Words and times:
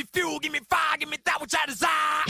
me 0.00 0.06
fuel, 0.12 0.38
give 0.38 0.52
me 0.52 0.60
fire, 0.68 0.96
give 0.98 1.08
me 1.10 1.18
that 1.24 1.40
which 1.40 1.54
I 1.54 1.66
desire. 1.66 2.24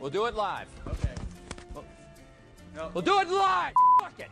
We'll 0.00 0.10
do 0.10 0.26
it 0.26 0.34
live. 0.34 0.68
Okay. 0.86 1.14
We'll, 1.74 2.90
we'll 2.92 3.02
do 3.02 3.20
it 3.20 3.28
live. 3.28 3.72
Fuck 4.00 4.20
it. 4.20 4.30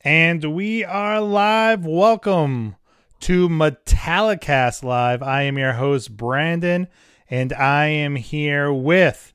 And 0.00 0.54
we 0.54 0.84
are 0.84 1.20
live. 1.20 1.84
Welcome 1.84 2.77
to 3.20 3.48
Metallicast 3.48 4.82
Live. 4.82 5.22
I 5.22 5.42
am 5.42 5.58
your 5.58 5.74
host, 5.74 6.16
Brandon, 6.16 6.88
and 7.28 7.52
I 7.52 7.86
am 7.86 8.16
here 8.16 8.72
with 8.72 9.32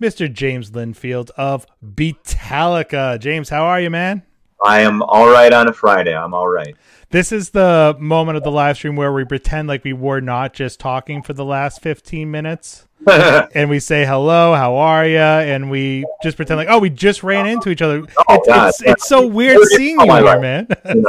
Mr. 0.00 0.32
James 0.32 0.70
Lennfield 0.70 1.30
of 1.36 1.66
Beatallica. 1.84 3.18
James, 3.18 3.48
how 3.48 3.64
are 3.64 3.80
you, 3.80 3.90
man? 3.90 4.22
I 4.64 4.80
am 4.80 5.02
all 5.02 5.28
right 5.28 5.52
on 5.52 5.68
a 5.68 5.72
Friday. 5.72 6.16
I'm 6.16 6.32
all 6.32 6.48
right. 6.48 6.74
This 7.10 7.32
is 7.32 7.50
the 7.50 7.96
moment 7.98 8.36
of 8.36 8.44
the 8.44 8.50
live 8.50 8.76
stream 8.76 8.96
where 8.96 9.12
we 9.12 9.24
pretend 9.24 9.68
like 9.68 9.84
we 9.84 9.92
were 9.92 10.20
not 10.20 10.54
just 10.54 10.80
talking 10.80 11.22
for 11.22 11.32
the 11.32 11.44
last 11.44 11.82
15 11.82 12.30
minutes. 12.30 12.88
and 13.06 13.68
we 13.68 13.78
say 13.78 14.06
hello, 14.06 14.54
how 14.54 14.76
are 14.76 15.06
you? 15.06 15.18
And 15.18 15.70
we 15.70 16.06
just 16.22 16.36
pretend 16.36 16.56
like, 16.58 16.68
oh, 16.70 16.78
we 16.78 16.88
just 16.88 17.22
ran 17.22 17.46
into 17.46 17.68
each 17.68 17.82
other. 17.82 18.04
Oh, 18.16 18.24
it's, 18.30 18.80
it's, 18.80 18.82
it's 18.82 19.08
so 19.08 19.26
weird 19.26 19.62
seeing 19.68 20.00
you 20.00 20.12
here, 20.12 20.40
man. 20.40 20.68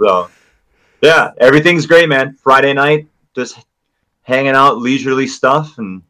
So, 0.00 0.28
yeah, 1.02 1.32
everything's 1.38 1.86
great, 1.86 2.08
man. 2.08 2.34
Friday 2.36 2.72
night, 2.72 3.06
just 3.34 3.58
hanging 4.22 4.54
out, 4.54 4.78
leisurely 4.78 5.26
stuff, 5.26 5.78
and 5.78 6.02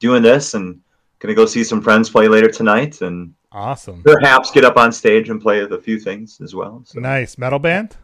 doing 0.00 0.22
this, 0.22 0.54
and 0.54 0.80
gonna 1.18 1.34
go 1.34 1.46
see 1.46 1.62
some 1.64 1.80
friends 1.80 2.08
play 2.10 2.28
later 2.28 2.48
tonight, 2.48 3.00
and 3.02 3.32
awesome. 3.52 4.02
perhaps 4.02 4.50
get 4.50 4.64
up 4.64 4.76
on 4.76 4.90
stage 4.92 5.28
and 5.28 5.40
play 5.40 5.60
a 5.62 5.78
few 5.78 5.98
things 5.98 6.40
as 6.42 6.54
well. 6.54 6.82
So, 6.84 7.00
Nice. 7.00 7.38
Metal 7.38 7.58
band? 7.58 7.96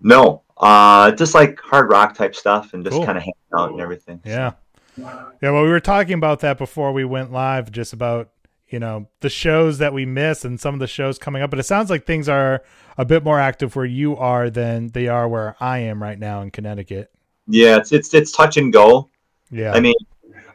no, 0.00 0.42
uh, 0.58 1.12
just 1.12 1.34
like 1.34 1.60
hard 1.60 1.88
rock 1.90 2.14
type 2.14 2.34
stuff, 2.34 2.74
and 2.74 2.84
just 2.84 2.96
Cool. 2.96 3.04
kind 3.06 3.16
of 3.18 3.22
hanging 3.22 3.34
out 3.56 3.70
and 3.72 3.80
everything. 3.80 4.20
Yeah. 4.24 4.52
Yeah, 4.96 5.50
well, 5.50 5.62
we 5.62 5.70
were 5.70 5.80
talking 5.80 6.14
about 6.14 6.40
that 6.40 6.58
before 6.58 6.92
we 6.92 7.02
went 7.04 7.32
live, 7.32 7.72
just 7.72 7.94
about, 7.94 8.28
you 8.68 8.78
know, 8.78 9.08
the 9.20 9.30
shows 9.30 9.78
that 9.78 9.94
we 9.94 10.04
miss 10.04 10.44
and 10.44 10.60
some 10.60 10.74
of 10.74 10.80
the 10.80 10.86
shows 10.86 11.18
coming 11.18 11.42
up. 11.42 11.48
But 11.48 11.58
it 11.60 11.62
sounds 11.64 11.88
like 11.88 12.04
things 12.04 12.28
are 12.28 12.62
a 12.98 13.04
bit 13.04 13.24
more 13.24 13.38
active 13.38 13.76
where 13.76 13.84
you 13.84 14.16
are 14.16 14.50
than 14.50 14.88
they 14.88 15.08
are 15.08 15.28
where 15.28 15.56
I 15.60 15.78
am 15.78 16.02
right 16.02 16.18
now 16.18 16.42
in 16.42 16.50
Connecticut. 16.50 17.10
Yeah, 17.46 17.76
it's 17.76 17.92
it's 17.92 18.12
it's 18.14 18.32
touch 18.32 18.56
and 18.56 18.72
go. 18.72 19.08
Yeah. 19.50 19.72
I 19.72 19.80
mean, 19.80 19.94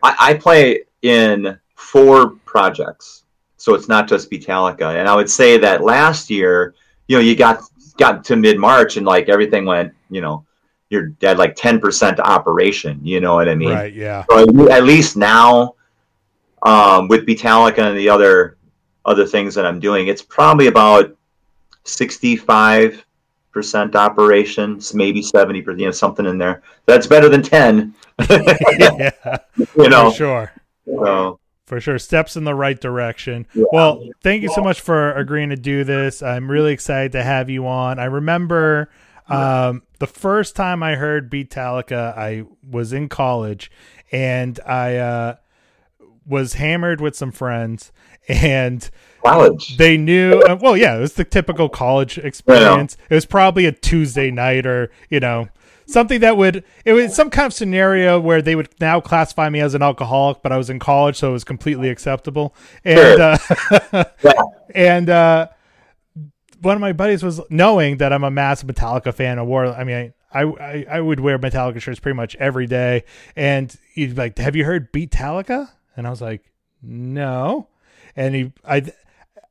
I, 0.04 0.16
I 0.20 0.34
play 0.36 0.84
in 1.02 1.60
four 1.76 2.32
projects, 2.46 3.24
so 3.58 3.74
it's 3.76 3.88
not 3.88 4.08
just 4.08 4.32
Beatallica. 4.32 4.96
And 4.96 5.08
I 5.08 5.16
would 5.16 5.30
say 5.30 5.58
that 5.58 5.84
last 5.84 6.30
year, 6.30 6.76
you 7.08 7.18
know, 7.18 7.22
you 7.22 7.36
got 7.36 7.62
got 7.98 8.24
to 8.26 8.36
mid 8.36 8.58
March 8.58 8.98
and 8.98 9.06
like 9.06 9.30
everything 9.30 9.66
went, 9.66 9.94
you 10.10 10.22
know, 10.22 10.46
you're 10.90 11.12
at 11.24 11.38
like 11.38 11.56
ten 11.56 11.80
percent 11.80 12.20
operation. 12.20 13.00
You 13.04 13.20
know 13.20 13.36
what 13.36 13.50
I 13.50 13.56
mean? 13.56 13.70
right. 13.70 13.94
Yeah. 13.94 14.26
So 14.30 14.70
at 14.70 14.84
least 14.84 15.18
now, 15.18 15.76
um, 16.64 17.08
with 17.08 17.26
Beatallica 17.26 17.80
and 17.80 17.98
the 17.98 18.10
other 18.10 18.58
other 19.06 19.26
things 19.26 19.56
that 19.56 19.66
I'm 19.66 19.80
doing, 19.80 20.08
it's 20.08 20.22
probably 20.22 20.68
about 20.68 21.16
sixty 21.88 22.36
five 22.36 23.04
percent 23.52 23.96
operations, 23.96 24.94
maybe 24.94 25.22
seventy 25.22 25.62
percent, 25.62 25.80
you 25.80 25.86
know, 25.86 25.92
something 25.92 26.26
in 26.26 26.38
there. 26.38 26.62
That's 26.86 27.08
better 27.08 27.30
than 27.30 27.42
ten. 27.42 27.96
yeah. 28.30 29.12
you 29.78 29.90
know. 29.90 30.12
For 30.12 30.16
sure. 30.16 30.52
So, 30.86 31.40
For 31.66 31.82
sure. 31.82 32.00
Steps 32.00 32.36
in 32.36 32.44
the 32.44 32.56
right 32.56 32.80
direction. 32.80 33.48
Yeah. 33.54 33.66
Well, 33.72 34.08
thank 34.22 34.44
you 34.44 34.50
so 34.50 34.62
much 34.62 34.80
for 34.82 35.14
agreeing 35.14 35.50
to 35.50 35.56
do 35.58 35.84
this. 35.84 36.22
I'm 36.22 36.50
really 36.50 36.74
excited 36.74 37.12
to 37.14 37.24
have 37.24 37.50
you 37.50 37.68
on. 37.68 38.00
I 38.00 38.06
remember 38.06 38.90
um, 39.30 39.84
the 40.00 40.08
first 40.08 40.56
time 40.56 40.82
I 40.82 40.96
heard 40.96 41.32
Beatallica, 41.32 42.18
I 42.18 42.44
was 42.68 42.94
in 42.94 43.10
college 43.10 43.70
and 44.12 44.60
I 44.66 44.96
uh, 44.96 45.36
was 46.26 46.54
hammered 46.54 47.02
with 47.02 47.16
some 47.16 47.32
friends 47.32 47.92
and 48.28 48.90
college. 49.32 49.78
they 49.78 49.98
knew 49.98 50.40
uh, 50.48 50.58
well 50.62 50.76
yeah 50.78 50.96
it 50.98 51.00
was 51.00 51.14
the 51.14 51.24
typical 51.24 51.70
college 51.70 52.18
experience 52.18 52.98
it 53.10 53.14
was 53.16 53.26
probably 53.26 53.66
a 53.66 53.72
tuesday 53.72 54.32
night 54.32 54.66
or 54.66 54.90
you 55.10 55.20
know 55.20 55.48
something 55.86 56.20
that 56.20 56.36
would 56.38 56.64
it 56.86 56.94
was 56.94 57.16
some 57.16 57.30
kind 57.30 57.46
of 57.48 57.54
scenario 57.54 58.20
where 58.20 58.42
they 58.42 58.56
would 58.56 58.70
now 58.80 59.00
classify 59.00 59.50
me 59.50 59.60
as 59.60 59.74
an 59.74 59.82
alcoholic 59.82 60.42
but 60.42 60.52
i 60.52 60.58
was 60.58 60.70
in 60.70 60.80
college 60.80 61.16
so 61.18 61.30
it 61.30 61.34
was 61.34 61.44
completely 61.44 61.90
acceptable 61.90 62.54
and 62.84 63.22
uh, 63.22 63.38
Yeah. 64.24 64.34
and 64.76 65.10
uh 65.10 65.48
one 66.62 66.76
of 66.76 66.82
my 66.82 66.92
buddies 66.94 67.24
was 67.24 67.40
knowing 67.50 67.98
that 67.98 68.12
i'm 68.12 68.24
a 68.24 68.32
massive 68.32 68.68
metallica 68.68 69.14
fan 69.14 69.40
of 69.40 69.48
war 69.48 69.68
i 69.68 69.84
mean 69.84 70.14
I, 70.30 70.42
I, 70.44 70.86
I 70.92 71.00
would 71.02 71.22
wear 71.22 71.40
Metallica 71.40 71.80
shirts 71.82 72.02
pretty 72.02 72.18
much 72.18 72.36
every 72.36 72.68
day, 72.68 73.06
and 73.38 73.74
he'd 73.94 74.08
be 74.08 74.14
like, 74.22 74.38
"Have 74.38 74.58
you 74.58 74.66
heard 74.66 74.92
Beatallica?" 74.92 75.70
And 75.96 76.06
I 76.06 76.10
was 76.10 76.22
like, 76.22 76.52
"No." 76.84 77.70
And 78.14 78.36
he, 78.36 78.52
I, 78.66 78.92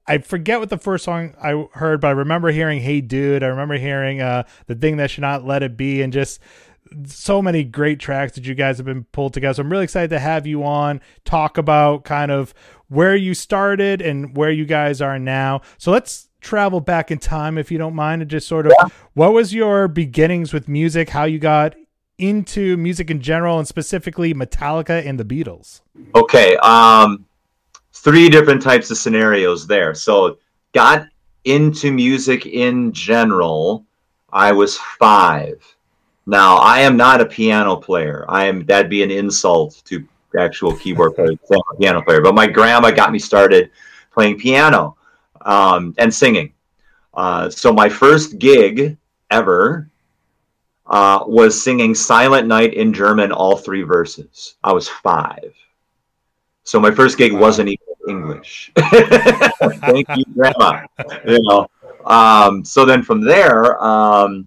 I 0.09 0.19
forget 0.19 0.61
what 0.61 0.69
the 0.69 0.79
first 0.79 1.05
song 1.05 1.35
I 1.43 1.67
heard, 1.73 2.01
but 2.01 2.09
I 2.09 2.13
remember 2.13 2.51
hearing 2.51 2.81
"Hey 2.81 3.01
Dude." 3.01 3.43
I 3.43 3.47
remember 3.47 3.77
hearing 3.77 4.21
uh, 4.21 4.45
"The 4.67 4.75
Thing 4.75 4.97
That 4.99 5.11
Should 5.11 5.23
Not 5.23 5.45
Let 5.45 5.63
It 5.63 5.77
Be," 5.77 6.03
and 6.03 6.13
just 6.13 6.41
so 7.07 7.43
many 7.43 7.65
great 7.65 7.99
tracks 7.99 8.33
that 8.35 8.45
you 8.45 8.55
guys 8.55 8.77
have 8.77 8.87
been 8.87 9.05
pulled 9.05 9.35
together. 9.35 9.55
So 9.55 9.63
I'm 9.63 9.71
really 9.71 9.85
excited 9.85 10.11
to 10.11 10.19
have 10.19 10.47
you 10.47 10.65
on, 10.65 11.01
talk 11.25 11.59
about 11.59 12.05
kind 12.05 12.31
of 12.31 12.55
where 12.89 13.17
you 13.17 13.35
started 13.35 14.01
and 14.01 14.37
where 14.37 14.51
you 14.51 14.65
guys 14.65 15.01
are 15.01 15.19
now. 15.19 15.63
So 15.79 15.91
let's 15.91 16.29
travel 16.41 16.81
back 16.81 17.11
in 17.11 17.19
time, 17.19 17.59
if 17.59 17.73
you 17.73 17.79
don't 17.79 17.95
mind, 17.95 18.23
and 18.23 18.31
just 18.31 18.47
sort 18.47 18.67
of 18.67 18.73
what 19.15 19.33
was 19.33 19.53
your 19.53 19.89
beginnings 19.89 20.53
with 20.53 20.69
music, 20.69 21.11
how 21.11 21.25
you 21.25 21.39
got 21.39 21.75
into 22.19 22.77
music 22.77 23.11
in 23.11 23.21
general, 23.21 23.59
and 23.59 23.67
specifically 23.67 24.33
Metallica 24.33 25.05
and 25.05 25.19
the 25.19 25.25
Beatles. 25.25 25.81
Okay. 26.15 26.57
Um, 26.59 27.27
three 28.07 28.29
different 28.29 28.63
types 28.63 28.89
of 28.93 28.97
scenarios 28.97 29.67
there. 29.67 29.93
So, 29.93 30.39
got 30.73 31.09
into 31.45 31.91
music 31.91 32.47
in 32.47 32.93
general. 32.93 33.85
I 34.33 34.53
was 34.53 34.79
five. 34.79 35.61
Now, 36.25 36.59
I 36.59 36.81
am 36.81 36.97
not 36.97 37.21
a 37.21 37.27
piano 37.27 37.75
player. 37.75 38.25
I 38.29 38.45
am 38.45 38.65
that'd 38.65 38.89
be 38.89 39.03
an 39.03 39.11
insult 39.11 39.83
to 39.87 40.07
actual 40.39 40.77
keyboard 40.77 41.15
player, 41.17 41.31
I'm 41.51 41.59
a 41.73 41.79
piano 41.81 42.01
player. 42.01 42.21
But 42.21 42.37
my 42.37 42.47
grandma 42.47 42.93
got 42.93 43.11
me 43.11 43.19
started 43.19 43.71
playing 44.13 44.39
piano 44.39 44.97
um, 45.41 45.93
and 45.99 46.15
singing. 46.15 46.53
Uh, 47.13 47.51
so 47.51 47.73
my 47.73 47.89
first 47.89 48.39
gig 48.39 48.97
ever 49.33 49.91
uh, 50.87 51.25
was 51.27 51.61
singing 51.61 51.93
Silent 51.93 52.47
Night 52.47 52.75
in 52.75 52.93
German, 52.93 53.33
all 53.33 53.57
three 53.57 53.83
verses. 53.83 54.55
I 54.63 54.73
was 54.73 54.89
five. 54.89 55.53
So 56.65 56.79
my 56.79 56.91
first 56.91 57.19
gig 57.19 57.33
Wow. 57.33 57.41
wasn't 57.41 57.69
even 57.69 57.86
English. 58.09 58.73
Thank 58.77 60.09
you, 60.17 60.25
Grandma. 60.35 60.87
You 61.27 61.41
know. 61.43 61.69
Um, 62.05 62.65
so 62.65 62.85
then 62.85 63.03
from 63.03 63.21
there, 63.21 63.83
um, 63.83 64.47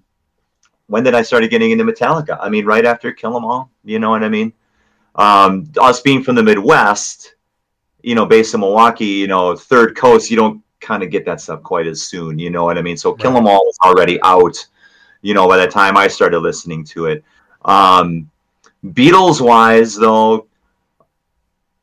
when 0.88 1.04
did 1.04 1.14
I 1.14 1.22
started 1.22 1.50
getting 1.50 1.72
into 1.72 1.84
Metallica? 1.84 2.38
I 2.42 2.50
mean, 2.50 2.66
right 2.66 2.86
after 2.86 3.12
Kill 3.12 3.36
'Em 3.36 3.46
All. 3.46 3.70
You 3.84 4.00
know 4.00 4.10
what 4.10 4.24
I 4.24 4.30
mean? 4.30 4.54
Um, 5.16 5.72
us 5.80 6.02
being 6.02 6.24
from 6.24 6.36
the 6.36 6.44
Midwest, 6.44 7.36
you 8.02 8.16
know, 8.16 8.26
based 8.26 8.54
in 8.54 8.62
Milwaukee, 8.62 9.06
you 9.06 9.28
know, 9.28 9.56
third 9.56 9.96
coast, 9.96 10.32
you 10.32 10.38
don't 10.38 10.62
kind 10.80 11.04
of 11.04 11.10
get 11.10 11.26
that 11.26 11.42
stuff 11.42 11.62
quite 11.62 11.88
as 11.88 12.02
soon. 12.02 12.40
You 12.40 12.50
know 12.50 12.64
what 12.64 12.78
I 12.78 12.82
mean? 12.82 12.98
So 12.98 13.14
Kill 13.14 13.36
'Em 13.36 13.48
All 13.48 13.66
was 13.66 13.78
already 13.84 14.22
out. 14.24 14.66
You 15.22 15.34
know, 15.34 15.48
by 15.48 15.58
the 15.58 15.68
time 15.68 15.98
I 15.98 16.08
started 16.08 16.40
listening 16.40 16.84
to 16.86 17.06
it. 17.08 17.24
Um, 17.66 18.32
Beatles 18.86 19.42
wise, 19.42 19.96
though, 19.96 20.48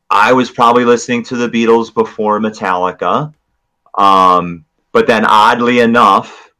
I 0.09 0.33
was 0.33 0.49
probably 0.49 0.85
listening 0.85 1.21
to 1.23 1.35
the 1.35 1.49
Beatles 1.49 1.93
before 1.93 2.39
Metallica. 2.39 3.33
Um, 3.95 4.63
but 4.91 5.05
then, 5.07 5.25
oddly 5.25 5.79
enough, 5.79 6.51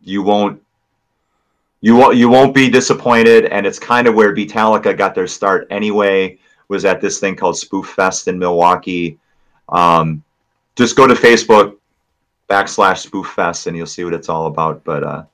you 0.00 0.22
won't 0.22 0.62
you 1.80 1.96
won't 1.96 2.16
you 2.16 2.28
won't 2.28 2.54
be 2.54 2.68
disappointed, 2.68 3.46
and 3.46 3.66
it's 3.66 3.78
kind 3.78 4.06
of 4.06 4.14
where 4.14 4.34
Beatallica 4.34 4.96
got 4.96 5.14
their 5.14 5.26
start 5.26 5.66
anyway. 5.70 6.38
Was 6.68 6.84
at 6.84 7.00
this 7.00 7.18
thing 7.18 7.34
called 7.34 7.58
Spoof 7.58 7.88
Fest 7.88 8.28
in 8.28 8.38
Milwaukee. 8.38 9.18
Um, 9.68 10.22
just 10.76 10.94
go 10.96 11.06
to 11.06 11.14
Facebook 11.14 11.76
backslash 12.48 12.98
Spoof 12.98 13.26
Fest, 13.26 13.66
and 13.66 13.76
you'll 13.76 13.86
see 13.86 14.04
what 14.04 14.14
it's 14.14 14.28
all 14.28 14.46
about. 14.46 14.84
But 14.84 15.02
uh, 15.02 15.24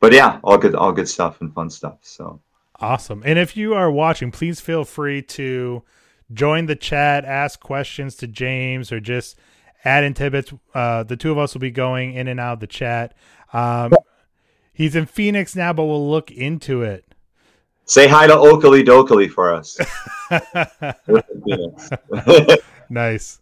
but 0.00 0.12
yeah, 0.12 0.40
all 0.42 0.58
good 0.58 0.74
all 0.74 0.92
good 0.92 1.08
stuff 1.08 1.40
and 1.40 1.52
fun 1.52 1.70
stuff. 1.70 1.98
So 2.02 2.40
Awesome. 2.80 3.22
And 3.24 3.38
if 3.38 3.56
you 3.56 3.74
are 3.74 3.90
watching, 3.90 4.30
please 4.30 4.60
feel 4.60 4.84
free 4.84 5.20
to 5.22 5.82
join 6.32 6.66
the 6.66 6.76
chat, 6.76 7.24
ask 7.24 7.58
questions 7.58 8.14
to 8.16 8.28
James, 8.28 8.92
or 8.92 9.00
just 9.00 9.36
add 9.84 10.04
in 10.04 10.14
tidbits. 10.14 10.52
Uh, 10.74 11.02
the 11.02 11.16
two 11.16 11.32
of 11.32 11.38
us 11.38 11.54
will 11.54 11.60
be 11.60 11.72
going 11.72 12.12
in 12.14 12.28
and 12.28 12.38
out 12.38 12.54
of 12.54 12.60
the 12.60 12.68
chat. 12.68 13.16
Um, 13.52 13.92
he's 14.78 14.94
in 14.94 15.04
Phoenix 15.04 15.54
now, 15.54 15.74
but 15.74 15.84
we'll 15.84 16.08
look 16.08 16.30
into 16.30 16.82
it. 16.82 17.04
say 17.84 18.08
hi 18.08 18.26
to 18.26 18.34
Oakley 18.34 18.82
Dokley 18.82 19.28
for 19.28 19.52
us. 19.52 19.78
nice. 22.88 23.40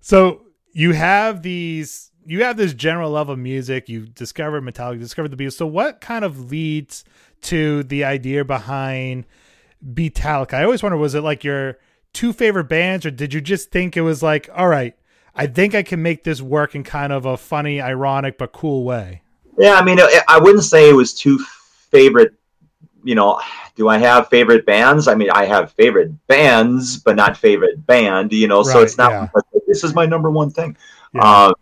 So 0.00 0.42
you 0.72 0.92
have 0.92 1.42
these, 1.42 2.12
you 2.24 2.44
have 2.44 2.56
this 2.56 2.72
general 2.72 3.10
love 3.10 3.28
of 3.28 3.38
music. 3.38 3.88
You've 3.88 4.14
discovered 4.14 4.62
Metallica, 4.62 4.94
you 4.94 5.00
discovered 5.00 5.36
the 5.36 5.36
Beatles. 5.36 5.54
So 5.54 5.66
what 5.66 6.00
kind 6.00 6.24
of 6.24 6.50
leads 6.50 7.04
to 7.42 7.82
the 7.82 8.04
idea 8.04 8.44
behind 8.44 9.26
Beatallica? 9.84 10.54
I 10.54 10.64
always 10.64 10.82
wonder, 10.82 10.96
was 10.96 11.14
it 11.14 11.22
like 11.22 11.42
your 11.42 11.78
two 12.12 12.32
favorite 12.32 12.68
bands, 12.68 13.04
or 13.04 13.10
did 13.10 13.34
you 13.34 13.40
just 13.40 13.70
think 13.70 13.96
it 13.96 14.02
was 14.02 14.22
like, 14.22 14.48
all 14.54 14.68
right, 14.68 14.94
I 15.34 15.46
think 15.46 15.74
I 15.74 15.82
can 15.82 16.00
make 16.00 16.24
this 16.24 16.40
work 16.40 16.74
in 16.74 16.84
kind 16.84 17.12
of 17.12 17.26
a 17.26 17.36
funny, 17.36 17.80
ironic, 17.80 18.38
but 18.38 18.52
cool 18.52 18.84
way? 18.84 19.22
Yeah, 19.58 19.74
I 19.74 19.84
mean, 19.84 19.98
I- 20.00 20.38
wouldn't 20.38 20.64
say 20.64 20.88
it 20.88 20.92
was 20.94 21.12
two 21.12 21.38
favorite. 21.90 22.34
You 23.04 23.14
know, 23.14 23.40
do 23.74 23.88
I 23.88 23.98
have 23.98 24.28
favorite 24.28 24.66
bands? 24.66 25.08
I 25.08 25.14
mean, 25.14 25.30
I 25.30 25.44
have 25.44 25.72
favorite 25.72 26.10
bands, 26.26 26.96
but 26.98 27.16
not 27.16 27.36
favorite 27.36 27.86
band. 27.86 28.32
You 28.32 28.48
know, 28.48 28.62
so 28.62 28.80
it's 28.80 28.96
not. 28.96 29.10
yeah. 29.10 29.28
like, 29.34 29.44
this 29.66 29.84
is 29.84 29.94
my 29.94 30.06
number 30.06 30.30
one 30.30 30.50
thing. 30.50 30.76
Yeah. 31.14 31.22
Uh, 31.22 31.52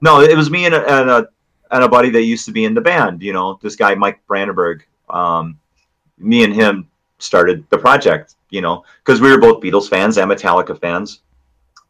no, 0.00 0.20
it 0.20 0.36
was 0.36 0.50
me 0.50 0.66
and 0.66 0.74
a, 0.74 1.00
and 1.00 1.10
a 1.10 1.28
and 1.70 1.84
a 1.84 1.88
buddy 1.88 2.10
that 2.10 2.22
used 2.22 2.44
to 2.46 2.52
be 2.52 2.64
in 2.64 2.74
the 2.74 2.80
band. 2.80 3.22
You 3.22 3.32
know, 3.32 3.58
this 3.62 3.76
guy 3.76 3.94
Mike 3.94 4.20
Brandenburg. 4.26 4.84
Um, 5.08 5.58
me 6.18 6.44
and 6.44 6.54
him 6.54 6.88
started 7.18 7.64
the 7.70 7.78
project. 7.78 8.34
You 8.50 8.60
know, 8.60 8.84
because 9.04 9.20
we 9.20 9.30
were 9.30 9.38
both 9.38 9.62
Beatles 9.62 9.88
fans 9.88 10.18
and 10.18 10.30
Metallica 10.30 10.78
fans. 10.78 11.20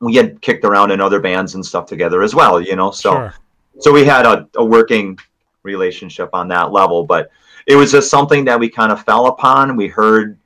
We 0.00 0.14
had 0.14 0.40
kicked 0.40 0.64
around 0.64 0.90
in 0.90 1.00
other 1.00 1.20
bands 1.20 1.54
and 1.54 1.64
stuff 1.64 1.86
together 1.86 2.22
as 2.22 2.34
well. 2.34 2.60
You 2.60 2.76
know, 2.76 2.90
so 2.90 3.12
sure. 3.12 3.34
so 3.78 3.92
we 3.92 4.04
had 4.04 4.26
a, 4.26 4.48
a 4.56 4.64
working 4.64 5.18
relationship 5.62 6.30
on 6.32 6.48
that 6.48 6.72
level 6.72 7.04
but 7.04 7.30
it 7.66 7.76
was 7.76 7.92
just 7.92 8.10
something 8.10 8.44
that 8.46 8.58
we 8.58 8.68
kind 8.68 8.92
of 8.92 9.04
fell 9.04 9.26
upon. 9.26 9.76
We 9.76 9.88
heard 9.88 10.38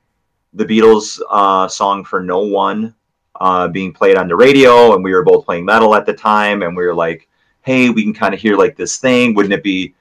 the 0.53 0.65
beatles 0.65 1.21
uh, 1.31 1.69
song 1.69 2.05
for 2.05 2.23
no 2.23 2.41
one 2.41 2.95
uh, 3.41 3.69
being 3.69 3.93
played 3.93 4.17
on 4.17 4.29
the 4.29 4.37
radio 4.37 4.95
and 4.95 5.03
we 5.03 5.13
were 5.13 5.25
both 5.25 5.45
playing 5.45 5.65
metal 5.65 5.95
at 5.95 6.07
the 6.07 6.13
time 6.13 6.63
and 6.63 6.77
we 6.77 6.85
were 6.85 6.95
like 6.95 7.29
hey 7.63 7.89
we 7.89 8.03
can 8.03 8.13
kind 8.13 8.35
of 8.35 8.41
hear 8.41 8.57
like 8.57 8.77
this 8.77 8.99
thing. 8.99 9.35
Wouldn't 9.35 9.55
it 9.55 9.63
be 9.63 9.95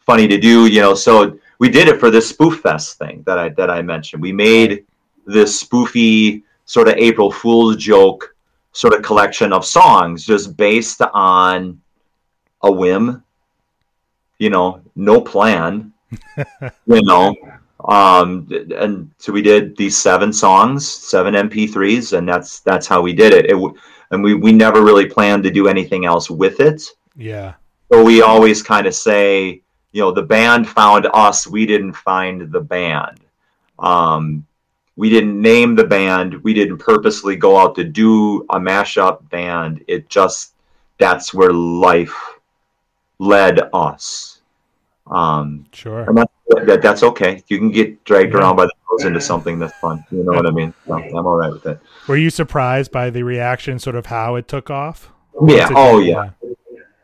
funny 0.00 0.28
to 0.28 0.38
do? 0.38 0.66
You 0.66 0.80
know 0.80 0.94
so 0.94 1.38
we 1.58 1.68
did 1.68 1.88
it 1.88 2.00
for 2.00 2.10
this 2.10 2.28
spoof 2.28 2.60
fest 2.60 2.98
thing 2.98 3.22
that 3.26 3.38
i 3.38 3.48
that 3.50 3.70
i 3.70 3.82
mentioned. 3.82 4.22
We 4.22 4.32
made 4.32 4.86
this 5.26 5.62
spoofy 5.62 6.42
sort 6.64 6.88
of 6.88 6.94
april 6.94 7.30
fool's 7.30 7.76
joke 7.76 8.34
sort 8.72 8.94
of 8.94 9.02
collection 9.02 9.52
of 9.52 9.64
songs 9.64 10.24
just 10.24 10.56
based 10.56 11.02
on 11.12 11.80
a 12.62 12.70
whim 12.70 13.22
you 14.42 14.50
know 14.50 14.80
no 14.96 15.20
plan 15.20 15.92
you 16.86 17.02
know 17.10 17.34
um 17.88 18.48
and 18.76 19.10
so 19.18 19.32
we 19.32 19.42
did 19.42 19.76
these 19.76 19.96
seven 19.96 20.32
songs 20.32 20.88
seven 20.88 21.34
mp3s 21.34 22.16
and 22.16 22.28
that's 22.28 22.60
that's 22.60 22.86
how 22.86 23.00
we 23.00 23.12
did 23.12 23.32
it, 23.32 23.46
it 23.50 23.56
and 24.12 24.22
we 24.22 24.34
we 24.34 24.52
never 24.52 24.82
really 24.82 25.06
planned 25.06 25.42
to 25.42 25.50
do 25.50 25.66
anything 25.66 26.04
else 26.04 26.30
with 26.30 26.60
it. 26.60 26.82
Yeah. 27.16 27.54
so 27.90 28.04
we 28.04 28.22
always 28.22 28.62
kind 28.62 28.86
of 28.86 28.94
say 28.94 29.62
you 29.92 30.00
know 30.00 30.12
the 30.12 30.22
band 30.22 30.68
found 30.68 31.08
us 31.12 31.46
we 31.46 31.66
didn't 31.66 31.94
find 31.94 32.52
the 32.52 32.60
band. 32.60 33.18
Um 33.78 34.46
we 34.94 35.08
didn't 35.08 35.40
name 35.40 35.74
the 35.74 35.84
band 35.84 36.42
we 36.44 36.52
didn't 36.52 36.78
purposely 36.78 37.34
go 37.34 37.56
out 37.56 37.74
to 37.76 37.84
do 37.84 38.42
a 38.50 38.60
mashup 38.60 39.28
band. 39.30 39.82
It 39.88 40.08
just 40.08 40.54
that's 40.98 41.34
where 41.34 41.52
life 41.52 42.16
led 43.18 43.60
us 43.72 44.31
um 45.12 45.64
Sure. 45.72 46.02
and 46.08 46.16
that's, 46.16 46.32
that, 46.66 46.80
that's 46.82 47.02
okay 47.02 47.42
you 47.48 47.58
can 47.58 47.70
get 47.70 48.02
dragged 48.04 48.32
Yeah. 48.32 48.40
around 48.40 48.56
by 48.56 48.64
the 48.66 48.72
nose 48.90 49.04
into 49.04 49.20
something 49.20 49.58
that's 49.58 49.76
fun 49.78 50.02
you 50.10 50.24
know 50.24 50.32
what 50.32 50.46
i 50.46 50.50
mean 50.50 50.72
so 50.86 50.94
i'm 50.94 51.26
all 51.26 51.36
right 51.36 51.52
with 51.52 51.66
it 51.66 51.78
Were 52.08 52.16
you 52.16 52.30
surprised 52.30 52.90
by 52.92 53.10
the 53.10 53.22
reaction, 53.22 53.78
sort 53.78 53.96
of 53.96 54.06
how 54.06 54.34
it 54.36 54.48
took 54.48 54.70
off? 54.70 55.12
yeah 55.46 55.68
oh 55.76 55.98
yeah 56.00 56.30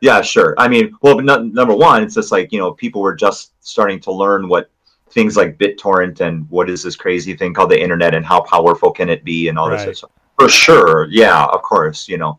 Yeah, 0.00 0.20
sure. 0.22 0.54
I 0.58 0.68
mean, 0.68 0.92
well, 1.02 1.18
no, 1.18 1.42
number 1.42 1.74
one, 1.74 2.04
it's 2.04 2.14
just 2.14 2.30
like 2.30 2.52
you 2.52 2.58
know, 2.60 2.70
people 2.72 3.00
were 3.02 3.16
just 3.16 3.52
starting 3.60 3.98
to 4.06 4.12
learn 4.12 4.48
what 4.48 4.70
things 5.10 5.36
like 5.36 5.58
BitTorrent 5.58 6.20
and 6.20 6.48
what 6.50 6.70
is 6.70 6.84
this 6.84 6.94
crazy 6.94 7.34
thing 7.34 7.52
called 7.52 7.70
the 7.72 7.80
internet 7.86 8.14
and 8.14 8.24
how 8.24 8.40
powerful 8.40 8.92
can 8.92 9.08
it 9.08 9.24
be 9.24 9.48
and 9.48 9.58
all 9.58 9.68
Right. 9.70 9.84
this 9.86 9.98
stuff. 9.98 10.12
For 10.38 10.48
sure, 10.48 11.08
yeah, 11.10 11.46
of 11.46 11.62
course, 11.62 12.08
you 12.08 12.16
know. 12.16 12.38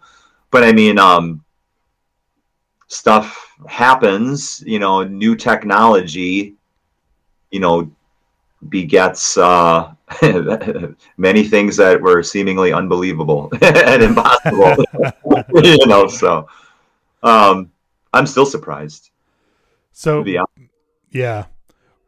But 0.51 0.63
I 0.63 0.71
mean, 0.71 0.97
um, 0.99 1.43
stuff 2.87 3.48
happens. 3.67 4.63
You 4.65 4.79
know, 4.79 5.03
new 5.03 5.35
technology, 5.35 6.55
you 7.51 7.59
know, 7.59 7.91
begets 8.67 9.37
uh, 9.37 9.93
many 11.17 11.43
things 11.43 11.77
that 11.77 12.01
were 12.01 12.23
seemingly 12.23 12.73
unbelievable 12.73 13.49
and 13.61 14.03
impossible. 14.03 14.83
you 15.63 15.85
know, 15.85 16.07
so 16.07 16.47
um, 17.23 17.71
I'm 18.13 18.27
still 18.27 18.45
surprised. 18.45 19.11
So 19.91 20.25
yeah, 21.11 21.45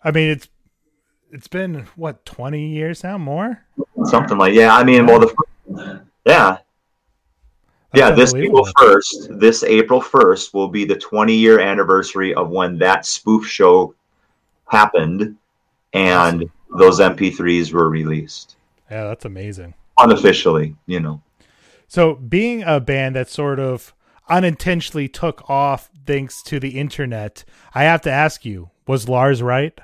I 0.04 0.12
mean 0.12 0.30
it's 0.30 0.48
it's 1.32 1.48
been 1.48 1.88
what 1.96 2.26
twenty 2.26 2.68
years 2.70 3.04
now, 3.04 3.18
more. 3.18 3.66
Something 4.06 4.38
like 4.38 4.54
yeah. 4.54 4.76
I 4.76 4.84
mean, 4.84 5.06
well, 5.06 5.20
the 5.20 6.02
yeah, 6.26 6.58
yeah. 7.94 8.12
This 8.12 8.34
April 8.34 8.68
first, 8.80 9.28
this 9.40 9.64
April 9.64 10.02
first 10.02 10.54
will 10.54 10.68
be 10.68 10.86
the 10.86 10.96
20 10.96 11.34
year 11.36 11.60
anniversary 11.60 12.34
of 12.34 12.50
when 12.50 12.78
that 12.80 13.06
spoof 13.06 13.46
show 13.46 13.94
happened, 14.68 15.38
and 15.94 16.50
those 16.78 17.00
MP3s 17.00 17.74
were 17.74 17.90
released 17.90 18.56
Yeah, 18.90 19.04
that's 19.06 19.26
amazing. 19.26 19.74
unofficially. 20.00 20.76
You 20.86 21.00
know, 21.02 21.22
So 21.88 22.16
being 22.16 22.64
a 22.64 22.80
band 22.80 23.16
that 23.16 23.30
sort 23.30 23.60
of 23.60 23.94
unintentionally 24.30 25.10
took 25.10 25.50
off 25.50 25.90
thanks 26.06 26.42
to 26.44 26.60
the 26.60 26.80
internet, 26.80 27.44
I 27.76 27.84
have 27.84 28.02
to 28.04 28.12
ask 28.12 28.46
you: 28.46 28.70
Was 28.88 29.10
Lars 29.10 29.42
right? 29.42 29.78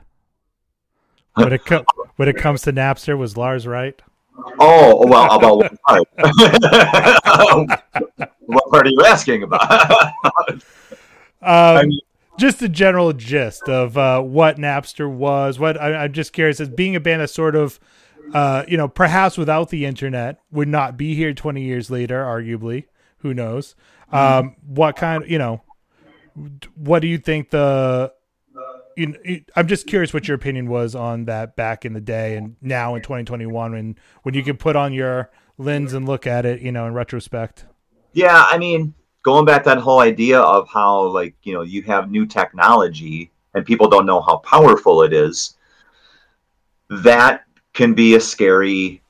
When 1.33 1.53
it 1.53 1.65
co- 1.65 1.85
when 2.15 2.27
it 2.27 2.37
comes 2.37 2.61
to 2.63 2.73
Napster, 2.73 3.17
was 3.17 3.37
Lars 3.37 3.67
right? 3.67 4.01
Oh 4.59 5.05
well, 5.07 5.35
about 5.35 5.57
what 5.57 5.81
part? 5.81 6.07
what 8.45 8.69
part 8.69 8.87
are 8.87 8.89
you 8.89 9.03
asking 9.05 9.43
about? 9.43 10.61
Um, 11.41 11.89
just 12.37 12.59
the 12.59 12.69
general 12.69 13.13
gist 13.13 13.67
of 13.67 13.97
uh, 13.97 14.21
what 14.21 14.57
Napster 14.57 15.09
was. 15.09 15.59
What 15.59 15.79
I, 15.79 15.95
I'm 15.95 16.13
just 16.13 16.33
curious 16.33 16.59
as 16.59 16.69
being 16.69 16.95
a 16.95 16.99
band 16.99 17.21
that 17.21 17.29
sort 17.29 17.55
of, 17.55 17.79
uh, 18.33 18.63
you 18.67 18.77
know, 18.77 18.87
perhaps 18.87 19.37
without 19.37 19.69
the 19.69 19.85
internet 19.85 20.39
would 20.51 20.67
not 20.67 20.97
be 20.97 21.15
here 21.15 21.33
20 21.33 21.61
years 21.61 21.89
later. 21.89 22.23
Arguably, 22.23 22.85
who 23.19 23.33
knows? 23.33 23.75
Um, 24.11 24.55
what 24.65 24.95
kind? 24.95 25.23
You 25.27 25.39
know, 25.39 25.61
what 26.75 26.99
do 26.99 27.07
you 27.07 27.17
think 27.17 27.49
the? 27.49 28.13
You 28.97 29.07
know, 29.07 29.37
I'm 29.55 29.67
just 29.67 29.85
curious 29.85 30.13
what 30.13 30.27
your 30.27 30.35
opinion 30.35 30.67
was 30.67 30.95
on 30.95 31.25
that 31.25 31.55
back 31.55 31.85
in 31.85 31.93
the 31.93 32.01
day 32.01 32.35
and 32.35 32.55
now 32.61 32.95
in 32.95 33.01
2021 33.01 33.71
when 33.71 33.95
when 34.23 34.33
you 34.33 34.43
can 34.43 34.57
put 34.57 34.75
on 34.75 34.91
your 34.91 35.29
lens 35.57 35.93
and 35.93 36.07
look 36.07 36.25
at 36.25 36.45
it, 36.45 36.61
you 36.61 36.71
know, 36.71 36.87
in 36.87 36.93
retrospect. 36.93 37.65
Yeah, 38.13 38.45
I 38.49 38.57
mean, 38.57 38.95
going 39.27 39.43
back 39.43 39.63
to 39.63 39.69
that 39.69 39.77
whole 39.77 39.99
idea 39.99 40.39
of 40.39 40.69
how 40.69 41.01
like 41.07 41.35
you 41.43 41.53
know 41.53 41.61
you 41.61 41.81
have 41.81 42.09
new 42.09 42.25
technology 42.25 43.29
and 43.53 43.65
people 43.65 43.89
don't 43.89 44.05
know 44.05 44.21
how 44.21 44.37
powerful 44.37 45.03
it 45.03 45.11
is 45.11 45.57
that 46.89 47.43
can 47.73 47.93
be 47.93 48.15
a 48.15 48.19
scary 48.21 49.01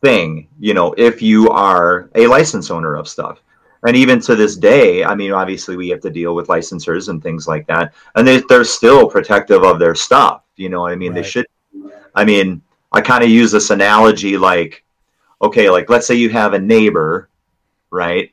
thing 0.00 0.46
you 0.60 0.72
know 0.72 0.94
if 0.96 1.20
you 1.20 1.48
are 1.48 2.08
a 2.14 2.28
license 2.28 2.70
owner 2.70 2.94
of 2.94 3.08
stuff 3.08 3.40
and 3.86 3.96
even 3.96 4.20
to 4.20 4.34
this 4.34 4.56
day 4.56 5.04
i 5.04 5.14
mean 5.14 5.32
obviously 5.32 5.76
we 5.76 5.88
have 5.88 6.00
to 6.00 6.10
deal 6.10 6.34
with 6.34 6.48
licensors 6.48 7.08
and 7.08 7.22
things 7.22 7.46
like 7.46 7.66
that. 7.66 7.94
And 8.14 8.26
they, 8.26 8.40
they're 8.48 8.64
still 8.64 9.08
protective 9.08 9.62
of 9.64 9.78
their 9.78 9.94
stuff 9.94 10.42
you 10.56 10.68
know 10.68 10.82
what 10.82 10.92
i 10.92 10.96
mean? 10.96 11.12
Right. 11.12 11.22
they 11.22 11.28
should 11.28 11.46
i 12.14 12.24
mean 12.24 12.62
i 12.92 13.00
kind 13.00 13.22
of 13.22 13.30
use 13.30 13.52
this 13.52 13.70
analogy 13.70 14.36
like 14.36 14.84
okay 15.40 15.70
like 15.70 15.88
let's 15.88 16.06
say 16.06 16.14
you 16.14 16.30
have 16.30 16.54
a 16.54 16.58
neighbor 16.58 17.28
right? 17.90 18.32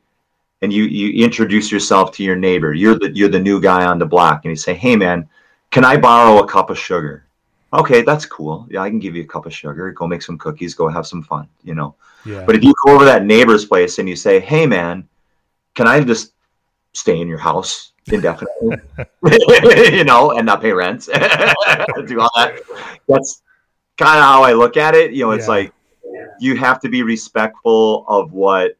And 0.61 0.71
you 0.71 0.83
you 0.83 1.23
introduce 1.23 1.71
yourself 1.71 2.11
to 2.13 2.23
your 2.23 2.35
neighbor. 2.35 2.73
You're 2.73 2.97
the 2.97 3.11
you're 3.13 3.29
the 3.29 3.39
new 3.39 3.61
guy 3.61 3.85
on 3.85 3.99
the 3.99 4.05
block 4.05 4.45
and 4.45 4.51
you 4.51 4.55
say 4.55 4.73
hey 4.73 4.95
man 4.95 5.27
can 5.71 5.83
i 5.83 5.97
borrow 5.97 6.43
a 6.43 6.47
cup 6.47 6.69
of 6.69 6.79
sugar? 6.79 7.25
Okay 7.73 8.01
that's 8.01 8.25
cool. 8.25 8.65
Yeah 8.69 8.81
i 8.81 8.89
can 8.89 8.99
give 8.99 9.15
you 9.15 9.23
a 9.23 9.27
cup 9.27 9.45
of 9.45 9.53
sugar. 9.53 9.91
Go 9.91 10.07
make 10.07 10.21
some 10.21 10.37
cookies. 10.37 10.73
Go 10.73 10.87
have 10.87 11.05
some 11.05 11.21
fun 11.23 11.47
you 11.63 11.75
know? 11.75 11.95
Yeah. 12.25 12.43
but 12.45 12.55
if 12.55 12.63
you 12.63 12.73
go 12.85 12.93
over 12.93 13.01
to 13.01 13.05
that 13.05 13.25
neighbor's 13.25 13.65
place 13.65 13.99
and 13.99 14.09
you 14.09 14.15
say 14.15 14.39
hey 14.39 14.65
man 14.65 15.07
can 15.75 15.87
i 15.87 15.99
just 16.01 16.33
stay 16.93 17.19
in 17.19 17.27
your 17.27 17.37
house 17.37 17.91
indefinitely 18.11 18.77
you 19.97 20.03
know 20.03 20.31
and 20.31 20.45
not 20.45 20.61
pay 20.61 20.71
rent 20.71 21.05
do 22.07 22.19
all 22.19 22.31
that 22.35 22.59
that's 23.07 23.41
kind 23.97 24.17
of 24.17 24.23
how 24.23 24.43
i 24.43 24.53
look 24.53 24.77
at 24.77 24.95
it 24.95 25.11
you 25.11 25.23
know 25.23 25.31
it's 25.31 25.47
Yeah. 25.47 25.51
like 25.51 25.73
you 26.39 26.55
have 26.55 26.79
to 26.81 26.89
be 26.89 27.01
respectful 27.03 28.05
of 28.07 28.31
what 28.31 28.77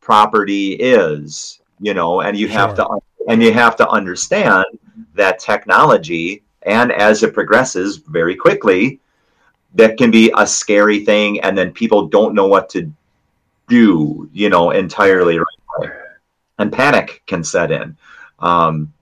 property 0.00 0.72
is 0.74 1.60
you 1.80 1.94
know 1.94 2.20
and 2.20 2.36
you 2.36 2.48
have 2.48 2.74
to 2.74 2.86
and 3.28 3.42
you 3.42 3.52
have 3.52 3.76
to 3.76 3.88
understand 3.88 4.66
that 5.14 5.38
technology 5.38 6.42
and 6.62 6.92
as 6.92 7.22
it 7.22 7.32
progresses 7.34 7.96
very 7.96 8.36
quickly 8.36 9.00
that 9.74 9.96
can 9.96 10.10
be 10.10 10.32
a 10.36 10.46
scary 10.46 11.04
thing 11.04 11.40
and 11.40 11.56
then 11.56 11.72
people 11.72 12.06
don't 12.08 12.34
know 12.34 12.46
what 12.46 12.68
to 12.68 12.92
do 13.68 14.28
you 14.32 14.48
know 14.48 14.70
entirely 14.70 15.38
right 15.38 15.46
away. 15.78 15.90
And 16.58 16.72
panic 16.72 17.22
can 17.26 17.44
set 17.44 17.70
in. 17.70 17.96
Um, 18.38 18.92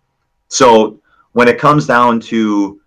so 0.49 1.01
when 1.33 1.49
it 1.49 1.59
comes 1.59 1.87
down 1.87 2.21
to 2.21 2.81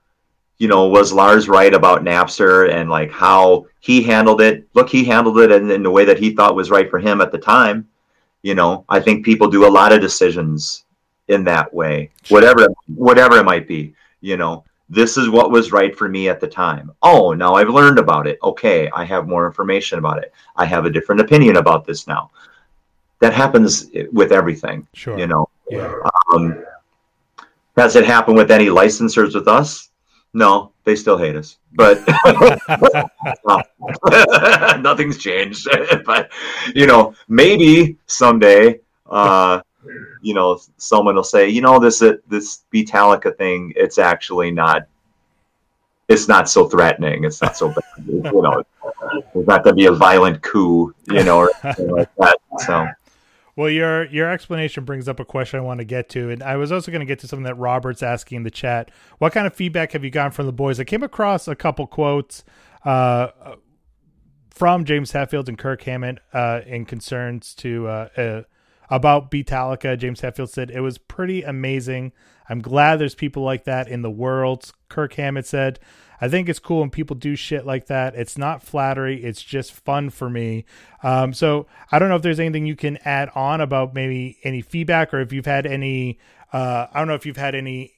you 0.57 0.67
know 0.67 0.87
was 0.87 1.13
lars 1.13 1.47
right 1.47 1.73
about 1.73 2.03
napster 2.03 2.71
and 2.73 2.89
like 2.89 3.11
how 3.11 3.65
he 3.79 4.01
handled 4.01 4.41
it? 4.41 4.67
Look 4.73 4.89
he 4.89 5.03
handled 5.03 5.39
it 5.39 5.51
in, 5.51 5.69
in 5.71 5.83
the 5.83 5.91
way 5.91 6.05
that 6.05 6.19
he 6.19 6.31
thought 6.31 6.55
was 6.55 6.71
right 6.71 6.89
for 6.89 6.99
him 6.99 7.21
at 7.21 7.31
the 7.31 7.37
time. 7.37 7.87
You 8.41 8.55
know 8.55 8.85
i 8.87 8.99
think 8.99 9.25
people 9.25 9.49
do 9.49 9.67
a 9.67 9.75
lot 9.79 9.91
of 9.91 10.01
decisions 10.01 10.85
in 11.27 11.43
that 11.45 11.73
way. 11.73 12.11
Whatever 12.29 12.67
whatever 12.87 13.37
it 13.37 13.43
might 13.45 13.67
be 13.67 13.93
you 14.21 14.37
know. 14.37 14.63
This 14.89 15.17
is 15.17 15.27
what 15.27 15.51
was 15.51 15.73
right 15.73 15.93
for 15.93 16.07
me 16.07 16.29
at 16.29 16.39
the 16.39 16.47
time. 16.47 16.91
Oh 17.03 17.33
now 17.33 17.55
i've 17.55 17.69
learned 17.69 17.99
about 17.99 18.25
it. 18.25 18.39
Okay 18.41 18.89
i 18.91 19.03
have 19.03 19.27
more 19.27 19.45
information 19.45 19.99
about 19.99 20.19
it. 20.23 20.33
I 20.55 20.65
have 20.65 20.85
a 20.85 20.89
different 20.89 21.19
opinion 21.19 21.57
about 21.57 21.85
this 21.85 22.07
now 22.07 22.31
that 23.19 23.33
happens 23.33 23.89
with 24.11 24.31
everything 24.31 24.87
Sure. 24.93 25.17
you 25.17 25.27
know? 25.27 25.49
Yeah. 25.69 25.93
um, 26.33 26.63
has 27.75 27.95
it 27.95 28.05
happened 28.05 28.37
with 28.37 28.51
any 28.51 28.67
licensors 28.67 29.35
with 29.35 29.47
us? 29.47 29.89
No 30.33 30.71
they 30.83 30.95
still 30.95 31.17
hate 31.17 31.35
us 31.35 31.57
but 31.73 31.99
nothing's 34.81 35.17
changed. 35.17 35.67
But 36.05 36.31
you 36.73 36.87
know 36.87 37.13
maybe 37.27 37.97
someday 38.07 38.79
uh 39.09 39.61
you 40.21 40.33
know 40.33 40.59
someone 40.77 41.15
will 41.15 41.23
say 41.23 41.49
you 41.49 41.61
know 41.61 41.79
this 41.79 41.99
this 42.27 42.63
Beatallica 42.73 43.35
thing 43.37 43.73
it's 43.75 43.97
actually 43.97 44.51
not 44.51 44.87
it's 46.07 46.27
not 46.27 46.49
so 46.49 46.67
threatening 46.67 47.23
it's 47.25 47.41
not 47.41 47.57
so 47.57 47.69
bad 47.69 47.83
you 48.07 48.21
know? 48.41 48.63
It's 49.35 49.47
not 49.47 49.63
going 49.63 49.75
to 49.75 49.81
be 49.83 49.85
a 49.85 49.91
violent 49.91 50.41
coup 50.41 50.93
you 51.09 51.23
know 51.23 51.39
or 51.39 51.51
like 51.63 52.09
that 52.17 52.37
so 52.59 52.87
Well, 53.57 53.71
your 53.71 54.05
your 54.05 54.29
explanation 54.29 54.85
brings 54.85 55.09
up 55.09 55.19
a 55.19 55.25
question 55.25 55.59
I 55.59 55.63
want 55.63 55.79
to 55.79 55.83
get 55.83 56.09
to, 56.09 56.29
and 56.29 56.43
I 56.43 56.57
was 56.57 56.71
also 56.71 56.91
going 56.91 56.99
to 56.99 57.07
get 57.07 57.17
to 57.19 57.27
something 57.27 57.43
that 57.45 57.57
Robert's 57.57 58.03
asking 58.03 58.35
in 58.37 58.43
the 58.43 58.51
chat. 58.51 58.91
What 59.17 59.33
kind 59.33 59.47
of 59.47 59.55
feedback 59.55 59.93
have 59.93 60.03
you 60.03 60.11
gotten 60.11 60.31
from 60.31 60.45
the 60.45 60.53
boys? 60.53 60.79
I 60.79 60.83
came 60.83 61.01
across 61.01 61.47
a 61.47 61.55
couple 61.55 61.87
quotes 61.87 62.43
uh, 62.85 63.29
from 64.51 64.85
James 64.85 65.11
Hetfield 65.11 65.47
and 65.47 65.57
Kirk 65.57 65.81
Hammett 65.81 66.19
uh, 66.33 66.61
in 66.67 66.85
concerns 66.85 67.55
to 67.55 67.87
uh, 67.87 68.09
uh, 68.15 68.41
about 68.91 69.31
Beatallica. 69.31 69.97
James 69.97 70.21
Hetfield 70.21 70.49
said 70.49 70.69
it 70.69 70.81
was 70.81 70.99
pretty 70.99 71.41
amazing. 71.41 72.11
I'm 72.47 72.61
glad 72.61 72.97
there's 72.97 73.15
people 73.15 73.41
like 73.41 73.63
that 73.63 73.87
in 73.87 74.03
the 74.03 74.11
world. 74.11 74.71
Kirk 74.87 75.15
Hammett 75.15 75.47
said, 75.47 75.79
I 76.19 76.27
think 76.29 76.49
it's 76.49 76.59
cool 76.59 76.81
when 76.81 76.89
people 76.89 77.15
do 77.15 77.35
shit 77.35 77.65
like 77.65 77.87
that. 77.87 78.15
It's 78.15 78.37
not 78.37 78.63
flattery. 78.63 79.23
It's 79.23 79.41
just 79.41 79.71
fun 79.71 80.09
for 80.09 80.29
me. 80.29 80.65
Um, 81.03 81.33
so 81.33 81.67
I 81.91 81.99
don't 81.99 82.09
know 82.09 82.15
if 82.15 82.21
there's 82.21 82.39
anything 82.39 82.65
you 82.65 82.75
can 82.75 82.97
add 83.05 83.29
on 83.35 83.61
about 83.61 83.93
maybe 83.93 84.37
any 84.43 84.61
feedback 84.61 85.13
or 85.13 85.19
if 85.21 85.31
you've 85.31 85.45
had 85.45 85.65
any, 85.65 86.19
uh, 86.51 86.87
I 86.93 86.99
don't 86.99 87.07
know 87.07 87.15
if 87.15 87.25
you've 87.25 87.37
had 87.37 87.55
any 87.55 87.93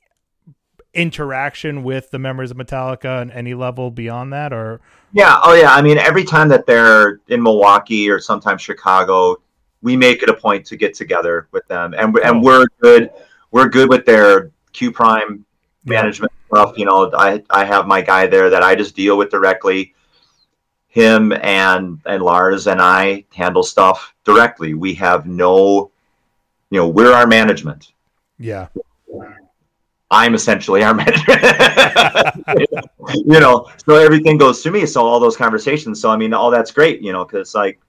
interaction 0.93 1.83
with 1.83 2.11
the 2.11 2.19
members 2.19 2.51
of 2.51 2.57
Metallica 2.57 3.21
on 3.21 3.31
any 3.31 3.53
level 3.53 3.91
beyond 3.91 4.33
that 4.33 4.51
or 4.51 4.81
Yeah. 5.13 5.39
Oh, 5.43 5.53
yeah. 5.53 5.73
I 5.73 5.81
mean, 5.81 5.97
every 5.97 6.23
time 6.23 6.49
that 6.49 6.65
they're 6.65 7.21
in 7.27 7.41
Milwaukee 7.41 8.09
or 8.09 8.19
sometimes 8.19 8.61
Chicago, 8.61 9.37
we 9.81 9.95
make 9.95 10.23
it 10.23 10.29
a 10.29 10.33
point 10.33 10.65
to 10.65 10.75
get 10.75 10.93
together 10.93 11.47
with 11.51 11.67
them, 11.67 11.93
and 11.97 12.17
and 12.19 12.43
we're 12.43 12.65
good. 12.81 13.11
We're 13.51 13.69
good 13.69 13.89
with 13.89 14.05
their 14.05 14.51
Q 14.73 14.91
Prime 14.91 15.45
Yeah. 15.91 16.01
management 16.01 16.31
stuff. 16.51 16.73
You 16.77 16.85
know, 16.85 17.11
I 17.15 17.43
I 17.49 17.65
have 17.65 17.87
my 17.87 18.01
guy 18.01 18.27
there 18.27 18.49
that 18.49 18.63
I 18.63 18.75
just 18.75 18.95
deal 18.95 19.17
with 19.17 19.29
directly. 19.29 19.93
Him 20.87 21.31
and 21.33 21.99
and 22.05 22.23
Lars 22.23 22.65
and 22.67 22.81
I 22.81 23.25
handle 23.33 23.63
stuff 23.63 24.13
directly. 24.25 24.73
We 24.73 24.93
have 24.95 25.27
no, 25.27 25.91
you 26.71 26.79
know, 26.79 26.87
we're 26.87 27.13
our 27.13 27.27
management. 27.27 27.91
yeah. 28.39 28.67
I'm 30.11 30.33
essentially 30.33 30.81
our 30.83 30.93
manager. 31.03 31.35
you 33.13 33.39
know, 33.39 33.69
so 33.85 33.95
everything 33.95 34.39
goes 34.39 34.63
to 34.63 34.71
me. 34.71 34.87
So 34.87 35.05
all 35.05 35.19
those 35.19 35.37
conversations. 35.37 36.01
So 36.01 36.09
I 36.09 36.17
mean, 36.17 36.33
all 36.33 36.49
that's 36.49 36.71
great. 36.71 37.01
You 37.01 37.11
know, 37.13 37.23
because 37.25 37.53
like, 37.53 37.79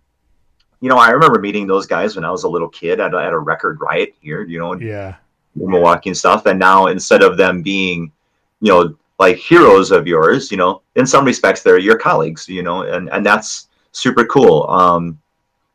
you 0.83 0.91
know, 0.91 0.97
I 0.99 1.11
remember 1.11 1.39
meeting 1.41 1.67
those 1.67 1.87
guys 1.87 2.17
when 2.17 2.25
I 2.27 2.31
was 2.31 2.45
a 2.45 2.49
little 2.49 2.69
kid 2.69 3.01
at 3.01 3.15
a, 3.15 3.19
at 3.19 3.33
a 3.33 3.39
record 3.39 3.81
riot 3.81 4.15
here. 4.21 4.43
You 4.43 4.59
know, 4.59 4.75
Yeah. 4.75 5.15
Milwaukee 5.55 6.11
and 6.11 6.17
stuff. 6.17 6.47
And 6.47 6.59
now 6.59 6.87
instead 6.87 7.23
of 7.23 7.37
them 7.37 7.63
being, 7.63 8.13
you 8.61 8.73
know, 8.73 8.95
like 9.19 9.37
heroes 9.37 9.91
of 9.91 10.07
yours, 10.07 10.51
you 10.51 10.57
know, 10.57 10.83
in 10.97 11.07
some 11.07 11.25
respects 11.25 11.63
they're 11.63 11.79
your 11.79 11.99
colleagues. 11.99 12.49
You 12.49 12.63
know, 12.63 12.83
and 12.83 13.11
and 13.11 13.25
that's 13.25 13.69
super 13.93 14.25
cool. 14.25 14.67
Um, 14.69 15.19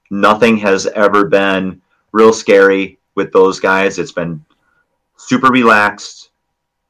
nothing 0.09 0.57
has 0.57 0.87
ever 0.87 1.25
been 1.25 1.81
real 2.11 2.33
scary 2.33 2.97
with 3.15 3.31
those 3.31 3.59
guys. 3.59 3.99
It's 3.99 4.11
been 4.11 4.43
super 5.17 5.47
relaxed, 5.47 6.29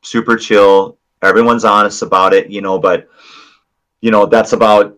super 0.01 0.36
chill. 0.38 0.98
Everyone's 1.22 1.65
honest 1.65 2.01
about 2.01 2.34
it, 2.34 2.50
you 2.50 2.62
know, 2.62 2.77
but 2.77 3.10
you 4.01 4.12
know, 4.12 4.25
that's 4.25 4.54
about 4.54 4.98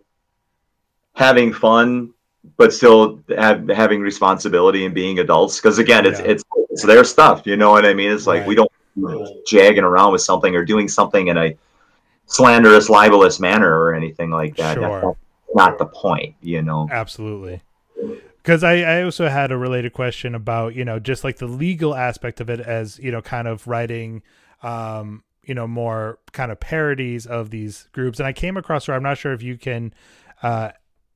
having 1.14 1.52
fun 1.52 2.12
but 2.56 2.72
still 2.72 3.20
have, 3.36 3.68
having 3.68 4.00
responsibility 4.00 4.84
and 4.84 4.94
being 4.94 5.18
adults 5.18 5.56
because 5.56 5.78
again, 5.78 6.06
it's 6.06 6.20
Yeah. 6.20 6.26
it's 6.26 6.44
it's 6.70 6.84
their 6.84 7.04
stuff, 7.04 7.46
you 7.46 7.56
know 7.56 7.70
what 7.70 7.84
I 7.84 7.94
mean? 7.94 8.10
It's 8.12 8.26
like 8.26 8.46
we 8.46 8.54
don't 8.54 8.70
jagging 9.46 9.84
around 9.84 10.12
with 10.12 10.22
something 10.22 10.54
or 10.54 10.64
doing 10.64 10.88
something 10.88 11.28
in 11.28 11.36
a 11.36 11.56
slanderous, 12.26 12.88
libelous 12.88 13.40
manner 13.40 13.70
or 13.70 13.94
anything 13.94 14.30
like 14.30 14.56
that. 14.56 14.74
Sure. 14.74 15.00
That's 15.00 15.54
not 15.54 15.78
the 15.78 15.86
point, 15.86 16.34
you 16.40 16.62
know. 16.62 16.88
Absolutely. 16.90 17.62
because 18.36 18.64
I, 18.64 18.80
I 18.80 19.02
also 19.02 19.28
had 19.28 19.52
a 19.52 19.56
related 19.56 19.92
question 19.92 20.34
about 20.34 20.74
you 20.74 20.84
know 20.84 20.98
just 20.98 21.24
like 21.24 21.36
the 21.36 21.46
legal 21.46 21.94
aspect 21.94 22.40
of 22.40 22.48
it 22.50 22.60
as 22.60 22.98
you 22.98 23.10
know 23.10 23.20
kind 23.20 23.48
of 23.48 23.66
writing 23.66 24.22
um 24.62 25.22
you 25.44 25.54
know 25.54 25.66
more 25.66 26.18
kind 26.32 26.52
of 26.52 26.60
parodies 26.60 27.26
of 27.26 27.50
these 27.50 27.88
groups 27.92 28.18
and 28.18 28.26
i 28.26 28.32
came 28.32 28.56
across 28.56 28.88
where 28.88 28.96
i'm 28.96 29.02
not 29.02 29.18
sure 29.18 29.32
if 29.32 29.42
you 29.42 29.56
can 29.56 29.92
uh 30.42 30.70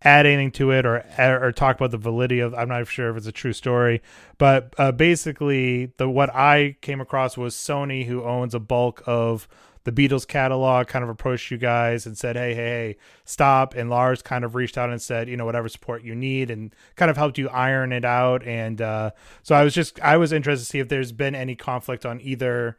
add 0.04 0.26
anything 0.26 0.50
to 0.50 0.70
it 0.70 0.84
or 0.84 1.04
or 1.18 1.52
talk 1.52 1.76
about 1.76 1.90
the 1.90 1.98
validity 1.98 2.40
of 2.40 2.54
i'm 2.54 2.68
not 2.68 2.86
sure 2.86 3.10
if 3.10 3.16
it's 3.16 3.26
a 3.26 3.32
true 3.32 3.52
story 3.52 4.02
but 4.38 4.74
uh, 4.78 4.92
basically 4.92 5.86
the 5.96 6.08
what 6.08 6.34
i 6.34 6.76
came 6.80 7.00
across 7.00 7.36
was 7.36 7.54
sony 7.54 8.06
who 8.06 8.22
owns 8.24 8.54
a 8.54 8.60
bulk 8.60 9.02
of 9.06 9.48
the 9.84 9.92
beatles 9.92 10.26
catalog 10.26 10.86
kind 10.86 11.02
of 11.02 11.08
approached 11.08 11.50
you 11.50 11.58
guys 11.58 12.06
and 12.06 12.16
said 12.16 12.36
hey 12.36 12.54
hey 12.54 12.64
hey 12.64 12.96
stop 13.24 13.74
and 13.74 13.90
lars 13.90 14.22
kind 14.22 14.44
of 14.44 14.54
reached 14.54 14.78
out 14.78 14.90
and 14.90 15.02
said 15.02 15.28
you 15.28 15.36
know 15.36 15.44
whatever 15.44 15.68
support 15.68 16.02
you 16.02 16.14
need 16.14 16.50
and 16.50 16.74
kind 16.96 17.10
of 17.10 17.16
helped 17.16 17.38
you 17.38 17.48
iron 17.48 17.92
it 17.92 18.04
out 18.04 18.42
and 18.44 18.80
uh, 18.80 19.10
so 19.42 19.54
i 19.54 19.62
was 19.62 19.74
just 19.74 20.00
i 20.00 20.16
was 20.16 20.32
interested 20.32 20.64
to 20.64 20.70
see 20.70 20.78
if 20.78 20.88
there's 20.88 21.12
been 21.12 21.34
any 21.34 21.54
conflict 21.54 22.06
on 22.06 22.20
either 22.20 22.76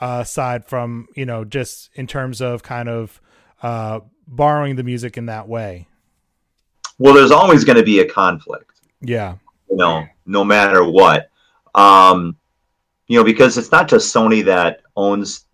uh, 0.00 0.22
side 0.22 0.64
from 0.64 1.06
you 1.14 1.24
know 1.24 1.44
just 1.44 1.90
in 1.94 2.06
terms 2.06 2.40
of 2.40 2.62
kind 2.62 2.88
of 2.88 3.20
uh, 3.62 4.00
borrowing 4.26 4.76
the 4.76 4.82
music 4.82 5.16
in 5.16 5.26
that 5.26 5.48
way 5.48 5.88
well, 6.98 7.14
there's 7.14 7.30
always 7.30 7.64
going 7.64 7.76
to 7.76 7.84
be 7.84 8.00
a 8.00 8.08
conflict. 8.08 8.80
Yeah. 9.00 9.36
You 9.70 9.76
know, 9.76 10.06
no 10.24 10.44
matter 10.44 10.84
what. 10.84 11.30
Um, 11.74 12.36
you 13.06 13.18
know, 13.18 13.24
because 13.24 13.58
it's 13.58 13.70
not 13.70 13.88
just 13.88 14.14
Sony 14.14 14.44
that 14.44 14.82
owns 14.96 15.46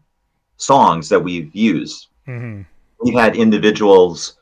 songs 0.57 1.09
that 1.09 1.21
we've 1.21 1.55
used. 1.55 2.09
Mm-hmm. 2.27 2.63
We've 3.01 3.15
had 3.15 3.37
individuals 3.37 4.39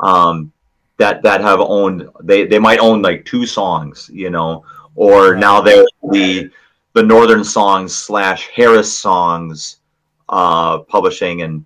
um, 0.00 0.52
that 0.98 1.22
that 1.22 1.40
have 1.40 1.60
owned. 1.60 2.08
They 2.22 2.46
they 2.46 2.58
might 2.58 2.80
own 2.80 3.02
like 3.02 3.24
two 3.24 3.46
songs, 3.46 4.10
you 4.12 4.30
know, 4.30 4.64
or 4.96 5.32
right. 5.32 5.40
now 5.40 5.60
they're 5.60 5.84
the 6.10 6.50
the 6.92 7.02
Northern 7.02 7.44
Songs 7.44 7.96
slash 7.96 8.50
Harrisongs 8.50 9.76
uh, 10.28 10.78
publishing, 10.80 11.42
and 11.42 11.64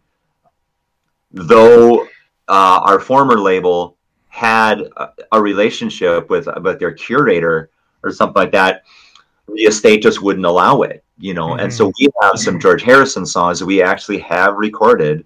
though 1.33 2.05
uh, 2.49 2.81
our 2.85 3.01
former 3.01 3.39
label 3.39 3.98
had 4.39 4.83
a, 4.97 5.09
a 5.33 5.43
relationship 5.43 6.31
with 6.31 6.49
with 6.63 6.79
their 6.79 6.93
curator 6.93 7.71
or 8.05 8.13
something 8.13 8.41
like 8.41 8.53
that, 8.53 8.85
the 9.53 9.63
estate 9.63 10.01
just 10.01 10.23
wouldn't 10.23 10.47
allow 10.47 10.83
it, 10.83 11.03
you 11.19 11.35
know. 11.35 11.49
Mm-hmm. 11.49 11.61
And 11.61 11.75
so 11.75 11.93
we 11.99 12.09
have 12.23 12.39
some 12.39 12.61
George 12.61 12.83
Harrison 12.83 13.27
songs 13.27 13.59
that 13.59 13.67
we 13.67 13.83
actually 13.83 14.19
have 14.21 14.55
recorded. 14.57 15.25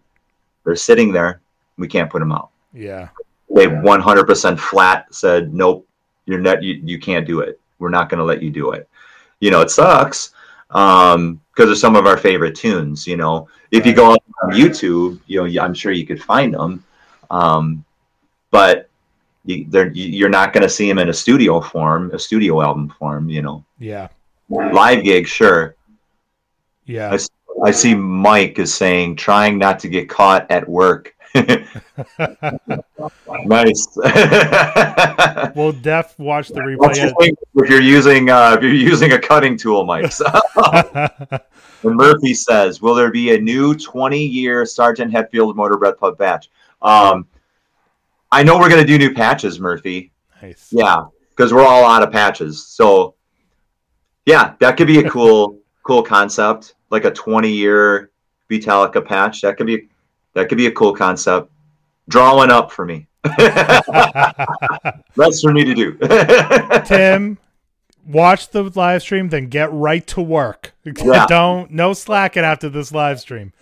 They're 0.64 0.76
sitting 0.76 1.12
there. 1.12 1.42
We 1.76 1.88
can't 1.88 2.10
put 2.10 2.20
them 2.20 2.32
out. 2.32 2.50
Yeah. 2.72 3.08
They 3.54 3.66
100% 3.66 4.58
flat 4.58 5.14
said, 5.14 5.52
nope, 5.52 5.86
you're 6.24 6.40
not, 6.40 6.62
you, 6.62 6.80
you 6.82 6.98
can't 6.98 7.26
do 7.26 7.40
it. 7.40 7.60
We're 7.78 7.90
not 7.90 8.08
going 8.08 8.18
to 8.18 8.24
let 8.24 8.42
you 8.42 8.50
do 8.50 8.70
it. 8.70 8.88
You 9.40 9.50
know, 9.50 9.60
it 9.60 9.70
sucks 9.70 10.32
um, 10.70 11.38
because 11.54 11.70
of 11.70 11.76
some 11.76 11.96
of 11.96 12.06
our 12.06 12.16
favorite 12.16 12.54
tunes, 12.54 13.06
you 13.06 13.18
know. 13.18 13.48
If 13.72 13.84
you 13.84 13.92
go 13.94 14.12
on 14.12 14.18
YouTube, 14.52 15.20
you 15.26 15.46
know, 15.46 15.62
I'm 15.62 15.74
sure 15.74 15.92
you 15.92 16.06
could 16.06 16.22
find 16.22 16.54
them. 16.54 16.82
Um, 17.30 17.84
but 18.50 18.88
you, 19.44 19.90
you're 19.92 20.28
not 20.28 20.52
going 20.52 20.62
to 20.62 20.68
see 20.68 20.88
him 20.88 20.98
in 20.98 21.08
a 21.08 21.12
studio 21.12 21.60
form, 21.60 22.10
a 22.12 22.18
studio 22.18 22.62
album 22.62 22.92
form, 22.98 23.28
you 23.28 23.42
know. 23.42 23.64
Yeah. 23.78 24.08
Live 24.48 25.04
gig, 25.04 25.26
sure. 25.26 25.76
Yeah. 26.84 27.12
I, 27.12 27.66
I 27.66 27.70
see 27.70 27.94
Mike 27.94 28.58
is 28.58 28.74
saying, 28.74 29.16
trying 29.16 29.58
not 29.58 29.78
to 29.80 29.88
get 29.88 30.08
caught 30.08 30.50
at 30.50 30.68
work. 30.68 31.14
nice. 31.34 31.66
we'll 35.54 35.72
def 35.72 36.18
watch 36.18 36.48
the 36.48 36.60
replay. 36.60 37.32
If 37.54 37.70
you're 37.70 37.80
using 37.80 38.28
uh, 38.28 38.56
if 38.58 38.62
you're 38.62 38.74
using 38.74 39.12
a 39.12 39.18
cutting 39.18 39.56
tool, 39.56 39.84
Mike. 39.84 40.12
and 41.82 41.96
Murphy 41.96 42.34
says, 42.34 42.82
"Will 42.82 42.94
there 42.94 43.10
be 43.10 43.34
a 43.34 43.40
new 43.40 43.74
20 43.74 44.22
year 44.22 44.66
Sergeant 44.66 45.10
Hetfield 45.10 45.56
Motor 45.56 45.78
Breath 45.78 45.98
Pub 45.98 46.18
batch?" 46.18 46.50
Um, 46.82 47.26
I 48.32 48.42
know 48.42 48.58
we're 48.58 48.70
gonna 48.70 48.84
do 48.84 48.96
new 48.96 49.12
patches, 49.12 49.60
Murphy. 49.60 50.10
Nice. 50.40 50.68
Yeah, 50.70 51.04
because 51.30 51.52
we're 51.52 51.66
all 51.66 51.84
out 51.84 52.02
of 52.02 52.10
patches. 52.10 52.66
So 52.66 53.14
yeah, 54.24 54.54
that 54.58 54.78
could 54.78 54.86
be 54.86 55.00
a 55.00 55.10
cool 55.10 55.60
cool 55.82 56.02
concept, 56.02 56.74
like 56.90 57.04
a 57.04 57.10
20 57.10 57.52
year 57.52 58.10
Beatallica 58.50 59.04
patch. 59.04 59.42
That 59.42 59.58
could 59.58 59.66
be 59.66 59.88
that 60.32 60.48
could 60.48 60.56
be 60.56 60.66
a 60.66 60.72
cool 60.72 60.94
concept. 60.94 61.50
Draw 62.08 62.36
one 62.36 62.50
up 62.50 62.72
for 62.72 62.86
me. 62.86 63.06
That's 63.22 65.42
for 65.42 65.52
me 65.52 65.64
to 65.64 65.74
do. 65.74 65.98
Tim, 66.86 67.36
watch 68.06 68.48
the 68.48 68.62
live 68.74 69.02
stream, 69.02 69.28
then 69.28 69.48
get 69.48 69.70
right 69.72 70.06
to 70.08 70.22
work. 70.22 70.72
Yeah. 70.84 71.26
Don't 71.26 71.70
no 71.70 71.92
slacking 71.92 72.44
after 72.44 72.70
this 72.70 72.92
live 72.92 73.20
stream. 73.20 73.52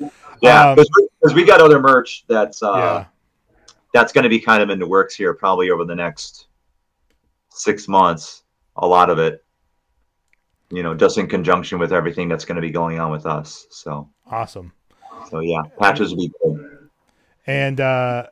Yeah, 0.41 0.77
because 0.77 0.89
um, 0.97 1.35
we, 1.35 1.43
we, 1.43 1.45
got 1.45 1.61
other 1.61 1.81
merch 1.81 2.25
that's 2.29 2.63
uh, 2.63 2.77
yeah 2.77 3.05
that's 3.93 4.13
going 4.13 4.25
to 4.25 4.29
be 4.29 4.41
kind 4.41 4.63
of 4.63 4.71
in 4.71 4.79
the 4.79 4.87
works 4.87 5.15
here 5.15 5.35
probably 5.35 5.71
over 5.71 5.85
the 5.85 5.95
next 5.95 6.47
six 7.51 7.89
months 7.89 8.43
a 8.77 8.87
lot 8.87 9.11
of 9.11 9.19
it 9.19 9.45
you 10.71 10.83
know 10.83 10.95
just 10.95 11.19
in 11.19 11.27
conjunction 11.27 11.79
with 11.79 11.93
everything 11.93 12.29
that's 12.29 12.45
going 12.45 12.57
to 12.57 12.63
be 12.63 12.71
going 12.71 12.99
on 12.99 13.11
with 13.11 13.27
us 13.27 13.67
so. 13.71 14.09
Awesome. 14.31 14.73
So 15.29 15.41
yeah 15.41 15.63
patches 15.79 16.15
will 16.15 16.29
be 16.29 16.33
good. 16.43 16.89
And 17.47 17.81
uh 17.81 18.29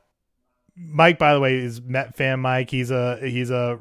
mike 0.76 1.18
by 1.18 1.34
the 1.34 1.40
way 1.40 1.56
is 1.56 1.82
met 1.82 2.14
fan 2.14 2.40
mike. 2.40 2.70
He's 2.70 2.90
a 2.90 3.18
he's 3.20 3.50
a 3.50 3.78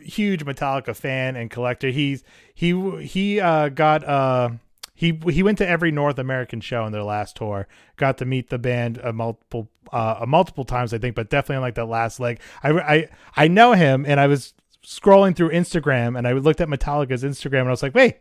huge 0.00 0.44
metallica 0.44 0.94
fan 0.94 1.34
and 1.36 1.50
collector. 1.50 1.90
He's 1.90 2.22
he 2.54 2.72
he 3.04 3.40
uh 3.40 3.70
got 3.70 4.04
uh 4.04 4.50
he 4.96 5.20
he 5.30 5.42
went 5.42 5.58
to 5.58 5.68
every 5.68 5.92
North 5.92 6.18
American 6.18 6.60
show 6.60 6.86
in 6.86 6.92
their 6.92 7.04
last 7.04 7.36
tour. 7.36 7.68
Got 7.96 8.16
to 8.18 8.24
meet 8.24 8.48
the 8.48 8.58
band 8.58 8.96
a 8.98 9.12
multiple 9.12 9.68
uh, 9.92 10.16
a 10.20 10.26
multiple 10.26 10.64
times, 10.64 10.94
I 10.94 10.98
think, 10.98 11.14
but 11.14 11.28
definitely 11.30 11.56
on 11.56 11.62
like 11.62 11.74
that 11.74 11.84
last 11.84 12.18
leg. 12.18 12.40
I 12.62 12.70
I 12.70 13.08
I 13.36 13.48
know 13.48 13.74
him, 13.74 14.06
and 14.06 14.18
I 14.18 14.26
was 14.26 14.54
scrolling 14.82 15.36
through 15.36 15.50
Instagram, 15.50 16.16
and 16.16 16.26
I 16.26 16.32
looked 16.32 16.62
at 16.62 16.68
Metallica's 16.68 17.22
Instagram, 17.22 17.60
and 17.60 17.68
I 17.68 17.72
was 17.72 17.82
like, 17.82 17.94
wait. 17.94 18.16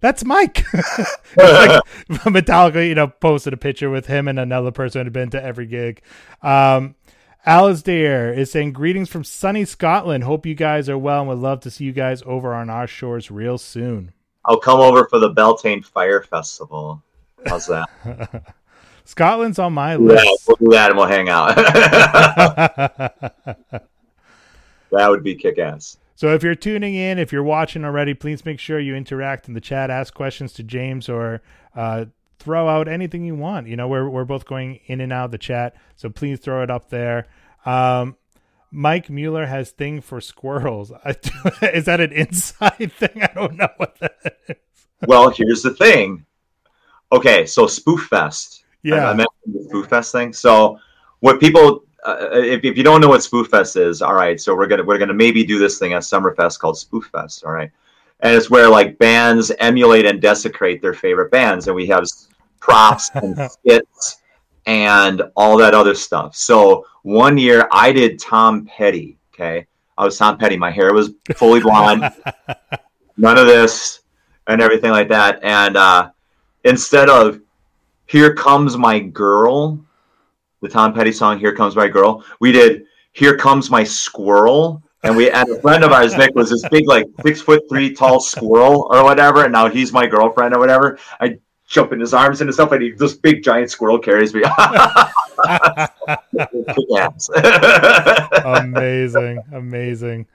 That's 0.00 0.24
Mike. 0.24 0.64
like 1.36 1.82
Metallica, 2.08 2.86
you 2.86 2.94
know, 2.94 3.08
posted 3.08 3.52
a 3.52 3.56
picture 3.56 3.90
with 3.90 4.06
him 4.06 4.28
and 4.28 4.38
another 4.38 4.70
person 4.70 5.00
who 5.00 5.06
had 5.06 5.12
been 5.12 5.30
to 5.30 5.42
every 5.42 5.66
gig. 5.66 6.02
Um, 6.40 6.94
Alasdair 7.44 8.36
is 8.36 8.52
saying 8.52 8.74
greetings 8.74 9.08
from 9.08 9.24
sunny 9.24 9.64
Scotland. 9.64 10.22
Hope 10.22 10.46
you 10.46 10.54
guys 10.54 10.88
are 10.88 10.96
well 10.96 11.22
and 11.22 11.28
would 11.30 11.38
love 11.38 11.58
to 11.62 11.70
see 11.72 11.84
you 11.84 11.92
guys 11.92 12.22
over 12.26 12.54
on 12.54 12.70
our 12.70 12.86
shores 12.86 13.28
real 13.28 13.58
soon. 13.58 14.12
I'll 14.44 14.60
come 14.60 14.80
over 14.80 15.06
for 15.06 15.18
the 15.18 15.30
Beltane 15.30 15.82
Fire 15.82 16.22
Festival. 16.22 17.02
How's 17.46 17.66
that? 17.66 17.88
Scotland's 19.04 19.58
on 19.58 19.72
my 19.72 19.96
list. 19.96 20.24
Yeah, 20.24 20.30
we'll 20.46 20.56
do 20.56 20.68
that 20.76 20.90
and 20.90 20.98
we'll 20.98 21.06
hang 21.06 21.28
out. 21.28 21.56
that 24.90 25.08
would 25.08 25.24
be 25.24 25.34
kick 25.34 25.58
ass. 25.58 25.96
So 26.14 26.34
if 26.34 26.42
you're 26.42 26.54
tuning 26.54 26.94
in, 26.94 27.18
if 27.18 27.32
you're 27.32 27.42
watching 27.42 27.84
already, 27.84 28.12
please 28.12 28.44
make 28.44 28.58
sure 28.58 28.80
you 28.80 28.94
interact 28.94 29.48
in 29.48 29.54
the 29.54 29.60
chat, 29.60 29.88
ask 29.88 30.12
questions 30.12 30.52
to 30.54 30.62
James, 30.62 31.08
or 31.08 31.42
uh, 31.76 32.06
throw 32.38 32.68
out 32.68 32.88
anything 32.88 33.24
you 33.24 33.34
want. 33.34 33.66
You 33.68 33.76
know, 33.76 33.86
we're 33.86 34.08
we're 34.10 34.24
both 34.24 34.44
going 34.44 34.80
in 34.86 35.00
and 35.00 35.12
out 35.12 35.26
of 35.26 35.30
the 35.30 35.38
chat, 35.38 35.76
so 35.96 36.10
please 36.10 36.40
throw 36.40 36.62
it 36.62 36.70
up 36.70 36.90
there. 36.90 37.28
Um, 37.64 38.16
Mike 38.70 39.08
Mueller 39.08 39.46
has 39.46 39.70
thing 39.70 40.00
for 40.00 40.20
squirrels. 40.20 40.92
is 41.62 41.86
that 41.86 42.00
an 42.00 42.12
inside 42.12 42.92
thing? 42.92 43.22
I 43.22 43.30
don't 43.34 43.56
know 43.56 43.68
what 43.76 43.98
that 44.00 44.16
is. 44.48 44.56
well, 45.06 45.30
here's 45.30 45.62
the 45.62 45.74
thing. 45.74 46.24
Okay, 47.12 47.46
so 47.46 47.66
Spoof 47.66 48.06
Fest. 48.08 48.64
Yeah, 48.82 49.06
I, 49.06 49.10
I 49.10 49.14
mentioned 49.14 49.28
the 49.46 49.64
Spoof 49.68 49.86
Fest 49.88 50.12
thing. 50.12 50.32
So, 50.32 50.78
what 51.20 51.40
people, 51.40 51.84
uh, 52.04 52.28
if, 52.32 52.64
if 52.64 52.76
you 52.76 52.84
don't 52.84 53.00
know 53.00 53.08
what 53.08 53.22
Spoof 53.22 53.48
Fest 53.48 53.76
is, 53.76 54.02
all 54.02 54.14
right. 54.14 54.40
So 54.40 54.54
we're 54.54 54.66
gonna 54.66 54.84
we're 54.84 54.98
gonna 54.98 55.14
maybe 55.14 55.44
do 55.44 55.58
this 55.58 55.78
thing 55.78 55.94
at 55.94 56.02
Summerfest 56.02 56.58
called 56.58 56.78
Spoof 56.78 57.08
Fest. 57.10 57.44
All 57.44 57.52
right, 57.52 57.70
and 58.20 58.34
it's 58.34 58.50
where 58.50 58.68
like 58.68 58.98
bands 58.98 59.50
emulate 59.58 60.04
and 60.04 60.20
desecrate 60.20 60.82
their 60.82 60.94
favorite 60.94 61.30
bands, 61.30 61.66
and 61.66 61.74
we 61.74 61.86
have 61.86 62.04
props 62.60 63.10
and 63.14 63.50
skits 63.50 64.18
and 64.68 65.22
all 65.34 65.56
that 65.56 65.72
other 65.72 65.94
stuff. 65.94 66.36
So 66.36 66.84
one 67.02 67.38
year 67.38 67.66
I 67.72 67.90
did 67.90 68.20
Tom 68.20 68.66
Petty. 68.66 69.16
Okay. 69.34 69.66
I 69.96 70.04
was 70.04 70.18
Tom 70.18 70.36
Petty. 70.36 70.58
My 70.58 70.70
hair 70.70 70.92
was 70.92 71.10
fully 71.36 71.60
blonde, 71.60 72.02
none 73.16 73.38
of 73.38 73.46
this 73.46 74.00
and 74.46 74.60
everything 74.60 74.90
like 74.90 75.08
that. 75.08 75.40
And 75.42 75.76
uh, 75.76 76.10
instead 76.64 77.08
of 77.08 77.40
Here 78.06 78.34
Comes 78.34 78.76
My 78.76 79.00
Girl, 79.00 79.82
the 80.60 80.68
Tom 80.68 80.92
Petty 80.92 81.12
song, 81.12 81.38
Here 81.38 81.54
Comes 81.54 81.74
My 81.74 81.88
Girl, 81.88 82.22
we 82.38 82.52
did 82.52 82.84
Here 83.12 83.38
Comes 83.38 83.70
My 83.70 83.82
Squirrel. 83.82 84.82
And 85.02 85.16
we 85.16 85.30
and 85.30 85.48
a 85.48 85.60
friend 85.60 85.82
of 85.82 85.92
ours, 85.92 86.16
Nick, 86.16 86.34
was 86.34 86.50
this 86.50 86.68
big, 86.68 86.86
like 86.88 87.06
six 87.24 87.40
foot 87.40 87.62
three 87.70 87.94
tall 87.94 88.18
squirrel 88.18 88.88
or 88.90 89.04
whatever, 89.04 89.44
and 89.44 89.52
now 89.52 89.70
he's 89.70 89.92
my 89.92 90.08
girlfriend 90.08 90.54
or 90.54 90.58
whatever. 90.58 90.98
I 91.20 91.38
jump 91.68 91.92
in 91.92 92.00
his 92.00 92.12
arms 92.14 92.40
and 92.40 92.52
stuff, 92.52 92.72
and 92.72 92.82
he, 92.82 92.90
this 92.92 93.14
big 93.14 93.44
giant 93.44 93.70
squirrel 93.70 93.98
carries 93.98 94.34
me. 94.34 94.42
amazing, 98.44 99.40
amazing. 99.52 100.26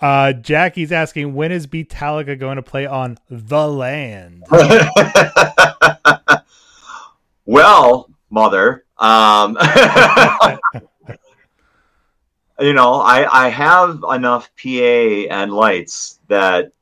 Uh, 0.00 0.34
Jackie's 0.34 0.92
asking 0.92 1.34
when 1.34 1.50
is 1.50 1.66
Beatallica 1.66 2.38
going 2.38 2.56
to 2.56 2.62
play 2.62 2.84
on 2.84 3.16
the 3.30 3.66
land? 3.66 4.44
well, 7.46 8.10
mother, 8.28 8.84
um, 8.98 9.56
you 12.60 12.74
know, 12.74 12.94
I 12.94 13.46
I 13.46 13.48
have 13.48 14.04
enough 14.12 14.50
PA 14.62 14.68
and 14.68 15.50
lights 15.52 16.20
that 16.28 16.72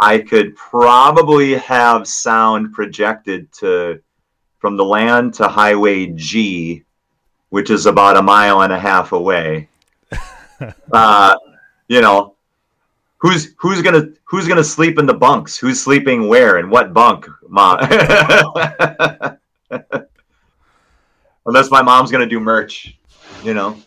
I 0.00 0.18
could 0.18 0.54
probably 0.56 1.54
have 1.54 2.06
sound 2.06 2.72
projected 2.72 3.52
to 3.54 4.00
from 4.58 4.76
the 4.76 4.84
land 4.84 5.34
to 5.34 5.48
Highway 5.48 6.06
G, 6.08 6.84
which 7.50 7.70
is 7.70 7.86
about 7.86 8.16
a 8.16 8.22
mile 8.22 8.62
and 8.62 8.72
a 8.72 8.78
half 8.78 9.12
away. 9.12 9.68
uh, 10.92 11.36
you 11.88 12.00
know, 12.00 12.34
who's 13.18 13.54
who's 13.58 13.82
gonna 13.82 14.08
who's 14.24 14.46
gonna 14.46 14.64
sleep 14.64 14.98
in 14.98 15.06
the 15.06 15.14
bunks? 15.14 15.56
Who's 15.58 15.80
sleeping 15.80 16.28
where 16.28 16.58
and 16.58 16.70
what 16.70 16.92
bunk, 16.92 17.26
mom? 17.48 17.78
Unless 21.46 21.70
my 21.70 21.82
mom's 21.82 22.10
gonna 22.10 22.26
do 22.26 22.40
merch, 22.40 22.96
you 23.42 23.54
know. 23.54 23.80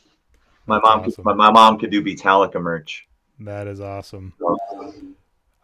My 0.67 0.79
mom, 0.79 1.01
awesome. 1.01 1.23
my, 1.23 1.33
my 1.33 1.51
mom 1.51 1.79
could 1.79 1.89
do 1.89 2.03
Beatallica 2.03 2.61
merch. 2.61 3.07
That 3.39 3.67
is 3.67 3.81
awesome. 3.81 4.33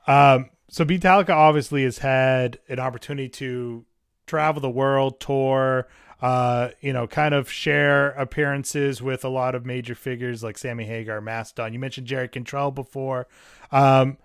Um, 0.07 0.49
so 0.69 0.83
Beatallica 0.85 1.29
obviously 1.29 1.83
has 1.83 1.99
had 1.99 2.59
an 2.67 2.79
opportunity 2.79 3.29
to 3.29 3.85
travel 4.25 4.61
the 4.61 4.69
world, 4.69 5.19
tour, 5.19 5.87
uh, 6.21 6.69
you 6.81 6.93
know, 6.93 7.07
kind 7.07 7.33
of 7.33 7.49
share 7.49 8.09
appearances 8.11 9.01
with 9.01 9.23
a 9.23 9.29
lot 9.29 9.53
of 9.53 9.65
major 9.65 9.95
figures 9.95 10.43
like 10.43 10.57
Sammy 10.57 10.85
Hagar, 10.85 11.21
Mastodon. 11.21 11.73
You 11.73 11.79
mentioned 11.79 12.07
Jerry 12.07 12.27
Cantrell 12.27 12.71
before. 12.71 13.27
Um, 13.71 14.17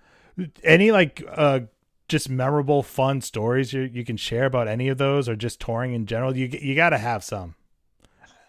any 0.64 0.90
like 0.90 1.22
uh, 1.28 1.60
just 2.08 2.30
memorable, 2.30 2.82
fun 2.82 3.20
stories 3.20 3.72
you 3.72 3.82
you 3.82 4.04
can 4.04 4.16
share 4.16 4.46
about 4.46 4.68
any 4.68 4.88
of 4.88 4.98
those, 4.98 5.28
or 5.28 5.36
just 5.36 5.60
touring 5.60 5.92
in 5.92 6.06
general? 6.06 6.36
You 6.36 6.46
you 6.46 6.74
got 6.74 6.90
to 6.90 6.98
have 6.98 7.22
some. 7.22 7.54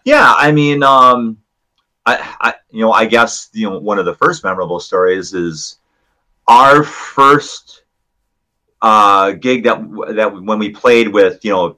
Yeah, 0.04 0.34
I 0.36 0.52
mean, 0.52 0.82
um, 0.82 1.38
I, 2.04 2.34
I, 2.40 2.54
you 2.70 2.80
know, 2.80 2.92
I 2.92 3.04
guess 3.06 3.50
you 3.52 3.68
know 3.68 3.78
one 3.78 3.98
of 3.98 4.06
the 4.06 4.14
first 4.14 4.42
memorable 4.42 4.80
stories 4.80 5.34
is 5.34 5.78
our 6.48 6.82
first 6.84 7.82
uh, 8.82 9.32
gig 9.32 9.64
that 9.64 9.78
that 10.14 10.32
when 10.32 10.58
we 10.58 10.70
played 10.70 11.08
with 11.08 11.44
you 11.44 11.52
know 11.52 11.76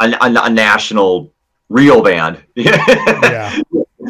a, 0.00 0.10
a, 0.20 0.44
a 0.44 0.50
national 0.50 1.32
real 1.68 2.02
band. 2.02 2.42
Yeah. 2.56 3.60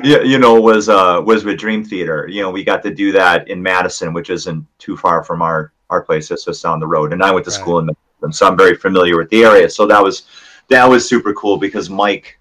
you, 0.04 0.22
you 0.22 0.38
know 0.38 0.60
was 0.60 0.88
uh 0.88 1.22
was 1.24 1.44
with 1.44 1.58
Dream 1.58 1.84
Theater. 1.84 2.28
You 2.28 2.42
know, 2.42 2.50
we 2.50 2.64
got 2.64 2.82
to 2.82 2.94
do 2.94 3.12
that 3.12 3.48
in 3.48 3.62
Madison, 3.62 4.12
which 4.12 4.30
isn't 4.30 4.66
too 4.78 4.96
far 4.96 5.24
from 5.24 5.40
our 5.42 5.72
our 5.90 6.02
place. 6.02 6.30
It's 6.30 6.44
just 6.44 6.62
down 6.62 6.80
the 6.80 6.86
road. 6.86 7.12
And 7.12 7.22
I 7.22 7.30
went 7.30 7.44
to 7.46 7.50
Right. 7.50 7.60
school 7.60 7.78
in 7.78 7.86
Madison, 7.86 8.32
so 8.32 8.46
I'm 8.46 8.56
very 8.56 8.76
familiar 8.76 9.16
with 9.16 9.30
the 9.30 9.44
area. 9.44 9.70
So 9.70 9.86
that 9.86 10.02
was 10.02 10.24
that 10.68 10.84
was 10.88 11.08
super 11.08 11.32
cool 11.34 11.56
because 11.56 11.88
Mike 11.88 12.38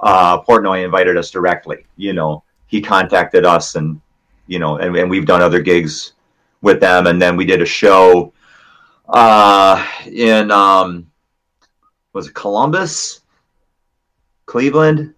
uh, 0.00 0.40
Portnoy 0.42 0.84
invited 0.84 1.16
us 1.16 1.30
directly. 1.30 1.86
You 1.96 2.12
know, 2.14 2.42
he 2.66 2.80
contacted 2.80 3.44
us, 3.44 3.76
and 3.76 4.00
you 4.46 4.58
know, 4.58 4.78
and, 4.78 4.96
and 4.96 5.08
we've 5.10 5.26
done 5.26 5.42
other 5.42 5.60
gigs 5.60 6.14
with 6.62 6.80
them. 6.80 7.06
And 7.06 7.20
then 7.20 7.36
we 7.36 7.44
did 7.44 7.62
a 7.62 7.66
show 7.66 8.32
uh, 9.08 9.86
in 10.06 10.50
um, 10.50 11.10
was 12.12 12.28
it 12.28 12.34
Columbus, 12.34 13.20
Cleveland, 14.46 15.14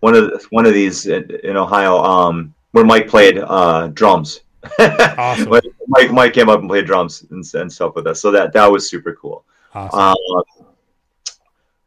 one 0.00 0.14
of 0.14 0.24
the, 0.24 0.46
one 0.50 0.66
of 0.66 0.74
these 0.74 1.06
in, 1.06 1.30
in 1.42 1.56
Ohio, 1.56 1.98
um, 1.98 2.54
where 2.72 2.84
Mike 2.84 3.08
played 3.08 3.38
uh, 3.38 3.88
drums. 3.88 4.40
Awesome. 4.78 5.48
Mike, 5.88 6.10
Mike 6.10 6.32
came 6.32 6.48
up 6.48 6.60
and 6.60 6.68
played 6.68 6.86
drums 6.86 7.24
and, 7.30 7.44
and 7.54 7.72
stuff 7.72 7.94
with 7.94 8.06
us, 8.06 8.20
so 8.20 8.30
that 8.32 8.52
that 8.52 8.66
was 8.66 8.88
super 8.88 9.14
cool. 9.14 9.44
Awesome. 9.74 9.98
Uh, 9.98 10.62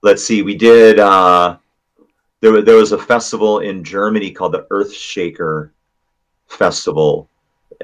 let's 0.02 0.24
see, 0.24 0.41
we 0.41 0.56
did. 0.56 1.00
Uh, 1.00 1.58
there, 2.41 2.62
there 2.62 2.78
was 2.78 2.93
a 2.93 2.98
festival 2.98 3.60
in 3.60 3.84
Germany 3.84 4.32
called 4.32 4.54
the 4.54 4.65
Earth 4.69 4.93
Shaker 4.93 5.74
Festival, 6.48 7.30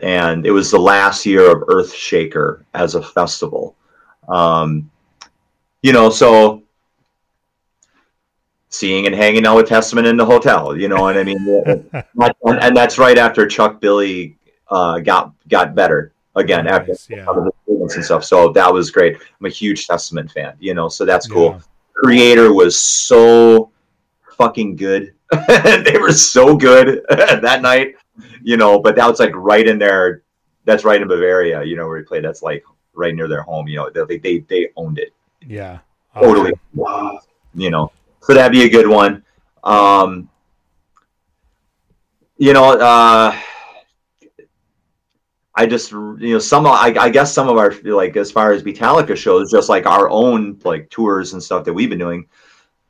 and 0.01 0.45
it 0.45 0.51
was 0.51 0.71
the 0.71 0.79
last 0.79 1.25
year 1.25 1.51
of 1.51 1.63
Earth 1.67 1.93
Shaker 1.93 2.65
as 2.73 2.95
a 2.95 3.01
festival. 3.01 3.75
Um, 4.27 4.89
you 5.81 5.93
know, 5.93 6.09
so 6.09 6.63
seeing 8.69 9.05
and 9.05 9.15
hanging 9.15 9.45
out 9.45 9.55
with 9.55 9.67
Testament 9.67 10.07
in 10.07 10.17
the 10.17 10.25
hotel, 10.25 10.77
you 10.77 10.87
know 10.87 11.01
what 11.01 11.17
I 11.17 11.23
mean? 11.23 11.89
And, 12.45 12.75
that's 12.75 12.97
right 12.97 13.17
after 13.17 13.47
Chuck 13.47 13.79
Billy 13.81 14.37
uh, 14.69 14.99
got 14.99 15.33
got 15.47 15.75
better 15.75 16.13
again 16.35 16.67
after 16.67 16.93
yeah. 17.09 17.25
the 17.25 17.51
and 17.93 18.03
stuff. 18.05 18.23
So 18.23 18.51
that 18.53 18.71
was 18.71 18.91
great. 18.91 19.15
I'm 19.15 19.45
a 19.45 19.49
huge 19.49 19.87
Testament 19.87 20.31
fan, 20.31 20.55
you 20.59 20.73
know, 20.73 20.89
so 20.89 21.05
that's 21.05 21.27
cool. 21.27 21.51
Yeah. 21.51 21.59
Kreator 22.03 22.53
was 22.53 22.79
so 22.79 23.71
fucking 24.37 24.75
good. 24.75 25.13
they 25.47 25.97
were 25.99 26.11
so 26.11 26.55
good 26.55 27.03
that 27.09 27.61
night, 27.61 27.95
you 28.41 28.57
know, 28.57 28.79
but 28.79 28.95
that 28.95 29.07
was 29.09 29.19
like 29.19 29.33
right 29.35 29.67
in 29.67 29.77
there. 29.79 30.23
That's 30.65 30.83
right 30.83 31.01
in 31.01 31.07
Bavaria, 31.07 31.63
you 31.63 31.75
know, 31.75 31.87
where 31.87 31.97
he 31.97 32.03
played. 32.03 32.23
That's 32.23 32.41
like 32.41 32.63
right 32.93 33.13
near 33.13 33.27
their 33.27 33.43
home, 33.43 33.67
you 33.67 33.77
know, 33.77 33.89
they, 33.89 34.17
they, 34.17 34.39
they 34.39 34.69
owned 34.75 34.99
it 34.99 35.13
Yeah. 35.45 35.79
totally 36.15 36.53
you 37.53 37.69
know 37.69 37.91
so 38.21 38.33
that'd 38.33 38.51
be 38.51 38.63
a 38.63 38.69
good 38.69 38.87
one 38.87 39.23
um 39.63 40.29
you 42.37 42.53
know 42.53 42.73
uh 42.77 43.35
i 45.55 45.65
just 45.65 45.91
you 45.91 46.33
know 46.33 46.39
some 46.39 46.65
I, 46.65 46.93
I 46.99 47.09
guess 47.09 47.33
some 47.33 47.47
of 47.49 47.57
our 47.57 47.73
like 47.83 48.17
as 48.17 48.31
far 48.31 48.51
as 48.51 48.63
Beatallica 48.63 49.15
shows 49.15 49.51
just 49.51 49.69
like 49.69 49.85
our 49.85 50.09
own 50.09 50.59
like 50.63 50.89
tours 50.89 51.33
and 51.33 51.41
stuff 51.41 51.63
that 51.65 51.73
we've 51.73 51.89
been 51.89 51.99
doing 51.99 52.27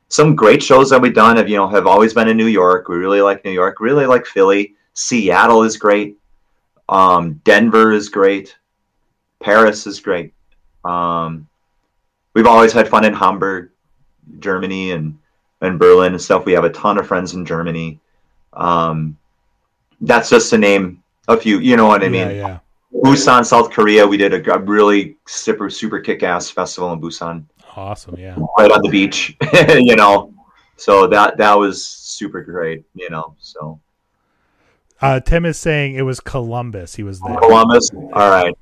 some 0.08 0.34
great 0.36 0.62
shows 0.62 0.90
that 0.90 1.00
we've 1.00 1.14
done 1.14 1.36
have 1.36 1.48
you 1.48 1.56
know 1.56 1.68
have 1.68 1.86
always 1.86 2.14
been 2.14 2.28
in 2.28 2.36
new 2.36 2.46
york 2.46 2.88
we 2.88 2.96
really 2.96 3.20
like 3.20 3.44
new 3.44 3.52
york 3.52 3.80
really 3.80 4.06
like 4.06 4.26
philly 4.26 4.74
seattle 4.96 5.62
is 5.62 5.76
great 5.76 6.16
um 6.88 7.40
denver 7.44 7.92
is 7.92 8.08
great 8.08 8.56
paris 9.40 9.86
is 9.86 10.00
great 10.00 10.32
um 10.84 11.46
we've 12.34 12.46
always 12.46 12.72
had 12.72 12.88
fun 12.88 13.04
in 13.04 13.14
hamburg 13.14 13.70
Germany 14.38 14.92
and 14.92 15.18
and 15.60 15.78
Berlin 15.78 16.12
and 16.12 16.20
stuff. 16.20 16.44
We 16.44 16.52
have 16.52 16.64
a 16.64 16.70
ton 16.70 16.98
of 16.98 17.06
friends 17.06 17.34
in 17.34 17.44
Germany. 17.44 17.98
Um, 18.52 19.16
that's 20.00 20.28
just 20.28 20.50
to 20.50 20.58
name 20.58 21.02
a 21.28 21.36
few. 21.36 21.58
You 21.60 21.76
know 21.76 21.86
what 21.86 22.04
I 22.04 22.08
mean? 22.08 22.28
Yeah, 22.28 22.30
yeah. 22.30 22.58
Busan, 23.02 23.44
South 23.44 23.70
Korea. 23.70 24.06
We 24.06 24.16
did 24.16 24.34
a, 24.34 24.54
a 24.54 24.58
really 24.58 25.16
super 25.26 25.70
super 25.70 26.00
kick 26.00 26.22
ass 26.22 26.50
festival 26.50 26.92
in 26.92 27.00
Busan, 27.00 27.44
Awesome. 27.74 28.16
Yeah. 28.18 28.36
right 28.58 28.70
on 28.70 28.82
the 28.82 28.90
beach. 28.90 29.36
you 29.78 29.96
know, 29.96 30.34
so 30.76 31.06
that 31.06 31.36
that 31.38 31.54
was 31.54 31.86
super 31.86 32.42
great. 32.42 32.84
You 32.94 33.10
know, 33.10 33.34
so 33.38 33.80
Uh, 35.00 35.20
Tim 35.20 35.44
is 35.44 35.58
saying 35.58 35.94
it 35.94 36.02
was 36.02 36.20
Columbus. 36.20 36.94
He 36.94 37.02
was 37.02 37.20
there. 37.20 37.36
Columbus. 37.36 37.90
All 37.94 38.30
right. 38.30 38.54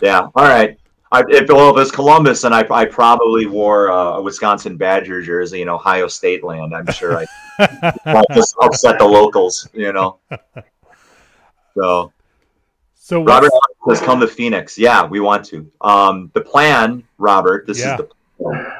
Yeah. 0.00 0.28
All 0.34 0.48
right. 0.48 0.78
I, 1.12 1.22
if 1.28 1.48
well, 1.48 1.76
if 1.76 1.80
it's 1.82 1.90
Columbus, 1.90 2.40
then 2.42 2.52
I, 2.54 2.66
I 2.70 2.86
probably 2.86 3.46
wore 3.46 3.90
uh, 3.92 4.16
a 4.16 4.22
Wisconsin 4.22 4.76
Badger 4.78 5.20
jersey 5.22 5.60
in 5.60 5.68
Ohio 5.68 6.08
State 6.08 6.42
land. 6.42 6.74
I'm 6.74 6.90
sure 6.90 7.18
I 7.18 7.26
I'll 8.06 8.24
just 8.34 8.56
upset 8.62 8.98
the 8.98 9.04
locals, 9.04 9.68
you 9.74 9.92
know. 9.92 10.18
So 11.74 12.12
so 12.94 13.22
Robert 13.22 13.50
has 13.88 14.00
come 14.00 14.20
to 14.20 14.26
Phoenix. 14.26 14.78
Yeah, 14.78 15.04
we 15.04 15.20
want 15.20 15.44
to. 15.46 15.70
Um, 15.82 16.30
the 16.32 16.40
plan, 16.40 17.04
Robert. 17.18 17.66
This 17.66 17.80
Yeah. 17.80 17.98
is 17.98 18.06
the 18.38 18.72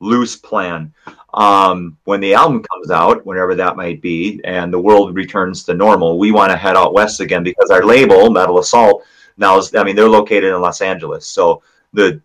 loose 0.00 0.34
plan. 0.34 0.92
Um, 1.34 1.96
when 2.04 2.20
the 2.20 2.34
album 2.34 2.62
comes 2.62 2.90
out, 2.90 3.24
whenever 3.24 3.54
that 3.54 3.76
might 3.76 4.00
be, 4.00 4.40
and 4.44 4.72
the 4.72 4.80
world 4.80 5.14
returns 5.14 5.64
to 5.64 5.74
normal, 5.74 6.18
we 6.18 6.32
want 6.32 6.50
to 6.50 6.56
head 6.56 6.76
out 6.76 6.94
west 6.94 7.20
again 7.20 7.44
because 7.44 7.70
our 7.70 7.84
label, 7.84 8.30
Metal 8.30 8.58
Assault, 8.58 9.04
now 9.36 9.58
is. 9.58 9.74
I 9.74 9.84
mean, 9.84 9.96
they're 9.96 10.08
located 10.08 10.52
in 10.52 10.60
Los 10.60 10.80
Angeles, 10.80 11.26
so 11.26 11.62
the 11.92 12.20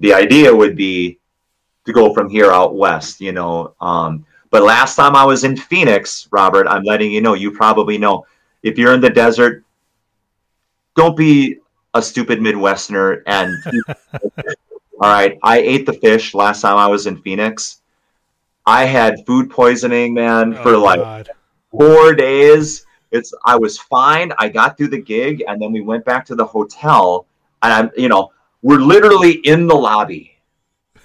the 0.00 0.12
idea 0.12 0.54
would 0.54 0.76
be 0.76 1.18
to 1.84 1.92
go 1.92 2.12
from 2.12 2.28
here 2.28 2.50
out 2.50 2.74
west. 2.74 3.20
You 3.20 3.32
know. 3.32 3.74
Um, 3.80 4.26
but 4.50 4.62
last 4.62 4.96
time 4.96 5.16
I 5.16 5.24
was 5.24 5.44
in 5.44 5.56
Phoenix, 5.56 6.28
Robert, 6.30 6.66
I'm 6.66 6.82
letting 6.82 7.10
you 7.10 7.20
know. 7.20 7.34
You 7.34 7.52
probably 7.52 7.96
know 7.96 8.26
if 8.62 8.76
you're 8.76 8.94
in 8.94 9.00
the 9.00 9.10
desert, 9.10 9.64
don't 10.94 11.16
be 11.16 11.58
a 11.94 12.02
stupid 12.02 12.40
Midwesterner. 12.40 13.22
And 13.26 13.54
all 15.00 15.10
right, 15.10 15.38
I 15.42 15.58
ate 15.58 15.86
the 15.86 15.94
fish 15.94 16.34
last 16.34 16.60
time 16.62 16.76
I 16.76 16.86
was 16.86 17.06
in 17.06 17.20
Phoenix. 17.22 17.81
I 18.66 18.84
had 18.84 19.26
food 19.26 19.50
poisoning, 19.50 20.14
man, 20.14 20.54
oh, 20.54 20.62
for 20.62 20.74
Oh, 20.74 20.82
like 20.82 21.00
God. 21.00 21.30
four 21.70 22.14
days. 22.14 22.86
It's 23.10 23.34
I 23.44 23.56
was 23.56 23.78
fine. 23.78 24.32
I 24.38 24.48
got 24.48 24.78
through 24.78 24.88
the 24.88 25.02
gig, 25.02 25.42
and 25.46 25.60
then 25.60 25.72
we 25.72 25.80
went 25.80 26.04
back 26.04 26.24
to 26.26 26.34
the 26.34 26.44
hotel, 26.44 27.26
and 27.62 27.72
I'm, 27.72 27.90
you 27.96 28.08
know, 28.08 28.32
we're 28.62 28.80
literally 28.80 29.32
in 29.44 29.66
the 29.66 29.74
lobby. 29.74 30.38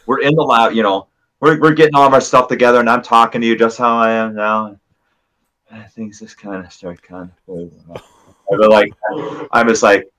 We're 0.06 0.22
in 0.22 0.36
the 0.36 0.43
lobby, 0.43 0.76
you 0.76 0.84
know. 0.84 1.08
We're, 1.39 1.60
we're 1.60 1.74
getting 1.74 1.93
all 1.93 2.08
of 2.08 2.13
our 2.13 2.22
stuff 2.22 2.48
together, 2.48 2.80
and 2.80 2.89
I'm 2.89 3.04
talking 3.04 3.41
to 3.41 3.48
you 3.48 3.56
just 3.56 3.78
how 3.78 3.98
I 3.98 4.12
am 4.12 4.34
now. 4.34 4.76
And 5.70 5.91
things 5.91 6.20
just 6.20 6.38
kind 6.38 6.65
of 6.65 6.72
start 6.72 7.02
kind 7.04 7.30
of. 7.48 7.72
But 8.50 8.70
like, 8.72 8.91
I'm 9.52 9.67
just 9.67 9.84
like, 9.84 10.10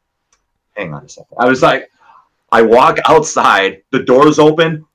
hang 0.77 0.93
on 0.95 1.05
a 1.05 1.09
second. 1.09 1.37
I 1.39 1.49
was 1.49 1.63
like, 1.63 1.91
I 2.53 2.63
walk 2.63 2.99
outside, 3.07 3.83
the 3.91 4.03
doors 4.03 4.39
open, 4.39 4.87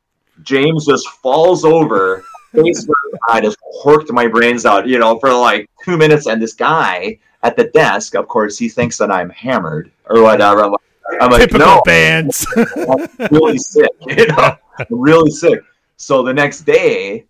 James 0.43 0.85
just 0.85 1.09
falls 1.09 1.65
over, 1.65 2.22
face 2.53 2.85
first. 2.85 3.23
I 3.29 3.41
just 3.41 3.57
horked 3.83 4.11
my 4.11 4.27
brains 4.27 4.65
out, 4.65 4.87
you 4.87 4.99
know, 4.99 5.19
for 5.19 5.33
like 5.33 5.69
two 5.83 5.97
minutes. 5.97 6.27
And 6.27 6.41
this 6.41 6.53
guy 6.53 7.19
at 7.43 7.57
the 7.57 7.65
desk, 7.65 8.15
of 8.15 8.27
course, 8.27 8.57
he 8.57 8.69
thinks 8.69 8.97
that 8.97 9.11
I'm 9.11 9.29
hammered 9.29 9.91
or 10.05 10.21
whatever. 10.21 10.63
I'm 10.63 10.71
like, 10.71 10.81
I'm 11.21 11.31
like 11.31 11.41
Typical 11.41 11.67
no, 11.67 11.81
bands. 11.85 12.47
I'm 12.57 13.07
really 13.31 13.57
sick, 13.57 13.89
you 14.07 14.27
know, 14.27 14.57
I'm 14.79 14.85
really 14.89 15.31
sick. 15.31 15.61
So 15.97 16.23
the 16.23 16.33
next 16.33 16.61
day, 16.61 17.25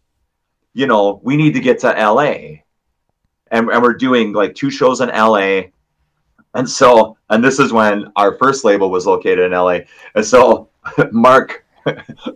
you 0.74 0.88
know, 0.88 1.20
we 1.24 1.38
need 1.38 1.54
to 1.54 1.60
get 1.60 1.80
to 1.80 1.88
LA. 1.88 2.62
And, 3.52 3.70
and 3.70 3.82
we're 3.82 3.94
doing 3.94 4.34
like 4.34 4.56
two 4.56 4.72
shows 4.72 5.02
in 5.02 5.10
LA. 5.10 5.64
And 6.56 6.70
so, 6.70 7.18
and 7.30 7.44
this 7.44 7.60
is 7.60 7.74
when 7.74 8.12
our 8.16 8.36
first 8.38 8.64
label 8.64 8.90
was 8.92 9.08
located 9.08 9.40
in 9.40 9.52
LA. 9.52 9.80
And 10.16 10.26
so 10.26 10.70
Mark, 11.12 11.66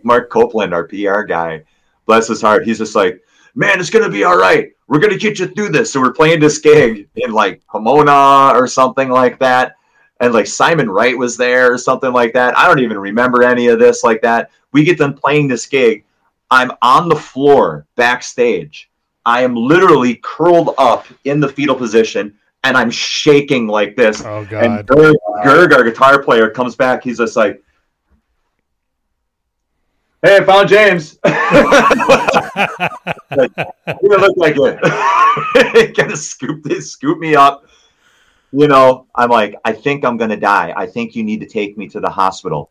Mark 0.02 0.30
Copeland, 0.30 0.74
our 0.74 0.84
PR 0.84 1.22
guy, 1.22 1.62
bless 2.08 2.26
his 2.26 2.42
heart, 2.42 2.66
he's 2.66 2.78
just 2.78 2.96
like, 2.96 3.22
man, 3.54 3.78
it's 3.78 3.90
gonna 3.90 4.08
be 4.08 4.24
all 4.24 4.36
right. 4.36 4.72
We're 4.88 4.98
gonna 4.98 5.18
get 5.18 5.38
you 5.38 5.46
through 5.46 5.68
this. 5.68 5.92
So 5.92 6.00
we're 6.00 6.12
playing 6.12 6.40
this 6.40 6.58
gig 6.58 7.08
in 7.14 7.30
like 7.30 7.64
Pomona 7.68 8.52
or 8.58 8.66
something 8.66 9.10
like 9.10 9.38
that. 9.38 9.76
And 10.20 10.34
like 10.34 10.48
Simon 10.48 10.90
Wright 10.90 11.16
was 11.16 11.36
there 11.36 11.72
or 11.72 11.78
something 11.78 12.12
like 12.12 12.32
that. 12.32 12.58
I 12.58 12.66
don't 12.66 12.80
even 12.80 12.98
remember 12.98 13.44
any 13.44 13.68
of 13.68 13.78
this 13.78 14.02
like 14.02 14.20
that. 14.22 14.50
We 14.72 14.82
get 14.82 14.98
them 14.98 15.14
playing 15.14 15.46
this 15.46 15.66
gig. 15.66 16.04
I'm 16.50 16.72
on 16.82 17.08
the 17.08 17.14
floor 17.14 17.86
backstage. 17.94 18.90
I 19.26 19.42
am 19.42 19.54
literally 19.54 20.16
curled 20.22 20.74
up 20.78 21.06
in 21.24 21.38
the 21.38 21.48
fetal 21.48 21.76
position 21.76 22.36
and 22.64 22.76
I'm 22.76 22.90
shaking 22.90 23.68
like 23.68 23.94
this. 23.96 24.24
Oh 24.24 24.38
And 24.38 24.48
god. 24.48 24.86
Gerg, 24.86 25.14
Gerg, 25.44 25.74
our 25.74 25.84
guitar 25.84 26.22
player, 26.22 26.48
comes 26.48 26.74
back. 26.74 27.04
He's 27.04 27.18
just 27.18 27.36
like, 27.36 27.62
"Hey, 30.22 30.36
I 30.36 30.44
found 30.44 30.68
James." 30.68 31.18
like, 31.24 31.34
he 34.00 34.08
didn't 34.08 34.20
look 34.20 34.36
like 34.36 34.56
it. 34.56 34.80
kind 35.96 36.12
of 36.12 36.18
scooped 36.18 36.70
it, 36.70 36.82
scooped 36.82 37.20
me 37.20 37.34
up. 37.34 37.64
You 38.52 38.66
know, 38.66 39.06
I'm 39.14 39.30
like, 39.30 39.54
I 39.64 39.72
think 39.72 40.04
I'm 40.04 40.16
gonna 40.16 40.36
die. 40.36 40.72
I 40.76 40.86
think 40.86 41.14
you 41.14 41.22
need 41.22 41.40
to 41.40 41.46
take 41.46 41.76
me 41.76 41.88
to 41.88 42.00
the 42.00 42.08
hospital. 42.08 42.70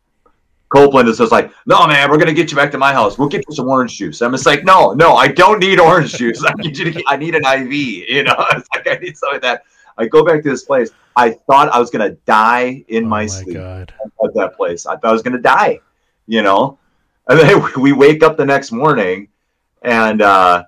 Copeland 0.70 1.08
is 1.08 1.18
just 1.18 1.32
like, 1.32 1.50
no, 1.66 1.86
man, 1.86 2.10
we're 2.10 2.18
gonna 2.18 2.32
get 2.32 2.50
you 2.50 2.56
back 2.56 2.70
to 2.72 2.78
my 2.78 2.92
house. 2.92 3.16
We'll 3.16 3.28
get 3.28 3.44
you 3.48 3.54
some 3.54 3.68
orange 3.68 3.96
juice. 3.96 4.20
I'm 4.20 4.32
just 4.32 4.46
like, 4.46 4.64
no, 4.64 4.92
no, 4.92 5.14
I 5.14 5.28
don't 5.28 5.60
need 5.60 5.80
orange 5.80 6.14
juice. 6.14 6.44
I 6.44 6.52
need 6.56 6.76
you 6.76 6.92
to, 6.92 7.02
I 7.06 7.16
need 7.16 7.34
an 7.34 7.44
IV. 7.44 7.72
You 7.72 8.24
know, 8.24 8.34
it's 8.52 8.68
like 8.74 8.88
I 8.88 8.96
need 8.96 9.16
something 9.16 9.34
like 9.34 9.42
that. 9.42 9.62
I 9.96 10.06
go 10.06 10.24
back 10.24 10.42
to 10.42 10.50
this 10.50 10.64
place. 10.64 10.90
I 11.16 11.30
thought 11.30 11.70
I 11.70 11.78
was 11.78 11.90
gonna 11.90 12.10
die 12.26 12.84
in 12.88 13.04
oh 13.04 13.08
my 13.08 13.22
my 13.22 13.26
sleep 13.26 13.56
god. 13.56 13.92
at 14.24 14.34
that 14.34 14.56
place. 14.56 14.86
I 14.86 14.96
thought 14.96 15.10
I 15.10 15.12
was 15.12 15.22
going 15.22 15.36
to 15.36 15.42
die, 15.42 15.80
you 16.26 16.42
know. 16.42 16.78
And 17.30 17.38
then 17.38 17.62
we 17.82 17.92
wake 17.92 18.22
up 18.22 18.38
the 18.38 18.46
next 18.46 18.72
morning, 18.72 19.28
and 19.82 20.22
uh, 20.22 20.64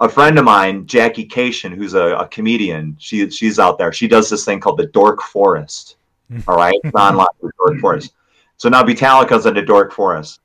a 0.00 0.08
friend 0.08 0.38
of 0.38 0.46
mine, 0.46 0.86
Jackie 0.86 1.28
Kashian, 1.28 1.74
who's 1.74 1.92
a, 1.92 2.16
a 2.16 2.26
comedian, 2.28 2.96
she 2.98 3.28
she's 3.28 3.58
out 3.58 3.76
there. 3.76 3.92
She 3.92 4.08
does 4.08 4.30
this 4.30 4.46
thing 4.46 4.60
called 4.60 4.78
the 4.78 4.86
Dork 4.86 5.20
Forest. 5.20 5.96
All 6.48 6.56
right, 6.56 6.74
it's 6.82 6.94
online 6.94 7.26
the 7.42 7.52
Dork 7.58 7.80
Forest. 7.80 8.14
So 8.56 8.70
now 8.70 8.82
Metallica's 8.82 9.44
in 9.44 9.52
the 9.52 9.62
Dork 9.62 9.92
Forest. 9.92 10.40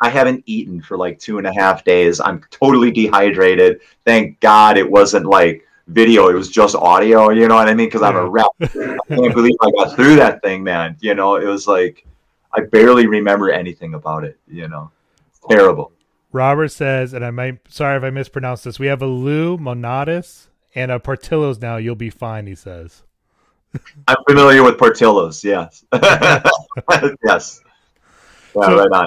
I 0.00 0.08
haven't 0.08 0.42
eaten 0.46 0.82
for 0.82 0.96
like 0.96 1.20
two 1.20 1.38
and 1.38 1.46
a 1.46 1.54
half 1.54 1.84
days. 1.84 2.20
I'm 2.20 2.42
totally 2.50 2.90
dehydrated. 2.90 3.80
Thank 4.04 4.40
God 4.40 4.76
it 4.76 4.90
wasn't 4.90 5.26
like 5.26 5.64
video; 5.86 6.28
it 6.30 6.34
was 6.34 6.48
just 6.48 6.74
audio. 6.74 7.30
You 7.30 7.46
know 7.46 7.54
what 7.54 7.68
I 7.68 7.74
mean? 7.74 7.86
Because 7.86 8.02
I'm 8.02 8.16
a 8.16 8.28
rep. 8.28 8.46
I 8.60 8.66
can't 8.66 9.34
believe 9.34 9.54
I 9.60 9.70
got 9.70 9.94
through 9.94 10.16
that 10.16 10.42
thing, 10.42 10.64
man. 10.64 10.96
You 11.00 11.14
know, 11.14 11.36
it 11.36 11.46
was 11.46 11.68
like 11.68 12.04
I 12.54 12.60
barely 12.62 13.06
remember 13.06 13.50
anything 13.50 13.94
about 13.94 14.24
it. 14.24 14.38
You 14.48 14.68
know, 14.68 14.90
terrible. 15.48 15.92
Robert 16.32 16.68
says, 16.68 17.12
and 17.12 17.24
I 17.24 17.30
might 17.30 17.58
sorry 17.68 17.96
if 17.96 18.02
I 18.04 18.10
mispronounced 18.10 18.64
this. 18.64 18.78
We 18.78 18.86
have 18.86 19.02
a 19.02 19.06
Lou 19.06 19.58
Malnati's 19.58 20.48
and 20.74 20.90
a 20.90 21.00
Portillo's 21.00 21.60
now. 21.60 21.76
You'll 21.76 21.94
be 21.96 22.10
fine, 22.10 22.46
he 22.46 22.54
says. 22.54 23.02
I'm 24.08 24.16
familiar 24.28 24.62
with 24.64 24.78
Portillo's. 24.78 25.42
Yes, 25.44 25.84
yes. 25.92 27.14
Yeah, 27.24 27.50
So- 28.52 28.78
right 28.78 28.92
on. 28.92 29.06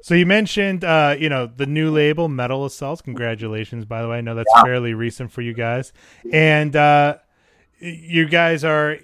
So 0.00 0.14
you 0.14 0.24
mentioned, 0.24 0.84
uh, 0.84 1.14
you 1.18 1.28
know, 1.28 1.44
the 1.46 1.66
new 1.66 1.90
label, 1.90 2.28
Metal 2.28 2.64
Assaults. 2.64 3.02
Congratulations, 3.02 3.84
by 3.84 4.00
the 4.00 4.08
way. 4.08 4.16
I 4.16 4.20
know 4.22 4.34
that's 4.34 4.48
Yeah. 4.56 4.62
fairly 4.62 4.94
recent 4.94 5.30
for 5.32 5.42
you 5.42 5.52
guys, 5.52 5.92
and 6.32 6.74
uh, 6.74 7.18
you 7.78 8.26
guys 8.26 8.64
are 8.64 8.96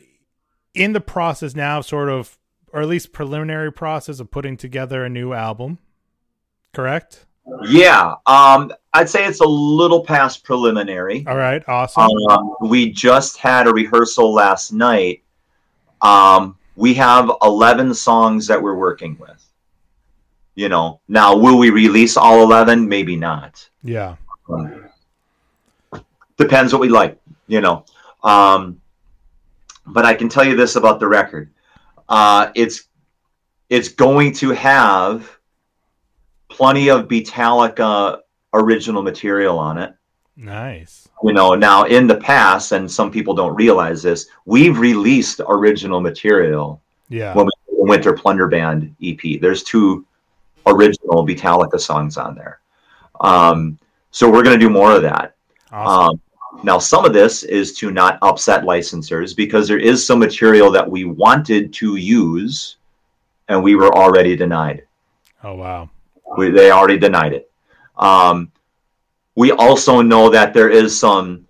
in 0.72 0.94
the 0.94 1.00
process 1.02 1.54
now, 1.54 1.82
sort 1.82 2.08
of, 2.08 2.38
or 2.76 2.82
at 2.82 2.88
least 2.88 3.10
preliminary 3.10 3.72
process 3.72 4.20
of 4.20 4.30
putting 4.30 4.54
together 4.54 5.02
a 5.02 5.08
new 5.08 5.32
album. 5.32 5.78
Correct. 6.74 7.24
Yeah, 7.66 8.16
um, 8.26 8.70
I'd 8.92 9.08
say 9.08 9.24
it's 9.24 9.40
a 9.40 9.46
little 9.46 10.04
past 10.04 10.44
preliminary. 10.44 11.24
All 11.26 11.38
right. 11.38 11.66
Awesome. 11.66 12.10
Um, 12.28 12.54
we 12.60 12.92
just 12.92 13.38
had 13.38 13.66
a 13.66 13.72
rehearsal 13.72 14.30
last 14.34 14.72
night. 14.72 15.22
Um, 16.02 16.58
we 16.74 16.92
have 16.94 17.30
11 17.42 17.94
songs 17.94 18.46
that 18.48 18.60
we're 18.60 18.74
working 18.74 19.16
with. 19.18 19.42
You 20.54 20.68
know, 20.68 21.00
now 21.08 21.34
will 21.34 21.56
we 21.56 21.70
release 21.70 22.18
all 22.18 22.42
11? 22.42 22.86
Maybe 22.86 23.16
not. 23.16 23.66
yeah. 23.82 24.16
Depends 26.36 26.74
what 26.74 26.82
we 26.82 26.90
like, 26.90 27.18
you 27.46 27.62
know. 27.62 27.86
Um, 28.22 28.82
but 29.86 30.04
I 30.04 30.12
can 30.12 30.28
tell 30.28 30.44
you 30.44 30.56
this 30.56 30.76
about 30.76 31.00
the 31.00 31.08
record. 31.08 31.50
Uh, 32.08 32.50
it's 32.54 32.84
it's 33.68 33.88
going 33.88 34.32
to 34.34 34.50
have 34.50 35.38
plenty 36.48 36.88
of 36.90 37.08
Beatallica 37.08 38.20
original 38.54 39.02
material 39.02 39.58
on 39.58 39.78
it. 39.78 39.92
Nice. 40.38 41.08
you 41.24 41.32
know 41.32 41.54
now 41.54 41.84
in 41.84 42.06
the 42.06 42.14
past 42.16 42.72
and 42.72 42.90
some 42.90 43.10
people 43.10 43.32
don't 43.34 43.54
realize 43.54 44.02
this 44.02 44.26
we've 44.44 44.78
released 44.78 45.40
original 45.48 45.98
material 45.98 46.82
Yeah. 47.08 47.34
when 47.34 47.46
we 47.46 47.50
did 47.66 47.78
the 47.80 47.84
winter 47.88 48.12
plunder 48.12 48.46
band 48.46 48.94
ep 49.02 49.40
there's 49.40 49.62
two 49.62 50.04
original 50.66 51.26
Beatallica 51.26 51.80
songs 51.80 52.18
on 52.18 52.34
there 52.34 52.60
um, 53.22 53.78
so 54.10 54.30
we're 54.30 54.42
going 54.42 54.58
to 54.60 54.62
do 54.62 54.68
more 54.68 54.92
of 54.94 55.00
that 55.02 55.36
Awesome. 55.72 56.10
um, 56.10 56.20
now 56.62 56.78
some 56.78 57.04
of 57.04 57.12
this 57.12 57.42
is 57.42 57.76
to 57.78 57.90
not 57.90 58.18
upset 58.22 58.62
licensors 58.64 59.36
because 59.36 59.68
there 59.68 59.78
is 59.78 60.06
some 60.06 60.18
material 60.18 60.70
that 60.70 60.88
we 60.88 61.04
wanted 61.04 61.72
to 61.74 61.96
use 61.96 62.76
and 63.48 63.62
we 63.62 63.74
were 63.74 63.94
already 63.94 64.36
denied 64.36 64.82
oh 65.44 65.54
wow. 65.54 65.88
we, 66.36 66.50
they 66.50 66.70
already 66.70 66.98
denied 66.98 67.32
it. 67.32 67.50
Um, 67.96 68.52
we 69.34 69.52
also 69.52 70.02
know 70.02 70.28
that 70.30 70.52
there 70.52 70.70
is 70.70 70.98
some 70.98 71.46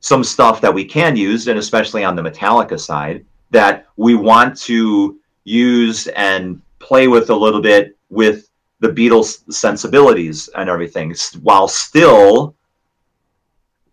some 0.00 0.22
stuff 0.22 0.60
that 0.60 0.72
we 0.72 0.84
can 0.84 1.16
use, 1.16 1.48
and 1.48 1.58
especially 1.58 2.04
on 2.04 2.14
the 2.14 2.22
Metallica 2.22 2.78
side, 2.78 3.24
that 3.50 3.86
we 3.96 4.14
want 4.14 4.56
to 4.56 5.18
use 5.44 6.06
and 6.08 6.62
play 6.78 7.08
with 7.08 7.30
a 7.30 7.34
little 7.34 7.60
bit 7.60 7.96
with 8.08 8.48
the 8.80 8.88
Beatles 8.88 9.52
sensibilities 9.52 10.48
and 10.54 10.70
everything, 10.70 11.14
while 11.42 11.66
still 11.66 12.54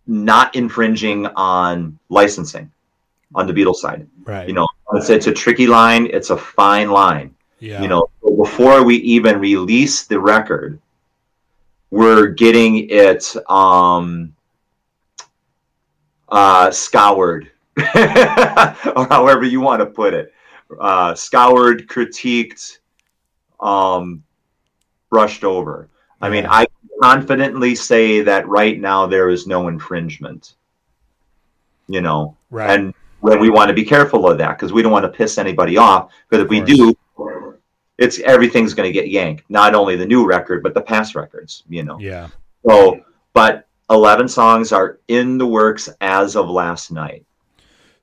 not 0.08 0.56
infringing 0.56 1.26
on 1.36 1.98
licensing 2.10 2.72
on 3.34 3.48
the 3.48 3.54
Beatles 3.54 3.78
side. 3.78 4.08
Right. 4.24 4.48
You 4.48 4.54
know, 4.54 4.68
it's, 4.94 5.10
it's 5.10 5.28
a 5.28 5.34
tricky 5.34 5.68
line. 5.68 6.08
It's 6.12 6.30
a 6.30 6.38
fine 6.38 6.90
line 6.90 7.34
Yeah. 7.60 7.82
you 7.82 7.88
know 7.88 8.10
before 8.38 8.84
we 8.84 8.98
even 8.98 9.40
release 9.40 10.06
the 10.06 10.20
record 10.20 10.80
we're 11.90 12.28
getting 12.28 12.90
it 12.90 13.34
um 13.50 14.36
uh 16.30 16.70
scoured 16.70 17.50
or 18.98 19.06
however 19.10 19.46
you 19.46 19.62
want 19.62 19.80
to 19.80 19.86
put 19.86 20.14
it 20.14 20.34
uh 20.80 21.16
scoured 21.16 21.88
critiqued 21.88 22.80
um 23.62 24.22
brushed 25.10 25.44
over 25.44 25.88
i 26.22 26.30
mean 26.30 26.46
i 26.50 26.66
confidently 27.02 27.76
say 27.76 28.22
that 28.22 28.48
right 28.48 28.80
now 28.80 29.06
there 29.06 29.30
is 29.30 29.48
no 29.48 29.68
infringement 29.68 30.56
you 31.88 32.02
know 32.02 32.36
Right. 32.50 32.80
and 32.80 32.94
well, 33.22 33.40
we 33.40 33.50
want 33.50 33.70
to 33.70 33.74
be 33.74 33.84
careful 33.84 34.30
of 34.30 34.38
that 34.38 34.52
because 34.58 34.72
we 34.72 34.84
don't 34.84 34.92
want 34.92 35.04
to 35.04 35.10
piss 35.10 35.40
anybody 35.40 35.78
off. 35.78 36.12
Because 36.30 36.44
if 36.44 36.50
we 36.50 36.62
do, 36.62 36.96
it's 37.98 38.20
everything's 38.20 38.76
going 38.76 38.88
to 38.88 38.94
get 38.94 39.10
yanked. 39.10 39.44
Not 39.50 39.74
only 39.74 39.96
the 39.96 40.06
new 40.06 40.28
record, 40.28 40.62
but 40.62 40.76
the 40.76 40.82
past 40.82 41.16
records. 41.16 41.64
You 41.68 41.84
know. 41.84 41.98
yeah. 42.00 42.28
So, 42.70 43.04
but 43.34 43.68
eleven 43.90 44.28
songs 44.28 44.72
are 44.72 45.00
in 45.08 45.40
the 45.40 45.48
works 45.48 45.90
as 46.02 46.36
of 46.36 46.50
last 46.50 46.92
night. 46.92 47.26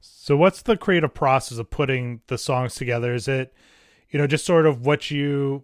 So 0.01 0.37
what's 0.37 0.63
the 0.63 0.77
creative 0.77 1.15
process 1.15 1.59
of 1.59 1.71
putting 1.71 2.23
the 2.27 2.37
songs 2.37 2.75
together? 2.75 3.15
Is 3.15 3.29
it, 3.29 3.55
you 4.11 4.19
know, 4.19 4.27
just 4.27 4.45
sort 4.45 4.67
of 4.67 4.85
what 4.85 5.11
you 5.11 5.63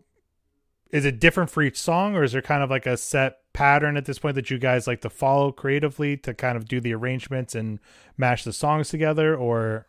is 0.91 1.05
it 1.05 1.21
different 1.21 1.51
for 1.51 1.63
each 1.63 1.79
song 1.79 2.17
or 2.17 2.23
is 2.25 2.33
there 2.33 2.43
kind 2.43 2.63
of 2.63 2.71
like 2.71 2.87
a 2.87 2.97
set 2.97 3.39
pattern 3.53 3.97
at 3.97 4.05
this 4.05 4.19
point 4.19 4.35
that 4.37 4.51
you 4.51 4.59
guys 4.59 4.87
like 4.87 5.01
to 5.01 5.11
follow 5.11 5.51
creatively 5.53 6.17
to 6.17 6.33
kind 6.33 6.57
of 6.57 6.67
do 6.67 6.81
the 6.81 6.95
arrangements 6.95 7.55
and 7.55 7.79
mash 8.17 8.45
the 8.45 8.53
songs 8.53 8.89
together 8.89 9.37
or 9.37 9.87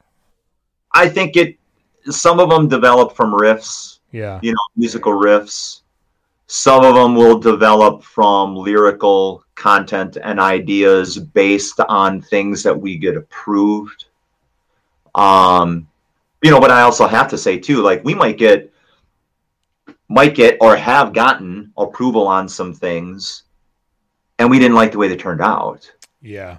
I 0.93 1.07
think 1.07 1.35
it. 1.37 1.57
Some 2.05 2.39
of 2.39 2.49
them 2.49 2.67
develop 2.67 3.15
from 3.15 3.31
riffs, 3.31 3.99
Yeah. 4.11 4.39
you 4.41 4.51
know, 4.51 4.57
musical 4.75 5.13
riffs. 5.13 5.81
Some 6.47 6.83
of 6.83 6.95
them 6.95 7.13
will 7.13 7.37
develop 7.37 8.03
from 8.03 8.55
lyrical 8.55 9.43
content 9.53 10.17
and 10.23 10.39
ideas 10.39 11.19
based 11.19 11.79
on 11.81 12.21
things 12.21 12.63
that 12.63 12.79
we 12.79 12.97
get 12.97 13.15
approved. 13.15 14.05
Um, 15.13 15.87
you 16.41 16.49
know, 16.49 16.59
but 16.59 16.71
I 16.71 16.81
also 16.81 17.05
have 17.07 17.27
to 17.29 17.37
say 17.37 17.59
too, 17.59 17.81
like 17.83 18.03
we 18.03 18.15
might 18.15 18.37
get, 18.37 18.73
might 20.09 20.35
get 20.35 20.57
or 20.59 20.75
have 20.75 21.13
gotten 21.13 21.71
approval 21.77 22.27
on 22.27 22.49
some 22.49 22.73
things, 22.73 23.43
and 24.39 24.49
we 24.49 24.59
didn't 24.59 24.75
like 24.75 24.91
the 24.91 24.97
way 24.97 25.07
they 25.07 25.15
turned 25.15 25.41
out 25.41 25.89
Yeah. 26.21 26.57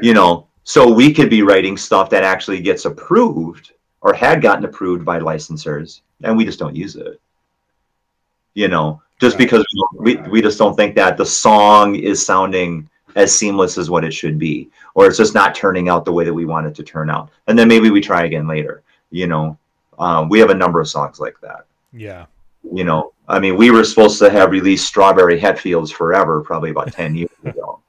you 0.00 0.14
know 0.14 0.46
so 0.64 0.88
we 0.92 1.12
could 1.12 1.28
be 1.30 1.42
writing 1.42 1.76
stuff 1.76 2.08
that 2.10 2.22
actually 2.22 2.60
gets 2.60 2.84
approved 2.84 3.72
or 4.00 4.12
had 4.14 4.40
gotten 4.42 4.64
approved 4.64 5.04
by 5.04 5.18
licensors 5.18 6.02
and 6.22 6.36
we 6.36 6.44
just 6.44 6.58
don't 6.58 6.76
use 6.76 6.94
it 6.96 7.20
you 8.54 8.68
know 8.68 9.00
just 9.20 9.34
Right. 9.34 9.44
because 9.44 9.64
we, 9.98 10.16
we, 10.16 10.28
we 10.28 10.42
just 10.42 10.58
don't 10.58 10.76
think 10.76 10.94
that 10.96 11.16
the 11.16 11.26
song 11.26 11.94
is 11.96 12.24
sounding 12.24 12.88
as 13.16 13.36
seamless 13.36 13.76
as 13.78 13.90
what 13.90 14.04
it 14.04 14.12
should 14.12 14.38
be 14.38 14.70
or 14.94 15.06
it's 15.06 15.18
just 15.18 15.34
not 15.34 15.54
turning 15.54 15.88
out 15.88 16.04
the 16.04 16.12
way 16.12 16.24
that 16.24 16.34
we 16.34 16.44
want 16.44 16.66
it 16.66 16.74
to 16.76 16.82
turn 16.82 17.10
out 17.10 17.30
and 17.46 17.58
then 17.58 17.68
maybe 17.68 17.90
we 17.90 18.00
try 18.00 18.24
again 18.24 18.46
later 18.46 18.82
you 19.10 19.26
know 19.26 19.56
um, 19.98 20.28
we 20.28 20.38
have 20.38 20.50
a 20.50 20.54
number 20.54 20.80
of 20.80 20.88
songs 20.88 21.18
like 21.20 21.38
that 21.40 21.66
Yeah. 21.92 22.26
You 22.70 22.84
know 22.84 23.12
i 23.28 23.38
mean 23.38 23.56
we 23.56 23.70
were 23.70 23.84
supposed 23.84 24.18
to 24.18 24.30
have 24.30 24.50
released 24.50 24.86
strawberry 24.86 25.38
hetfields 25.40 25.92
forever 25.92 26.42
probably 26.42 26.70
about 26.70 26.92
10 27.02 27.14
years 27.14 27.30
ago. 27.44 27.80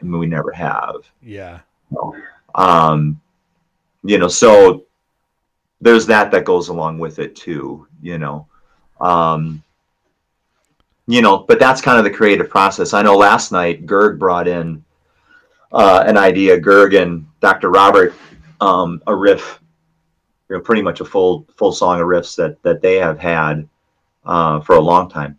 I 0.00 0.04
mean, 0.04 0.18
we 0.18 0.26
never 0.26 0.52
have. 0.52 0.96
Yeah. 1.22 1.60
um 2.54 3.20
you 4.02 4.18
know 4.18 4.28
so 4.28 4.84
there's 5.80 6.06
that 6.06 6.30
that 6.30 6.44
goes 6.44 6.68
along 6.68 6.98
with 6.98 7.18
it 7.18 7.34
too 7.36 7.86
you 8.02 8.18
know. 8.18 8.46
Um 9.00 9.62
you 11.06 11.22
know 11.22 11.38
but 11.38 11.58
that's 11.58 11.80
kind 11.80 11.98
of 11.98 12.04
the 12.04 12.10
creative 12.10 12.48
process. 12.48 12.94
I 12.94 13.02
know 13.02 13.16
last 13.16 13.50
night 13.52 13.84
gerg 13.86 14.18
brought 14.18 14.46
in 14.48 14.84
uh 15.72 16.04
an 16.06 16.16
idea 16.16 16.58
gerg 16.60 17.00
and 17.00 17.26
dr 17.40 17.68
robert 17.70 18.14
um 18.60 19.00
a 19.06 19.14
riff 19.14 19.60
you 20.48 20.56
know 20.56 20.62
pretty 20.62 20.82
much 20.82 21.00
a 21.00 21.04
full 21.04 21.46
full 21.56 21.72
song 21.72 22.00
of 22.00 22.06
riffs 22.06 22.34
that 22.36 22.60
that 22.62 22.80
they 22.82 22.96
have 22.96 23.18
had 23.18 23.68
uh 24.24 24.60
for 24.60 24.76
a 24.76 24.80
long 24.80 25.08
time 25.08 25.38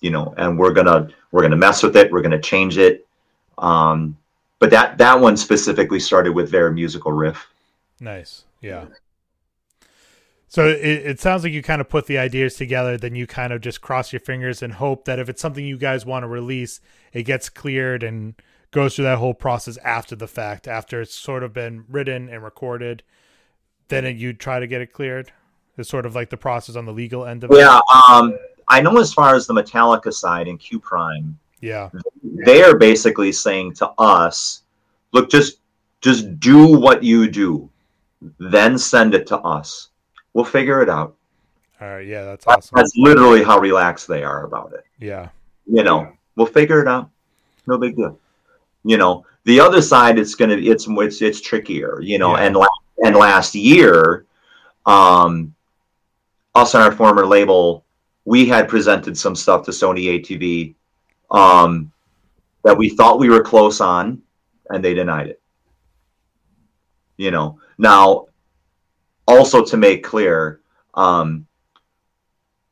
you 0.00 0.10
know 0.10 0.34
and 0.36 0.58
we're 0.58 0.72
gonna 0.72 1.08
we're 1.32 1.42
gonna 1.42 1.56
mess 1.56 1.82
with 1.82 1.96
it 1.96 2.10
we're 2.12 2.22
gonna 2.22 2.40
change 2.40 2.78
it 2.78 3.06
um 3.58 4.16
but 4.58 4.70
that 4.70 4.98
that 4.98 5.20
one 5.20 5.36
specifically 5.36 6.00
started 6.00 6.32
with 6.32 6.50
their 6.50 6.70
musical 6.70 7.12
riff 7.12 7.46
Nice. 8.00 8.44
Yeah. 8.60 8.86
So 10.48 10.68
it, 10.68 10.78
it 10.78 11.20
sounds 11.20 11.42
like 11.42 11.52
you 11.52 11.62
kind 11.62 11.80
of 11.80 11.88
put 11.88 12.06
the 12.06 12.18
ideas 12.18 12.54
together, 12.54 12.96
then 12.96 13.14
you 13.14 13.26
kind 13.26 13.52
of 13.52 13.60
just 13.60 13.80
cross 13.80 14.12
your 14.12 14.20
fingers 14.20 14.62
and 14.62 14.74
hope 14.74 15.04
that 15.06 15.18
if 15.18 15.28
it's 15.28 15.42
something 15.42 15.64
you 15.64 15.76
guys 15.76 16.06
want 16.06 16.22
to 16.22 16.28
release, 16.28 16.80
it 17.12 17.24
gets 17.24 17.48
cleared 17.48 18.02
and 18.02 18.34
goes 18.70 18.94
through 18.94 19.04
that 19.04 19.18
whole 19.18 19.34
process 19.34 19.76
after 19.78 20.14
the 20.14 20.28
fact, 20.28 20.68
after 20.68 21.00
it's 21.00 21.14
sort 21.14 21.42
of 21.42 21.52
been 21.52 21.84
written 21.88 22.28
and 22.28 22.42
recorded. 22.44 23.02
Then 23.88 24.04
it, 24.04 24.16
you 24.16 24.32
try 24.32 24.60
to 24.60 24.66
get 24.66 24.80
it 24.80 24.92
cleared. 24.92 25.32
It's 25.76 25.88
sort 25.88 26.06
of 26.06 26.14
like 26.14 26.30
the 26.30 26.36
process 26.36 26.76
on 26.76 26.84
the 26.86 26.92
legal 26.92 27.24
end 27.26 27.44
of 27.44 27.50
it. 27.50 27.58
yeah 27.58 27.80
um 28.08 28.36
i 28.68 28.80
know 28.80 28.98
as 28.98 29.12
far 29.12 29.34
as 29.34 29.46
the 29.46 29.54
metallica 29.54 30.12
side 30.12 30.48
and 30.48 30.58
q 30.58 30.78
prime 30.80 31.38
Yeah. 31.60 31.90
they 32.22 32.62
are 32.62 32.76
basically 32.78 33.32
saying 33.32 33.74
to 33.74 33.88
us 33.98 34.62
look 35.12 35.30
just 35.30 35.58
just 36.00 36.38
do 36.40 36.66
what 36.78 37.02
you 37.02 37.28
do 37.28 37.68
then 38.38 38.78
send 38.78 39.14
it 39.14 39.26
to 39.28 39.38
us 39.38 39.88
we'll 40.32 40.44
figure 40.44 40.80
it 40.82 40.88
out 40.88 41.14
All 41.80 41.88
right. 41.88 42.06
Yeah. 42.06 42.24
That's 42.24 42.46
awesome. 42.46 42.76
that's 42.76 42.92
literally 42.96 43.42
how 43.42 43.58
relaxed 43.58 44.06
they 44.08 44.22
are 44.24 44.44
about 44.44 44.72
it 44.72 44.84
Yeah. 44.98 45.28
you 45.66 45.82
know 45.82 46.12
we'll 46.36 46.46
figure 46.46 46.80
it 46.80 46.88
out 46.88 47.10
no 47.66 47.78
big 47.78 47.96
deal 47.96 48.18
you 48.84 48.96
know 48.96 49.24
the 49.44 49.60
other 49.60 49.82
side 49.82 50.18
it's 50.18 50.34
gonna 50.34 50.56
it's 50.56 50.86
it's 50.88 51.20
it's 51.22 51.40
trickier 51.40 52.00
you 52.00 52.18
know 52.18 52.36
Yeah. 52.36 52.44
and 52.44 52.56
la- 52.56 52.78
and 53.04 53.16
last 53.16 53.54
year 53.54 54.24
um 54.86 55.53
us 56.54 56.74
and 56.74 56.82
our 56.82 56.92
former 56.92 57.26
label 57.26 57.84
we 58.24 58.46
had 58.46 58.68
presented 58.68 59.16
some 59.16 59.34
stuff 59.34 59.64
to 59.64 59.70
sony 59.70 60.20
atv 60.20 60.74
um 61.30 61.92
that 62.62 62.76
we 62.76 62.88
thought 62.88 63.18
we 63.18 63.28
were 63.28 63.42
close 63.42 63.80
on 63.80 64.22
and 64.70 64.82
they 64.82 64.94
denied 64.94 65.28
it. 65.28 65.40
You 67.16 67.30
know 67.30 67.60
now 67.78 68.26
also 69.26 69.64
to 69.64 69.76
make 69.76 70.02
clear 70.02 70.60
um 70.94 71.46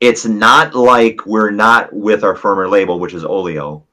it's 0.01 0.27
not 0.27 0.75
like 0.75 1.25
we're 1.27 1.51
not 1.51 1.93
with 1.93 2.25
our 2.25 2.35
former 2.35 2.69
label 2.69 2.99
which 2.99 3.15
is 3.15 3.25
Oglio 3.25 3.85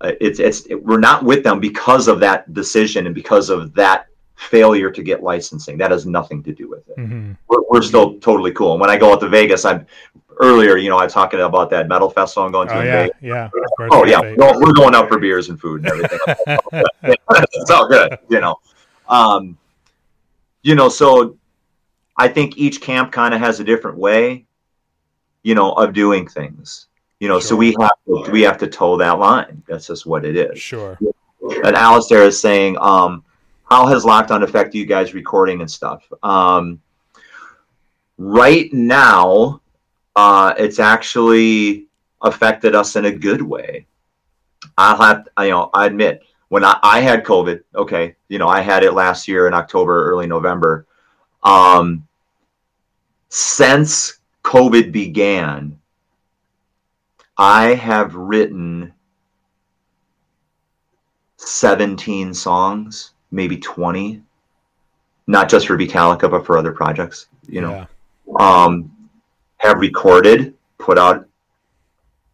uh, 0.00 0.12
it's 0.20 0.40
it's 0.40 0.66
it, 0.66 0.82
we're 0.82 0.98
not 0.98 1.24
with 1.24 1.42
them 1.44 1.60
because 1.60 2.08
of 2.08 2.20
that 2.20 2.52
decision 2.54 3.06
and 3.06 3.14
because 3.14 3.50
of 3.50 3.74
that 3.74 4.07
failure 4.38 4.90
to 4.90 5.02
get 5.02 5.22
licensing 5.22 5.76
that 5.76 5.90
has 5.90 6.06
nothing 6.06 6.42
to 6.42 6.52
do 6.52 6.68
with 6.68 6.88
it 6.88 6.94
hmm 6.94 7.32
we're, 7.48 7.62
we're 7.70 7.82
still 7.82 8.18
totally 8.20 8.52
cool 8.52 8.72
and 8.72 8.80
when 8.80 8.90
i 8.90 8.96
go 8.96 9.12
out 9.12 9.20
to 9.20 9.28
vegas 9.28 9.64
i'm 9.64 9.84
earlier 10.40 10.76
you 10.76 10.88
know 10.88 10.96
i 10.96 11.04
was 11.04 11.12
talking 11.12 11.40
about 11.40 11.68
that 11.70 11.88
metal 11.88 12.08
festival 12.08 12.44
i'm 12.44 12.52
going 12.52 12.68
to 12.68 12.78
Oh 12.78 12.82
yeah. 12.82 13.02
Vegas. 13.02 13.16
Yeah. 13.20 13.50
oh 13.90 14.04
yeah 14.04 14.20
we're, 14.20 14.60
we're 14.60 14.72
going 14.72 14.94
out 14.94 15.08
for 15.08 15.18
beers 15.18 15.48
and 15.48 15.60
food 15.60 15.84
and 15.84 15.90
everything 15.90 16.18
it's 17.68 17.70
all 17.70 17.88
good, 17.88 18.18
you 18.28 18.40
know. 18.40 18.56
Um, 19.08 19.56
you 20.62 20.74
know, 20.74 20.88
so 20.88 21.36
I 22.16 22.28
think 22.28 22.58
each 22.58 22.80
camp 22.80 23.12
kind 23.12 23.34
of 23.34 23.40
has 23.40 23.60
a 23.60 23.64
different 23.64 23.96
way, 23.96 24.44
you 25.42 25.54
know, 25.54 25.72
of 25.72 25.92
doing 25.92 26.26
things. 26.28 26.86
You 27.20 27.28
know, 27.28 27.40
so 27.40 27.56
we 27.56 27.74
have 27.80 27.90
to, 28.06 28.30
we 28.30 28.42
have 28.42 28.58
to 28.58 28.68
toe 28.68 28.96
that 28.98 29.18
line. 29.18 29.62
That's 29.66 29.86
just 29.86 30.06
what 30.06 30.24
it 30.24 30.36
is. 30.36 30.60
Sure. 30.60 30.96
And 31.64 31.74
Alistair 31.74 32.22
is 32.22 32.40
saying, 32.40 32.76
um, 32.80 33.24
how 33.68 33.86
has 33.86 34.04
lockdown 34.04 34.42
affected 34.42 34.78
you 34.78 34.86
guys 34.86 35.14
recording 35.14 35.60
and 35.60 35.70
stuff? 35.70 36.10
Um, 36.22 36.80
right 38.16 38.72
now, 38.72 39.60
uh, 40.16 40.54
it's 40.58 40.78
actually 40.78 41.86
affected 42.22 42.74
us 42.74 42.96
in 42.96 43.04
a 43.04 43.12
good 43.12 43.42
way. 43.42 43.86
I'll 44.76 44.96
have, 44.96 45.28
you 45.38 45.50
know, 45.50 45.70
I 45.74 45.86
admit 45.86 46.22
when 46.48 46.64
I, 46.64 46.78
I 46.82 47.00
had 47.00 47.24
COVID, 47.24 47.62
okay, 47.74 48.16
you 48.28 48.38
know, 48.38 48.48
I 48.48 48.60
had 48.60 48.82
it 48.82 48.92
last 48.92 49.28
year 49.28 49.46
in 49.46 49.54
October, 49.54 50.10
early 50.10 50.26
November. 50.26 50.86
Um, 51.42 52.06
since 53.28 54.18
COVID 54.42 54.92
began, 54.92 55.78
I 57.36 57.74
have 57.74 58.14
written 58.14 58.92
17 61.36 62.34
songs, 62.34 63.12
maybe 63.30 63.56
20, 63.58 64.22
not 65.26 65.48
just 65.48 65.66
for 65.66 65.76
Metallica, 65.76 66.30
but 66.30 66.46
for 66.46 66.56
other 66.58 66.72
projects, 66.72 67.26
you 67.48 67.60
know, 67.60 67.86
Yeah. 68.26 68.36
um, 68.64 68.90
have 69.58 69.78
recorded, 69.80 70.54
put 70.78 70.98
out, 70.98 71.26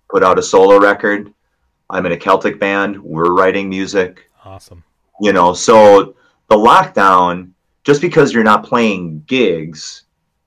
put 0.09 0.23
out 0.23 0.39
a 0.39 0.43
solo 0.43 0.79
record. 0.79 1.33
I'm 1.91 2.07
in 2.07 2.13
a 2.13 2.17
Celtic 2.17 2.59
band. 2.61 3.03
We're 3.03 3.33
writing 3.33 3.69
music 3.69 4.31
Awesome. 4.45 4.83
you 5.21 5.33
know 5.33 5.53
so 5.55 6.15
the 6.49 6.57
lockdown 6.57 7.51
just 7.85 8.01
because 8.03 8.33
you're 8.33 8.45
not 8.45 8.65
playing 8.65 9.23
gigs 9.27 10.03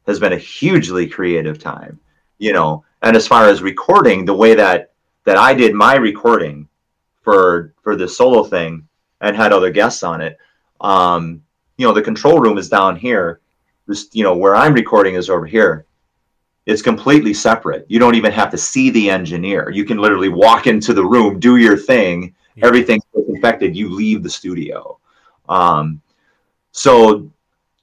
has 0.05 0.19
been 0.19 0.33
a 0.33 0.37
hugely 0.37 1.07
creative 1.07 1.57
time 1.57 1.99
you 2.37 2.53
know 2.53 2.83
and 3.01 3.15
as 3.15 3.27
far 3.27 3.45
as 3.49 3.61
recording 3.63 4.23
the 4.25 4.33
way 4.33 4.53
that 4.53 4.91
that 5.23 5.35
i 5.37 5.53
did 5.53 5.73
my 5.73 5.95
recording 5.95 6.67
for 7.23 7.73
for 7.81 7.95
the 7.95 8.07
solo 8.07 8.43
thing 8.43 8.87
and 9.21 9.35
had 9.35 9.53
other 9.53 9.71
guests 9.71 10.03
on 10.03 10.21
it. 10.21 10.37
Um 10.81 11.43
you 11.77 11.85
know 11.85 11.93
the 11.93 12.01
control 12.01 12.39
room 12.39 12.57
is 12.57 12.69
down 12.69 12.95
here. 12.95 13.41
This 13.87 14.09
you 14.13 14.23
know 14.23 14.35
where 14.35 14.55
i'm 14.55 14.73
recording 14.73 15.15
is 15.15 15.29
over 15.29 15.45
here. 15.45 15.85
It's 16.65 16.81
completely 16.81 17.33
separate. 17.33 17.85
You 17.87 17.97
don't 17.97 18.15
even 18.15 18.33
have 18.33 18.51
to 18.51 18.57
see 18.57 18.89
the 18.89 19.09
engineer. 19.09 19.69
You 19.69 19.85
can 19.85 19.99
literally 19.99 20.29
walk 20.29 20.67
into 20.67 20.93
the 20.93 21.05
room 21.05 21.39
do 21.39 21.57
your 21.57 21.77
thing. 21.77 22.35
Yeah. 22.55 22.65
everything's 22.65 23.03
disinfected. 23.15 23.75
You 23.75 23.89
leave 23.89 24.23
the 24.23 24.29
studio. 24.29 24.99
Um, 25.47 26.01
so 26.71 27.31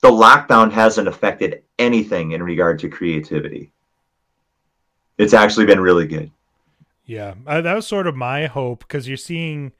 the 0.02 0.10
lockdown 0.10 0.70
hasn't 0.70 1.08
affected 1.08 1.62
anything 1.78 2.32
in 2.32 2.42
regard 2.42 2.78
to 2.80 2.88
creativity. 2.88 3.72
It's 5.16 5.32
actually 5.32 5.66
been 5.66 5.80
really 5.80 6.06
good. 6.06 6.30
Yeah, 7.06 7.34
uh, 7.46 7.60
that 7.60 7.74
was 7.74 7.86
sort 7.86 8.06
of 8.06 8.14
my 8.16 8.46
hope 8.46 8.80
because 8.80 9.08
you're 9.08 9.16
seeing, 9.16 9.72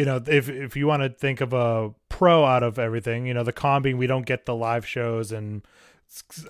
you 0.00 0.06
know, 0.06 0.18
if 0.26 0.48
if 0.48 0.76
you 0.76 0.86
want 0.86 1.02
to 1.02 1.10
think 1.10 1.42
of 1.42 1.52
a 1.52 1.92
pro 2.08 2.42
out 2.42 2.62
of 2.62 2.78
everything, 2.78 3.26
you 3.26 3.34
know, 3.34 3.42
the 3.42 3.52
con 3.52 3.82
being 3.82 3.98
we 3.98 4.06
don't 4.06 4.24
get 4.24 4.46
the 4.46 4.54
live 4.54 4.86
shows 4.86 5.30
and 5.30 5.60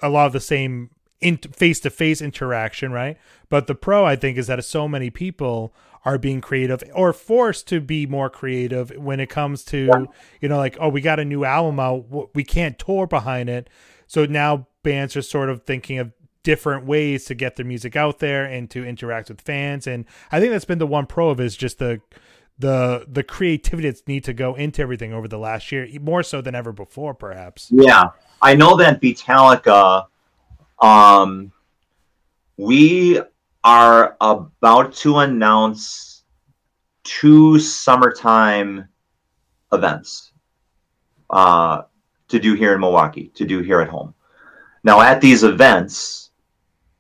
a 0.01 0.09
lot 0.09 0.27
of 0.27 0.33
the 0.33 0.39
same 0.39 0.91
face 1.57 1.81
to 1.81 1.91
face 1.91 2.23
interaction, 2.23 2.93
right? 2.93 3.19
But 3.49 3.67
the 3.67 3.75
pro, 3.75 4.05
I 4.05 4.15
think, 4.15 4.39
is 4.39 4.47
that 4.47 4.65
so 4.65 4.87
many 4.87 5.11
people 5.11 5.75
are 6.05 6.17
being 6.17 6.41
creative 6.41 6.85
or 6.95 7.13
forced 7.13 7.67
to 7.69 7.81
be 7.81 8.07
more 8.07 8.31
creative 8.31 8.93
when 8.97 9.19
it 9.19 9.31
comes 9.31 9.65
to, 9.65 10.09
you 10.41 10.49
know, 10.49 10.57
like, 10.57 10.77
oh, 10.79 10.89
we 10.89 11.01
got 11.01 11.19
a 11.19 11.25
new 11.25 11.45
album 11.45 11.81
out, 11.81 12.33
we 12.33 12.45
can't 12.45 12.79
tour 12.79 13.09
behind 13.09 13.51
it. 13.51 13.69
so 14.07 14.27
now 14.27 14.69
bands 14.85 15.17
are 15.17 15.23
sort 15.23 15.51
of 15.51 15.65
thinking 15.65 15.99
of 15.99 16.13
different 16.45 16.87
ways 16.87 17.25
to 17.25 17.35
get 17.35 17.57
their 17.57 17.67
music 17.67 17.97
out 17.97 18.21
there 18.21 18.45
and 18.45 18.71
to 18.71 18.83
interact 18.83 19.29
with 19.29 19.43
fans 19.43 19.87
and 19.87 20.07
i 20.33 20.41
think 20.41 20.51
that's 20.51 20.65
been 20.65 20.79
the 20.79 20.87
one 20.87 21.05
pro 21.05 21.29
of 21.29 21.39
it 21.39 21.45
is 21.45 21.55
just 21.55 21.79
the 21.79 22.01
the 22.61 23.07
the 23.09 23.23
creativity 23.23 23.89
that's 23.89 24.07
need 24.07 24.25
to 24.25 24.33
go 24.33 24.55
into 24.55 24.83
everything 24.83 25.13
over 25.13 25.27
the 25.27 25.39
last 25.39 25.73
year 25.73 25.89
more 26.01 26.23
so 26.23 26.41
than 26.41 26.55
ever 26.55 26.73
before 26.73 27.15
perhaps 27.15 27.69
Yeah, 27.71 28.11
I 28.43 28.55
know 28.55 28.77
that 28.77 29.01
Beatallica, 29.01 30.07
um, 30.79 31.53
we 32.57 33.21
are 33.65 34.17
about 34.21 34.93
to 34.95 35.19
announce 35.19 36.25
two 37.05 37.59
summertime 37.59 38.89
events 39.73 40.33
uh, 41.31 41.83
to 42.29 42.39
do 42.39 42.55
here 42.55 42.75
in 42.75 42.81
Milwaukee, 42.81 43.31
to 43.35 43.45
do 43.45 43.61
here 43.61 43.81
at 43.81 43.89
home. 43.89 44.15
Now, 44.85 45.01
at 45.01 45.21
these 45.21 45.45
events, 45.45 46.31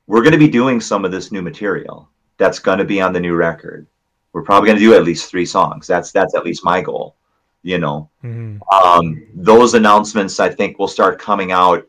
we're 0.06 0.22
going 0.22 0.32
to 0.32 0.38
be 0.38 0.48
doing 0.48 0.80
some 0.80 1.04
of 1.04 1.12
this 1.12 1.32
new 1.32 1.42
material 1.42 2.08
that's 2.36 2.58
going 2.58 2.78
to 2.78 2.84
be 2.84 3.00
on 3.00 3.12
the 3.12 3.20
new 3.20 3.34
record. 3.34 3.86
We're 4.33 4.43
probably 4.43 4.68
going 4.68 4.78
to 4.78 4.85
do 4.85 4.95
at 4.95 5.05
least 5.05 5.31
three 5.31 5.47
songs. 5.47 5.87
That's 5.87 6.12
that's 6.12 6.35
at 6.35 6.45
least 6.45 6.64
my 6.64 6.81
goal. 6.81 7.16
You 7.62 7.78
know, 7.78 8.09
Mhm. 8.24 8.59
um, 8.72 9.22
those 9.35 9.74
announcements 9.74 10.41
I 10.41 10.49
think 10.49 10.78
will 10.78 10.89
start 10.89 11.18
coming 11.18 11.53
out 11.53 11.87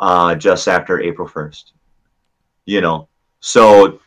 uh, 0.00 0.34
just 0.36 0.68
after 0.68 1.00
April 1.00 1.26
1st. 1.28 1.72
You 2.66 2.80
know, 2.80 3.08
so 3.40 3.98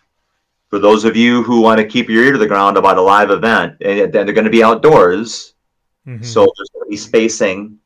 for 0.70 0.80
those 0.80 1.04
of 1.06 1.16
you 1.18 1.44
who 1.44 1.60
want 1.62 1.80
to 1.80 1.86
keep 1.86 2.10
your 2.10 2.24
ear 2.24 2.32
to 2.32 2.38
the 2.38 2.48
ground 2.48 2.78
about 2.78 2.98
a 2.98 3.02
live 3.02 3.30
event, 3.32 3.76
and 3.82 4.12
then 4.12 4.26
they're 4.26 4.34
going 4.34 4.46
to 4.46 4.52
be 4.52 4.64
outdoors, 4.64 5.54
Mhm. 6.08 6.24
so 6.24 6.42
there's 6.56 6.70
going 6.70 6.86
to 6.86 6.90
be 6.90 6.98
spacing. 6.98 7.78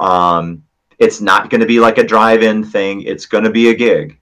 Um, 0.00 0.62
it's 0.98 1.20
not 1.20 1.50
going 1.50 1.60
to 1.60 1.66
be 1.66 1.78
like 1.80 1.98
a 1.98 2.04
drive-in 2.04 2.64
thing. 2.64 3.02
It's 3.02 3.26
going 3.26 3.44
to 3.44 3.50
be 3.50 3.68
a 3.70 3.74
gig, 3.74 4.18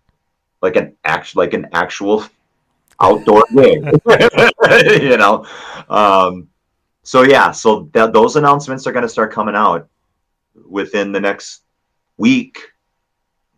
like 0.61 0.77
an 0.77 0.95
act, 1.05 1.35
like 1.35 1.55
an 1.55 1.67
actual 1.73 2.25
outdoor 3.01 3.45
gig. 3.55 3.85
you 5.03 5.17
know. 5.17 5.47
Um, 5.89 6.49
so 7.03 7.23
yeah, 7.23 7.51
so 7.51 7.91
that 7.93 8.13
those 8.13 8.37
announcements 8.37 8.87
are 8.87 8.93
going 8.93 9.03
to 9.03 9.09
start 9.09 9.33
coming 9.33 9.55
out 9.55 9.89
within 10.69 11.13
the 11.13 11.21
next 11.21 11.63
week, 12.17 12.59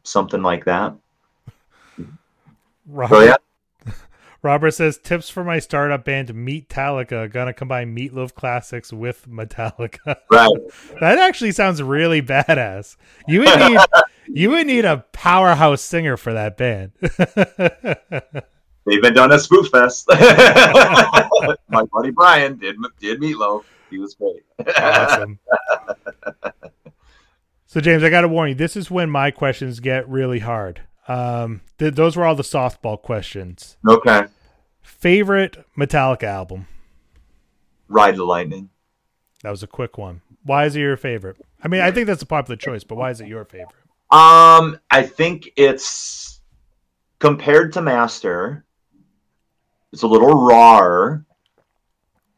something 0.03 0.43
like 0.43 0.64
that. 0.64 0.95
Robert, 2.87 3.14
So 3.14 3.20
yeah, 3.22 3.93
Robert 4.43 4.72
says 4.72 4.99
tips 4.99 5.28
for 5.28 5.45
my 5.45 5.59
startup 5.59 6.05
band 6.05 6.28
Metallica. 6.28 7.30
Gonna 7.30 7.53
combine 7.53 7.97
Meatloaf 7.97 8.34
classics 8.34 8.93
with 8.93 9.26
Metallica. 9.28 10.16
right. 10.30 10.51
that 11.01 11.18
actually 11.18 11.53
sounds 11.53 11.82
really 11.82 12.22
badass. 12.22 12.97
You 13.28 13.41
would 13.41 13.59
need 13.59 13.80
you 14.28 14.51
would 14.51 14.66
need 14.66 14.84
a 14.84 15.05
powerhouse 15.12 15.82
singer 15.82 16.16
for 16.16 16.32
that 16.32 16.57
band. 16.57 16.93
They've 18.87 19.03
been 19.03 19.14
done 19.14 19.32
at 19.32 19.41
Spoof 19.41 19.68
Fest. 19.68 20.09
My 20.11 21.82
buddy 21.93 22.11
Brian 22.12 22.57
did 22.57 22.76
did 23.01 23.20
Meatloaf. 23.20 23.64
He 23.91 23.99
was 23.99 24.14
great. 24.14 24.45
awesome. 24.78 25.39
So 27.66 27.80
James, 27.80 28.03
I 28.03 28.11
got 28.11 28.20
to 28.22 28.28
warn 28.28 28.51
you. 28.51 28.55
This 28.55 28.76
is 28.76 28.91
when 28.91 29.11
my 29.11 29.30
questions 29.30 29.80
get 29.80 30.09
really 30.09 30.39
hard. 30.39 30.82
Um, 31.09 31.61
th- 31.78 31.95
those 31.95 32.16
were 32.16 32.24
all 32.24 32.34
the 32.34 32.43
softball 32.43 33.01
questions. 33.01 33.76
okay. 33.87 34.26
Favorite 34.82 35.64
Metallica 35.76 36.24
album? 36.24 36.68
Ride 37.89 38.16
the 38.16 38.24
Lightning. 38.24 38.70
That 39.43 39.51
was 39.51 39.62
a 39.62 39.66
quick 39.66 39.99
one. 39.99 40.22
Why 40.45 40.64
is 40.64 40.74
it 40.76 40.80
your 40.80 40.97
favorite? 40.97 41.37
I 41.62 41.68
mean, 41.68 41.80
I 41.80 41.91
think 41.91 42.07
that's 42.07 42.22
a 42.22 42.26
popular 42.26 42.57
choice, 42.57 42.84
but 42.84 42.95
why 42.95 43.11
is 43.11 43.20
it 43.20 43.26
your 43.28 43.45
favorite? 43.45 43.74
Um, 44.11 44.78
I 44.91 45.03
think 45.03 45.51
it's 45.57 46.41
compared 47.18 47.72
to 47.74 47.82
Master, 47.82 48.64
it's 49.93 50.03
a 50.03 50.07
little 50.07 50.34
rawer, 50.34 51.24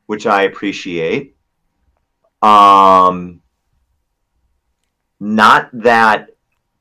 which 0.06 0.26
I 0.26 0.42
appreciate. 0.42 1.36
Um, 2.42 3.40
not 5.20 5.70
that 5.72 6.30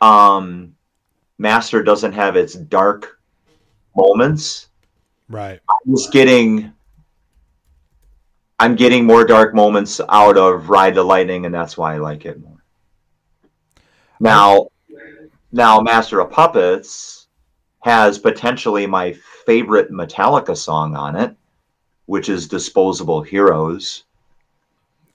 um, 0.01 0.75
Master 1.37 1.83
doesn't 1.83 2.13
have 2.13 2.35
its 2.35 2.53
dark 2.53 3.19
moments. 3.95 4.69
Right. 5.29 5.59
I'm 5.69 5.95
just 5.95 6.11
getting 6.11 6.73
I'm 8.59 8.75
getting 8.75 9.05
more 9.05 9.23
dark 9.23 9.53
moments 9.53 10.01
out 10.09 10.37
of 10.37 10.69
Ride 10.69 10.95
the 10.95 11.03
Lightning, 11.03 11.45
and 11.45 11.53
that's 11.53 11.77
why 11.77 11.93
I 11.93 11.97
like 11.97 12.25
it 12.25 12.41
more. 12.41 12.63
Now, 14.19 14.69
now 15.51 15.79
Master 15.79 16.19
of 16.21 16.31
Puppets 16.31 17.27
has 17.83 18.17
potentially 18.17 18.87
my 18.87 19.15
favorite 19.47 19.91
Metallica 19.91 20.55
song 20.55 20.95
on 20.95 21.15
it, 21.15 21.35
which 22.05 22.29
is 22.29 22.47
Disposable 22.47 23.23
Heroes. 23.23 24.03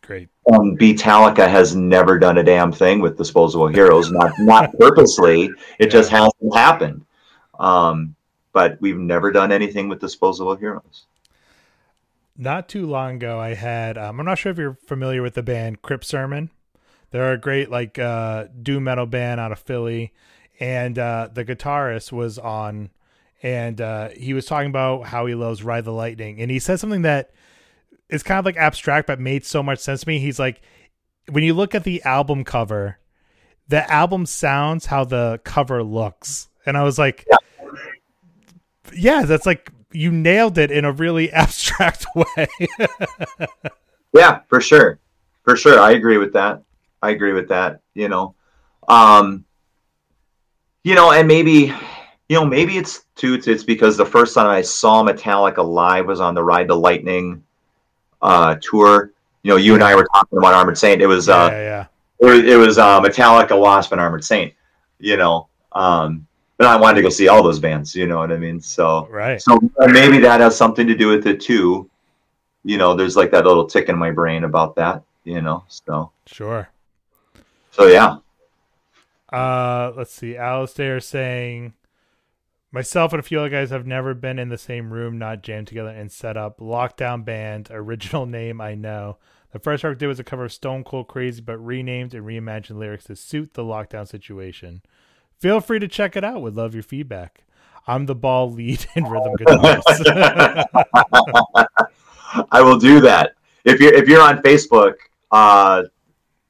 Great. 0.00 0.28
Um, 0.52 0.76
Beatallica 0.76 1.48
has 1.48 1.76
never 1.76 2.18
done 2.18 2.38
a 2.38 2.42
damn 2.42 2.72
thing 2.72 3.00
with 3.00 3.16
Disposable 3.16 3.68
Heroes, 3.68 4.10
not 4.10 4.32
not 4.38 4.76
purposely. 4.76 5.48
It 5.78 5.90
just 5.90 6.10
hasn't 6.10 6.54
happened. 6.54 7.04
Um, 7.60 8.16
but 8.52 8.78
we've 8.80 8.98
never 8.98 9.30
done 9.30 9.52
anything 9.52 9.88
with 9.88 10.00
Disposable 10.00 10.56
Heroes. 10.56 11.06
Not 12.36 12.68
too 12.68 12.86
long 12.86 13.16
ago, 13.16 13.38
I 13.38 13.54
had. 13.54 13.96
Um, 13.96 14.18
I'm 14.18 14.26
not 14.26 14.38
sure 14.38 14.50
if 14.50 14.58
you're 14.58 14.78
familiar 14.86 15.22
with 15.22 15.34
the 15.34 15.42
band 15.42 15.82
Crypt 15.82 16.04
Sermon. 16.04 16.50
They're 17.10 17.32
a 17.32 17.38
great 17.38 17.70
like 17.70 17.98
uh, 17.98 18.46
doom 18.62 18.84
metal 18.84 19.06
band 19.06 19.38
out 19.38 19.52
of 19.52 19.58
Philly, 19.58 20.12
and 20.58 20.98
uh, 20.98 21.28
the 21.32 21.44
guitarist 21.44 22.10
was 22.10 22.38
on, 22.38 22.90
and 23.42 23.80
uh, 23.80 24.08
he 24.10 24.34
was 24.34 24.46
talking 24.46 24.70
about 24.70 25.06
how 25.06 25.26
he 25.26 25.34
loves 25.34 25.62
Ride 25.62 25.84
the 25.84 25.92
Lightning, 25.92 26.40
and 26.40 26.50
he 26.50 26.58
said 26.58 26.80
something 26.80 27.02
that 27.02 27.30
is 28.08 28.22
kind 28.22 28.38
of 28.38 28.44
like 28.44 28.56
abstract 28.56 29.06
but 29.06 29.18
made 29.18 29.44
so 29.44 29.62
much 29.62 29.78
sense 29.78 30.02
to 30.02 30.08
me. 30.08 30.18
He's 30.18 30.38
like, 30.38 30.60
when 31.30 31.44
you 31.44 31.54
look 31.54 31.74
at 31.74 31.84
the 31.84 32.02
album 32.02 32.44
cover, 32.44 32.98
the 33.68 33.90
album 33.90 34.26
sounds 34.26 34.86
how 34.86 35.04
the 35.04 35.40
cover 35.44 35.82
looks, 35.82 36.48
and 36.66 36.76
I 36.76 36.82
was 36.82 36.98
like, 36.98 37.26
yeah, 38.94 39.22
that's 39.22 39.46
like 39.46 39.70
you 39.92 40.10
nailed 40.10 40.58
it 40.58 40.70
in 40.70 40.84
a 40.84 40.92
really 40.92 41.30
abstract 41.32 42.06
way. 42.14 42.48
Yeah, 44.12 44.40
for 44.48 44.60
sure. 44.60 44.98
For 45.42 45.56
sure. 45.56 45.80
I 45.80 45.92
agree 45.92 46.18
with 46.18 46.34
that. 46.34 46.62
I 47.00 47.10
agree 47.10 47.32
with 47.32 47.48
that, 47.48 47.80
you 47.94 48.08
know. 48.08 48.34
Um 48.88 49.44
you 50.84 50.94
know, 50.94 51.12
and 51.12 51.28
maybe 51.28 51.72
you 52.32 52.38
know, 52.38 52.46
maybe 52.46 52.78
it's 52.78 53.04
too 53.14 53.38
it's, 53.44 53.62
because 53.62 53.98
the 53.98 54.06
first 54.06 54.34
time 54.34 54.46
I 54.46 54.62
saw 54.62 55.04
Metallica 55.04 55.62
live 55.62 56.06
was 56.06 56.18
on 56.18 56.34
the 56.34 56.42
Ride 56.42 56.66
the 56.66 56.74
Lightning 56.74 57.44
uh 58.22 58.56
tour. 58.62 59.12
You 59.42 59.50
know, 59.50 59.56
you 59.56 59.74
and 59.74 59.84
I 59.84 59.94
were 59.94 60.06
talking 60.14 60.38
about 60.38 60.54
Armored 60.54 60.78
Saint. 60.78 61.02
It 61.02 61.06
was 61.06 61.28
uh 61.28 61.50
yeah, 61.52 61.60
yeah. 61.60 61.86
it 62.20 62.24
was, 62.24 62.52
it 62.52 62.56
was 62.56 62.78
uh, 62.78 63.02
Metallica, 63.02 63.60
Wasp, 63.60 63.92
and 63.92 64.00
Armored 64.00 64.24
Saint. 64.24 64.54
You 64.98 65.18
know, 65.18 65.48
um, 65.72 66.26
but 66.56 66.68
I 66.68 66.76
wanted 66.76 66.96
to 66.96 67.02
go 67.02 67.10
see 67.10 67.28
all 67.28 67.42
those 67.42 67.58
bands. 67.58 67.94
You 67.94 68.06
know 68.06 68.16
what 68.16 68.32
I 68.32 68.38
mean? 68.38 68.62
So, 68.62 69.06
Right. 69.10 69.42
so 69.42 69.60
maybe 69.80 70.16
that 70.20 70.40
has 70.40 70.56
something 70.56 70.86
to 70.86 70.94
do 70.94 71.08
with 71.08 71.26
it 71.26 71.38
too. 71.38 71.90
You 72.64 72.78
know, 72.78 72.94
there's 72.94 73.14
like 73.14 73.30
that 73.32 73.44
little 73.44 73.66
tick 73.66 73.90
in 73.90 73.98
my 73.98 74.10
brain 74.10 74.44
about 74.44 74.74
that. 74.76 75.02
You 75.24 75.42
know, 75.42 75.64
so 75.68 76.12
Sure. 76.24 76.70
so 77.72 77.88
yeah. 77.88 78.16
Uh, 79.30 79.92
let's 79.94 80.14
see. 80.14 80.34
Alistair 80.34 80.98
saying, 80.98 81.74
myself 82.72 83.12
and 83.12 83.20
a 83.20 83.22
few 83.22 83.38
other 83.38 83.50
guys 83.50 83.70
have 83.70 83.86
never 83.86 84.14
been 84.14 84.38
in 84.38 84.48
the 84.48 84.58
same 84.58 84.92
room, 84.92 85.18
not 85.18 85.42
jammed 85.42 85.68
together 85.68 85.90
and 85.90 86.10
set 86.10 86.36
up. 86.36 86.58
Lockdown 86.58 87.24
band, 87.24 87.68
original 87.70 88.26
name 88.26 88.60
I 88.60 88.74
know. 88.74 89.18
The 89.52 89.58
first 89.58 89.84
record 89.84 89.98
did 89.98 90.06
was 90.06 90.18
a 90.18 90.24
cover 90.24 90.46
of 90.46 90.52
Stone 90.52 90.84
Cold 90.84 91.08
Crazy, 91.08 91.42
but 91.42 91.58
renamed 91.58 92.14
and 92.14 92.26
reimagined 92.26 92.78
lyrics 92.78 93.04
to 93.04 93.16
suit 93.16 93.52
the 93.52 93.62
lockdown 93.62 94.08
situation. 94.08 94.80
Feel 95.38 95.60
free 95.60 95.78
to 95.78 95.88
check 95.88 96.16
it 96.16 96.24
out. 96.24 96.40
Would 96.40 96.56
love 96.56 96.72
your 96.72 96.82
feedback. 96.82 97.44
I'm 97.86 98.06
the 98.06 98.14
ball 98.14 98.50
lead 98.50 98.86
and 98.94 99.10
rhythm 99.10 99.34
guitarist. 99.36 100.66
I 102.50 102.62
will 102.62 102.78
do 102.78 103.00
that. 103.00 103.34
If 103.64 103.80
you're 103.80 103.92
if 103.92 104.08
you're 104.08 104.22
on 104.22 104.38
Facebook, 104.38 104.94
uh, 105.30 105.82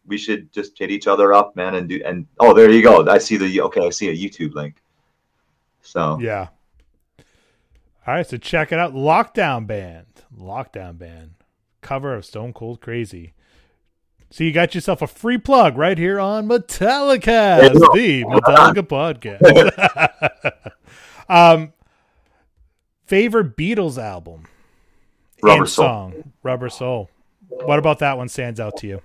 we 0.06 0.16
should 0.18 0.52
just 0.52 0.78
hit 0.78 0.90
each 0.90 1.06
other 1.06 1.32
up, 1.32 1.56
man, 1.56 1.74
and 1.74 1.88
do 1.88 2.00
and 2.04 2.26
oh, 2.38 2.54
there 2.54 2.70
you 2.70 2.82
go. 2.82 3.08
I 3.08 3.18
see 3.18 3.36
the 3.36 3.62
okay. 3.62 3.86
I 3.86 3.90
see 3.90 4.10
a 4.10 4.14
YouTube 4.14 4.54
link. 4.54 4.81
So 5.82 6.18
yeah. 6.20 6.48
All 8.06 8.14
right, 8.14 8.26
so 8.26 8.36
check 8.36 8.72
it 8.72 8.78
out. 8.78 8.94
Lockdown 8.94 9.66
band. 9.66 10.06
Lockdown 10.36 10.98
band. 10.98 11.34
Cover 11.82 12.14
of 12.14 12.24
Stone 12.24 12.52
Cold 12.52 12.80
Crazy. 12.80 13.34
So 14.30 14.44
you 14.44 14.52
got 14.52 14.74
yourself 14.74 15.02
a 15.02 15.06
free 15.06 15.36
plug 15.38 15.76
right 15.76 15.98
here 15.98 16.18
on 16.18 16.48
Metallica, 16.48 17.24
There 17.60 17.72
you 17.72 17.78
go. 17.80 17.92
the 17.94 18.24
Metallica 18.24 18.82
podcast. 19.38 20.72
um, 21.28 21.72
favorite 23.04 23.56
Beatles 23.56 23.98
album 24.02 24.46
Rubber 25.42 25.66
Soul. 25.66 25.84
song, 25.84 26.32
Rubber 26.42 26.68
Soul. 26.70 27.10
What 27.48 27.78
about 27.78 27.98
that 27.98 28.16
one 28.16 28.28
stands 28.28 28.58
out 28.58 28.76
to 28.78 28.86
you? 28.86 29.02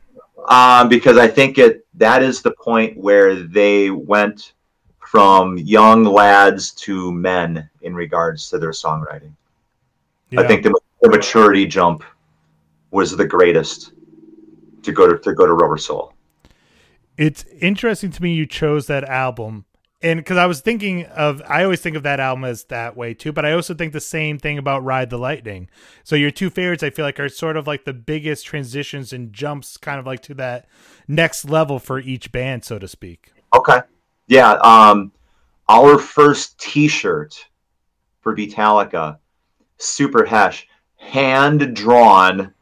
um, 0.48 0.88
because 0.88 1.18
I 1.18 1.28
think 1.28 1.58
it 1.58 1.86
that 1.96 2.24
is 2.24 2.42
the 2.42 2.52
point 2.52 2.96
where 2.98 3.36
they 3.36 3.90
went 3.90 4.54
from 5.12 5.58
young 5.58 6.04
lads 6.04 6.72
to 6.72 7.12
men 7.14 7.70
in 7.82 7.96
regards 7.96 8.50
to 8.50 8.58
their 8.58 8.72
songwriting. 8.72 9.32
Yeah. 10.30 10.42
I 10.42 10.48
think 10.48 10.64
the, 10.64 10.78
the 11.02 11.10
maturity 11.10 11.66
jump 11.66 12.04
was 12.92 13.16
the 13.16 13.26
greatest 13.26 13.94
to 14.84 14.92
go 14.92 15.08
to, 15.08 15.18
to 15.20 15.34
go 15.34 15.46
to 15.46 15.54
Rubber 15.54 15.78
Soul. 15.78 16.14
it's 17.18 17.46
interesting 17.62 18.12
to 18.12 18.22
me 18.22 18.34
you 18.34 18.46
chose 18.46 18.88
that 18.88 19.04
album 19.06 19.66
and 20.02 20.20
because 20.20 20.38
i 20.38 20.46
was 20.46 20.62
thinking 20.62 21.06
of 21.06 21.42
i 21.48 21.64
always 21.64 21.82
think 21.82 21.96
of 21.96 22.04
that 22.04 22.20
album 22.20 22.44
as 22.44 22.66
that 22.66 22.96
way 22.96 23.14
too 23.14 23.32
but 23.32 23.44
i 23.46 23.52
also 23.52 23.74
think 23.74 23.92
the 23.92 24.00
same 24.00 24.38
thing 24.38 24.58
about 24.58 24.84
ride 24.84 25.10
the 25.10 25.18
lightning 25.18 25.68
so 26.04 26.16
your 26.16 26.30
two 26.32 26.50
favorites 26.50 26.84
i 26.84 26.90
feel 26.90 27.04
like 27.04 27.20
are 27.20 27.28
sort 27.30 27.58
of 27.58 27.66
like 27.66 27.86
the 27.86 27.94
biggest 27.94 28.46
transitions 28.46 29.12
and 29.12 29.34
jumps 29.34 29.78
kind 29.78 30.00
of 30.00 30.06
like 30.06 30.22
to 30.22 30.34
that 30.36 30.68
next 31.08 31.46
level 31.46 31.80
for 31.80 32.00
each 32.00 32.32
band 32.32 32.64
so 32.64 32.78
to 32.78 32.88
speak 32.88 33.32
Okay. 33.56 33.80
Yeah. 34.28 34.52
Um, 34.54 35.12
our 35.70 35.98
first 35.98 36.60
T-shirt 36.60 37.46
for 38.22 38.36
Beatallica, 38.36 39.18
Super 39.78 40.26
Hash, 40.26 40.68
hand 40.98 41.76
drawn 41.76 42.54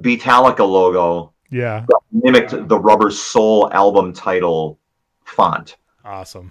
Beatallica 0.00 0.68
logo 0.68 1.32
yeah 1.50 1.86
mimicked 2.10 2.68
the 2.68 2.78
Rubber 2.78 3.10
Soul 3.10 3.70
album 3.72 4.12
title 4.12 4.78
font. 5.24 5.76
awesome 6.04 6.50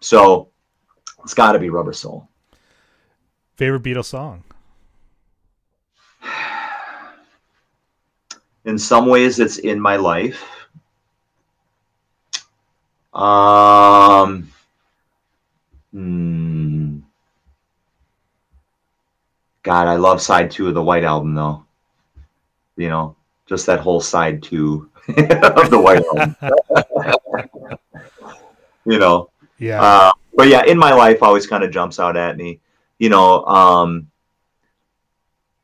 So 0.00 0.48
it's 1.24 1.34
got 1.34 1.52
to 1.52 1.58
be 1.58 1.70
Rubber 1.70 1.92
Soul. 1.92 2.28
favorite 3.56 3.82
beatles 3.82 4.04
song 4.04 4.44
In 8.64 8.78
some 8.78 9.06
ways, 9.06 9.40
it's 9.40 9.58
in 9.58 9.80
my 9.80 9.96
life. 9.96 10.61
Um. 13.12 14.48
hmm. 15.92 16.98
God, 19.62 19.86
I 19.86 19.94
love 19.96 20.20
side 20.20 20.50
two 20.50 20.68
of 20.68 20.74
the 20.74 20.82
White 20.82 21.04
Album, 21.04 21.34
though. 21.34 21.64
You 22.76 22.88
know, 22.88 23.16
just 23.46 23.66
that 23.66 23.80
whole 23.80 24.00
side 24.00 24.42
two 24.42 24.90
of 25.08 25.70
the 25.70 25.78
White 25.78 26.02
Album. 26.04 26.36
you 28.84 28.98
know, 28.98 29.30
yeah 29.58 29.80
uh, 29.82 30.12
but 30.34 30.48
yeah, 30.48 30.64
in 30.64 30.78
my 30.78 30.92
life, 30.92 31.22
always 31.22 31.46
kind 31.46 31.62
of 31.62 31.70
jumps 31.70 32.00
out 32.00 32.16
at 32.16 32.36
me. 32.36 32.60
You 32.98 33.10
know, 33.10 33.44
um, 33.44 34.10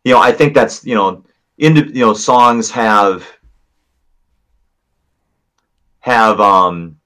you 0.05 0.12
know, 0.12 0.20
I 0.20 0.32
think 0.32 0.55
that's 0.55 0.84
you 0.84 0.94
know, 0.94 1.24
in 1.59 1.76
you 1.76 2.05
know, 2.05 2.14
songs 2.14 2.70
have 2.70 3.26
have 6.01 6.40
um, 6.40 6.97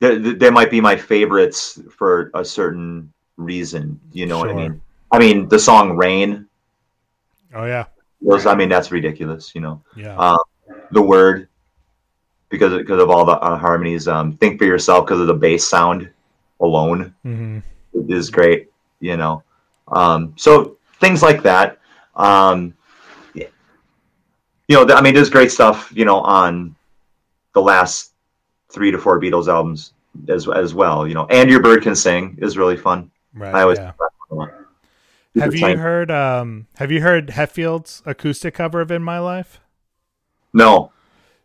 they, 0.00 0.16
they 0.18 0.50
might 0.50 0.70
be 0.70 0.80
my 0.80 0.96
favorites 0.96 1.80
for 1.90 2.30
a 2.34 2.44
certain 2.44 3.12
reason. 3.36 4.00
You 4.12 4.26
know 4.26 4.38
what 4.38 4.50
I 4.50 4.54
mean? 4.54 4.80
I 5.12 5.18
mean, 5.18 5.48
the 5.48 5.58
song 5.58 5.96
"Rain." 5.96 6.46
oh 7.54 7.64
yeah 7.64 7.86
Was, 8.20 8.46
I 8.46 8.54
mean, 8.54 8.68
that's 8.68 8.90
ridiculous. 8.90 9.54
You 9.54 9.60
know, 9.60 9.82
yeah 9.96 10.16
uh, 10.18 10.38
the 10.90 11.02
word 11.02 11.48
because 12.48 12.76
because 12.78 13.02
of 13.02 13.10
all 13.10 13.24
the 13.24 13.38
uh, 13.38 13.56
harmonies. 13.56 14.08
Um, 14.08 14.32
think 14.36 14.58
for 14.58 14.64
yourself 14.64 15.06
because 15.06 15.20
of 15.20 15.26
the 15.26 15.34
bass 15.34 15.66
sound 15.66 16.10
alone 16.60 17.14
hmm 17.22 17.58
is 18.08 18.30
great, 18.30 18.70
you 19.00 19.16
know. 19.16 19.42
Um, 19.88 20.34
so 20.36 20.76
things 21.00 21.22
like 21.22 21.42
that. 21.42 21.78
Um, 22.14 22.74
you 23.34 23.48
know, 24.68 24.94
I 24.94 25.00
mean, 25.00 25.14
there's 25.14 25.30
great 25.30 25.50
stuff, 25.52 25.92
you 25.94 26.04
know, 26.04 26.20
on 26.20 26.74
the 27.54 27.60
last 27.60 28.12
three 28.70 28.90
to 28.90 28.98
four 28.98 29.20
Beatles 29.20 29.48
albums 29.48 29.92
as 30.28 30.48
as 30.48 30.74
well. 30.74 31.06
You 31.06 31.14
know, 31.14 31.26
and 31.26 31.50
your 31.50 31.62
bird 31.62 31.82
can 31.82 31.94
sing 31.96 32.38
is 32.40 32.56
really 32.58 32.76
fun. 32.76 33.10
right 33.34 33.54
I 33.54 33.62
always 33.62 33.78
yeah. 33.78 33.92
Have 35.38 35.54
you 35.54 35.60
tight. 35.60 35.78
heard 35.78 36.10
um 36.10 36.66
have 36.76 36.90
you 36.90 37.02
heard 37.02 37.30
Hetfield's 37.30 38.02
acoustic 38.06 38.54
cover 38.54 38.80
of 38.80 38.90
in 38.90 39.02
my 39.02 39.18
life 39.18 39.60
No, 40.52 40.92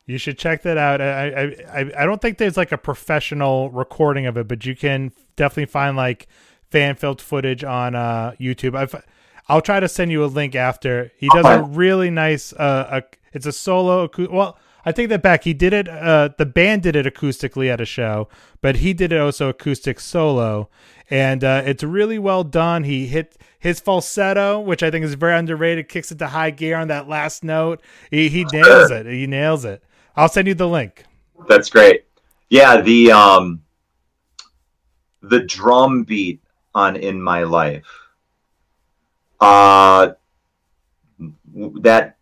You 0.05 0.17
should 0.17 0.38
check 0.38 0.63
that 0.63 0.78
out. 0.78 1.01
I, 1.01 1.28
I 1.30 1.82
I 1.82 1.91
I 2.03 2.05
don't 2.05 2.22
think 2.22 2.38
there's 2.38 2.57
like 2.57 2.72
a 2.72 2.78
professional 2.78 3.69
recording 3.69 4.26
of 4.26 4.38
it, 4.38 4.47
but 4.47 4.65
you 4.65 4.76
can 4.76 5.11
definitely 5.36 5.65
find 5.72 5.95
like 5.95 6.28
fan 6.69 6.95
filmed 6.95 7.22
footage 7.22 7.63
on 7.63 7.95
uh, 7.95 8.34
YouTube. 8.39 8.76
I've, 8.76 8.95
I'll 9.47 9.61
try 9.61 9.80
to 9.80 9.88
send 9.89 10.11
you 10.11 10.24
a 10.24 10.28
link 10.28 10.55
after. 10.55 11.11
He 11.17 11.30
does 11.30 11.45
a 11.45 11.61
really 11.63 12.09
nice. 12.09 12.53
Uh, 12.53 12.88
ac 12.91 13.05
it's 13.34 13.45
a 13.45 13.51
solo. 13.51 14.07
Acou- 14.07 14.32
well, 14.32 14.57
I 14.86 14.92
take 14.92 15.10
that 15.10 15.22
back. 15.22 15.44
He 15.44 15.54
did 15.54 15.74
it. 15.74 15.88
Uh, 15.88 16.30
the 16.38 16.46
band 16.46 16.84
did 16.84 16.96
it 16.96 17.06
acoustically 17.06 17.70
at 17.72 17.80
a 17.82 17.86
show, 17.86 18.28
but 18.62 18.78
he 18.78 18.94
did 18.94 19.12
it 19.12 19.20
also 19.20 19.50
acoustic 19.50 20.00
solo, 20.00 20.70
and 21.10 21.44
uh, 21.44 21.62
it's 21.66 21.84
really 21.84 22.18
well 22.18 22.44
done. 22.44 22.84
He 22.84 23.08
hit 23.08 23.38
his 23.60 23.80
falsetto, 23.80 24.60
which 24.60 24.82
I 24.82 24.90
think 24.90 25.06
is 25.06 25.14
very 25.14 25.38
underrated, 25.38 25.88
kicks 25.88 26.12
it 26.12 26.20
to 26.20 26.28
high 26.28 26.50
gear 26.50 26.78
on 26.78 26.88
that 26.88 27.08
last 27.08 27.44
note. 27.44 27.82
He 28.10 28.30
he 28.30 28.44
nails 28.54 28.92
it. 28.92 29.06
He 29.06 29.28
nails 29.28 29.66
it. 29.66 29.84
I'll 30.16 30.30
send 30.30 30.48
you 30.48 30.54
the 30.56 30.68
link. 30.68 31.04
that's 31.48 31.70
great. 31.70 32.06
Yeah, 32.50 32.82
the 32.82 33.12
um, 33.12 33.62
the 35.22 35.42
drum 35.42 36.04
beat 36.04 36.42
on 36.74 36.96
"In 36.96 37.22
My 37.22 37.44
Life." 37.44 37.86
Uh, 39.40 40.14
that 41.82 42.18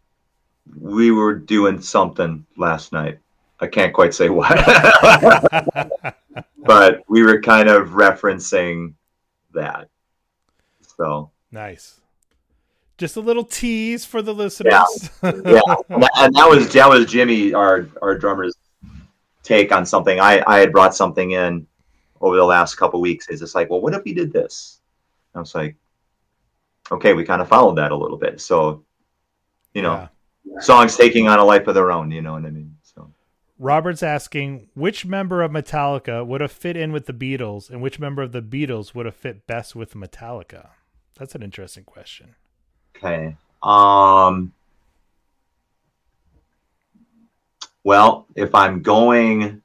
we 0.78 1.12
were 1.12 1.36
doing 1.36 1.82
something 1.82 2.46
last 2.58 2.92
night. 2.92 3.20
I 3.60 3.68
can't 3.68 3.94
quite 3.94 4.14
say 4.14 4.30
what, 4.30 4.58
but 6.58 7.04
we 7.10 7.24
were 7.24 7.42
kind 7.42 7.68
of 7.68 7.90
referencing 7.90 8.94
that. 9.54 9.90
So 10.98 11.32
nice. 11.52 12.00
Just 12.98 13.16
a 13.16 13.22
little 13.22 13.44
tease 13.46 14.06
for 14.06 14.22
the 14.22 14.34
listeners. 14.34 14.74
yeah, 15.24 15.30
and 15.90 16.04
that, 16.04 16.12
and 16.18 16.36
that 16.36 16.50
was 16.50 16.72
that 16.74 16.90
was 16.90 17.06
Jimmy, 17.06 17.54
our 17.54 17.88
our 18.02 18.18
drummer's 18.18 18.56
take 19.44 19.72
on 19.72 19.86
something. 19.86 20.20
I 20.20 20.44
I 20.48 20.60
had 20.60 20.72
brought 20.72 20.96
something 20.96 21.32
in 21.32 21.68
over 22.22 22.36
the 22.36 22.46
last 22.46 22.76
couple 22.76 23.02
weeks. 23.02 23.30
Is 23.30 23.42
It's 23.42 23.56
like, 23.56 23.70
well, 23.70 23.82
what 23.82 23.94
if 23.94 24.04
we 24.04 24.14
did 24.14 24.32
this? 24.32 24.80
I 25.36 25.40
was 25.40 25.56
like, 25.56 25.76
okay, 26.92 27.14
we 27.14 27.24
kind 27.24 27.42
of 27.42 27.48
followed 27.48 27.76
that 27.76 27.92
a 27.92 27.96
little 27.96 28.18
bit. 28.18 28.42
So, 28.42 28.84
you 29.74 29.82
know, 29.82 29.94
Yeah. 29.94 30.08
Songs 30.60 30.96
taking 30.96 31.28
on 31.28 31.40
a 31.40 31.44
life 31.46 31.68
of 31.68 31.76
their 31.76 31.92
own. 31.92 32.12
You 32.12 32.22
know 32.22 32.34
what 32.34 32.46
I 32.46 32.50
mean? 32.50 32.76
So, 32.82 33.12
Robert's 33.58 34.04
asking 34.04 34.70
which 34.74 35.06
member 35.06 35.42
of 35.42 35.52
Metallica 35.52 36.26
would 36.26 36.42
have 36.42 36.52
fit 36.52 36.76
in 36.78 36.92
with 36.92 37.06
the 37.06 37.14
Beatles, 37.14 37.70
and 37.70 37.82
which 37.82 38.00
member 38.00 38.22
of 38.22 38.32
the 38.32 38.42
Beatles 38.42 38.94
would 38.94 39.06
have 39.06 39.16
fit 39.16 39.48
best 39.48 39.76
with 39.76 39.94
Metallica. 39.94 40.70
That's 41.18 41.36
an 41.36 41.44
interesting 41.44 41.84
question. 41.84 42.36
okay. 42.96 43.36
Um. 43.62 44.54
Well, 47.84 48.28
if 48.36 48.54
I'm 48.54 48.82
going, 48.82 49.62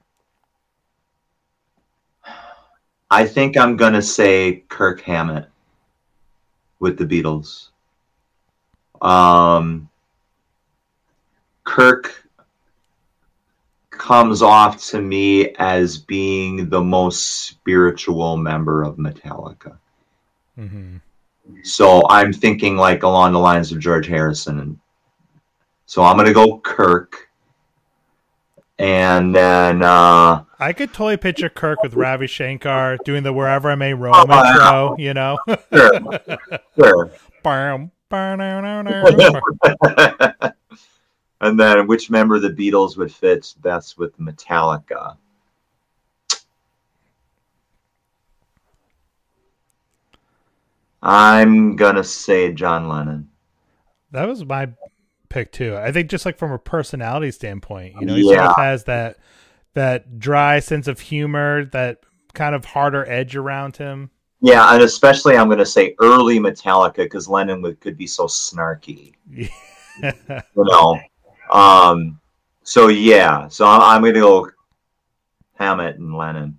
I 3.10 3.26
think 3.26 3.56
I'm 3.56 3.76
gonna 3.76 4.02
say 4.02 4.64
Kirk 4.68 5.00
Hammett 5.02 5.48
with 6.80 6.96
the 6.96 7.04
Beatles. 7.04 7.68
Um, 9.02 9.88
Kirk 11.64 12.24
comes 13.90 14.42
off 14.42 14.84
to 14.86 15.00
me 15.00 15.54
as 15.56 15.98
being 15.98 16.68
the 16.68 16.82
most 16.82 17.46
spiritual 17.46 18.36
member 18.36 18.82
of 18.82 18.96
Metallica. 18.96 19.78
hmm 20.56 20.96
So 21.62 22.02
I'm 22.08 22.32
thinking 22.32 22.76
like 22.76 23.02
along 23.02 23.32
the 23.32 23.38
lines 23.38 23.72
of 23.72 23.78
George 23.78 24.06
Harrison. 24.06 24.58
And 24.60 24.78
so 25.86 26.02
I'm 26.02 26.16
gonna 26.16 26.32
go 26.32 26.58
Kirk. 26.58 27.28
And 28.78 29.34
then 29.34 29.82
uh 29.82 30.44
I 30.58 30.72
could 30.72 30.92
totally 30.92 31.16
picture 31.16 31.48
Kirk 31.48 31.82
with 31.82 31.94
Ravi 31.94 32.26
Shankar 32.26 32.98
doing 33.04 33.22
the 33.22 33.32
"Wherever 33.32 33.70
I 33.70 33.74
May 33.74 33.94
Roam" 33.94 34.28
yeah. 34.28 34.54
intro. 34.54 34.96
You 34.98 35.14
know, 35.14 35.38
sure, 35.72 36.20
sure. 36.76 37.10
And 41.44 41.60
then 41.60 41.86
which 41.86 42.08
member 42.08 42.36
of 42.36 42.42
the 42.42 42.48
Beatles 42.48 42.96
would 42.96 43.12
fit 43.12 43.54
best 43.60 43.98
with 43.98 44.18
Metallica? 44.18 45.18
I'm 51.02 51.76
gonna 51.76 52.02
say 52.02 52.50
John 52.54 52.88
Lennon. 52.88 53.28
that 54.12 54.26
was 54.26 54.42
my 54.42 54.70
pick 55.28 55.52
too. 55.52 55.76
I 55.76 55.92
think 55.92 56.08
just 56.08 56.24
like 56.24 56.38
from 56.38 56.50
a 56.50 56.58
personality 56.58 57.30
standpoint, 57.30 57.96
you 58.00 58.06
know, 58.06 58.14
he 58.14 58.22
sort 58.22 58.38
of 58.38 58.56
has 58.56 58.84
that 58.84 59.18
that 59.74 60.18
dry 60.18 60.60
sense 60.60 60.88
of 60.88 60.98
humor, 60.98 61.66
that 61.66 61.98
kind 62.32 62.54
of 62.54 62.64
harder 62.64 63.06
edge 63.06 63.36
around 63.36 63.76
him. 63.76 64.10
Yeah, 64.40 64.72
and 64.72 64.82
especially 64.82 65.36
I'm 65.36 65.50
gonna 65.50 65.66
say 65.66 65.94
early 66.00 66.38
Metallica 66.38 66.96
because 66.96 67.28
Lennon 67.28 67.60
would, 67.60 67.80
could 67.80 67.98
be 67.98 68.06
so 68.06 68.24
snarky. 68.24 69.12
you 69.30 69.50
know. 70.56 70.98
Um, 71.50 72.20
so 72.62 72.88
yeah, 72.88 73.48
so 73.48 73.66
I'm, 73.66 73.80
I'm 73.80 74.02
gonna 74.02 74.20
go 74.20 74.50
Hammett 75.54 75.96
and 75.96 76.14
Lennon. 76.14 76.58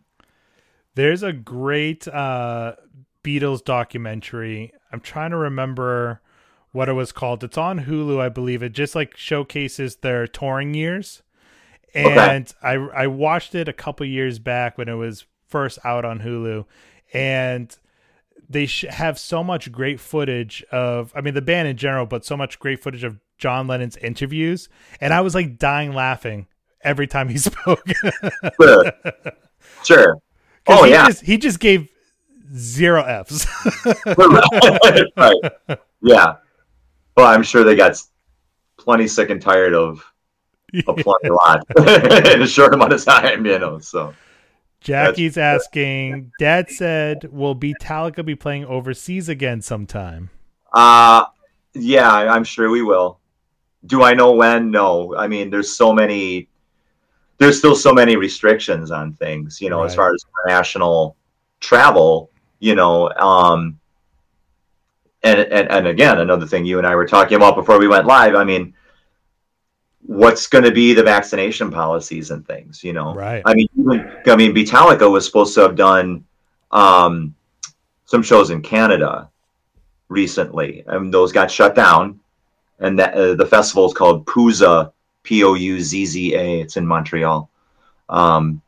There's 0.95 1.23
a 1.23 1.33
great 1.33 2.07
uh, 2.07 2.75
Beatles 3.23 3.63
documentary. 3.63 4.71
I'm 4.91 5.01
trying 5.01 5.31
to 5.31 5.37
remember 5.37 6.21
what 6.71 6.89
it 6.89 6.93
was 6.93 7.11
called. 7.11 7.43
It's 7.43 7.57
on 7.57 7.81
Hulu, 7.81 8.19
I 8.19 8.29
believe. 8.29 8.61
It 8.61 8.73
just 8.73 8.95
like 8.95 9.17
showcases 9.17 9.97
their 9.97 10.27
touring 10.27 10.73
years. 10.73 11.23
And 11.93 12.47
okay. 12.47 12.53
I 12.61 13.03
I 13.03 13.07
watched 13.07 13.55
it 13.55 13.67
a 13.67 13.73
couple 13.73 14.05
years 14.05 14.39
back 14.39 14.77
when 14.77 14.89
it 14.89 14.95
was 14.95 15.25
first 15.47 15.79
out 15.85 16.03
on 16.03 16.19
Hulu, 16.19 16.65
and 17.13 17.75
they 18.49 18.65
sh- 18.65 18.85
have 18.89 19.17
so 19.17 19.43
much 19.43 19.71
great 19.71 19.99
footage 19.99 20.63
of 20.71 21.13
I 21.15 21.21
mean 21.21 21.33
the 21.33 21.41
band 21.41 21.69
in 21.69 21.77
general, 21.77 22.05
but 22.05 22.25
so 22.25 22.35
much 22.35 22.59
great 22.59 22.83
footage 22.83 23.03
of 23.03 23.19
John 23.37 23.67
Lennon's 23.67 23.97
interviews, 23.97 24.69
and 25.01 25.13
I 25.13 25.21
was 25.21 25.35
like 25.35 25.57
dying 25.57 25.93
laughing 25.93 26.47
every 26.81 27.07
time 27.07 27.29
he 27.29 27.37
spoke. 27.39 27.83
sure. 28.61 28.91
Sure. 29.83 30.17
Oh 30.67 30.83
he 30.83 30.89
yeah. 30.89 31.05
Just, 31.05 31.21
he 31.21 31.37
just 31.37 31.59
gave 31.59 31.87
zero 32.55 33.03
Fs. 33.03 33.45
right. 35.15 35.35
Yeah. 36.01 36.37
Well, 37.15 37.27
I'm 37.27 37.43
sure 37.43 37.63
they 37.63 37.75
got 37.75 38.01
plenty 38.77 39.07
sick 39.07 39.29
and 39.29 39.39
tired 39.39 39.75
of 39.75 40.03
a 40.73 40.81
plenty 40.95 41.29
lot 41.29 41.63
in 42.33 42.41
a 42.41 42.47
short 42.47 42.73
amount 42.73 42.93
of 42.93 43.05
time, 43.05 43.45
you 43.45 43.59
know. 43.59 43.77
So 43.77 44.15
Jackie's 44.81 45.35
That's, 45.35 45.65
asking, 45.65 46.31
Dad 46.39 46.71
said, 46.71 47.31
will 47.31 47.55
Beatallica 47.55 48.25
be 48.25 48.33
playing 48.33 48.65
overseas 48.65 49.29
again 49.29 49.61
sometime? 49.61 50.31
Uh 50.73 51.25
yeah, 51.75 52.09
I'm 52.11 52.43
sure 52.43 52.71
we 52.71 52.81
will. 52.81 53.19
Do 53.85 54.03
I 54.03 54.13
know 54.13 54.33
when? 54.33 54.71
No. 54.71 55.15
I 55.15 55.27
mean, 55.27 55.49
there's 55.49 55.75
so 55.75 55.93
many 55.93 56.47
there's 57.37 57.57
still 57.57 57.75
so 57.75 57.93
many 57.93 58.15
restrictions 58.15 58.91
on 58.91 59.13
things, 59.13 59.61
you 59.61 59.69
know, 59.69 59.79
right. 59.79 59.87
as 59.87 59.95
far 59.95 60.13
as 60.13 60.23
international 60.45 61.17
travel, 61.59 62.29
you 62.59 62.75
know, 62.75 63.11
um 63.13 63.79
and, 65.23 65.39
and 65.39 65.69
and 65.71 65.87
again, 65.87 66.19
another 66.19 66.45
thing 66.45 66.65
you 66.65 66.77
and 66.77 66.87
I 66.87 66.95
were 66.95 67.07
talking 67.07 67.35
about 67.35 67.55
before 67.55 67.79
we 67.79 67.87
went 67.87 68.05
live, 68.05 68.35
I 68.35 68.43
mean, 68.43 68.73
what's 70.05 70.47
going 70.47 70.63
to 70.63 70.71
be 70.71 70.93
the 70.93 71.03
vaccination 71.03 71.71
policies 71.71 72.31
and 72.31 72.45
things, 72.45 72.83
you 72.83 72.93
know? 72.93 73.13
Right. 73.13 73.41
I 73.45 73.53
mean, 73.53 73.67
even, 73.77 74.11
I 74.27 74.35
mean, 74.35 74.53
Beatallica 74.53 75.09
was 75.09 75.25
supposed 75.25 75.55
to 75.55 75.61
have 75.61 75.75
done 75.75 76.23
um, 76.71 77.35
some 78.05 78.21
shows 78.21 78.51
in 78.51 78.61
Canada 78.61 79.29
recently, 80.09 80.83
and 80.87 81.13
those 81.13 81.31
got 81.31 81.49
shut 81.49 81.75
down. 81.75 82.19
And 82.79 82.99
that, 82.99 83.13
uh, 83.13 83.35
the 83.35 83.45
festival 83.45 83.85
is 83.85 83.93
called 83.93 84.25
Pouzza, 84.25 84.91
P 85.23 85.43
O 85.43 85.53
U 85.53 85.79
Z 85.79 86.05
Z 86.05 86.35
A. 86.35 86.61
It's 86.61 86.77
in 86.77 86.85
Montreal. 86.85 87.49
Um, 88.09 88.61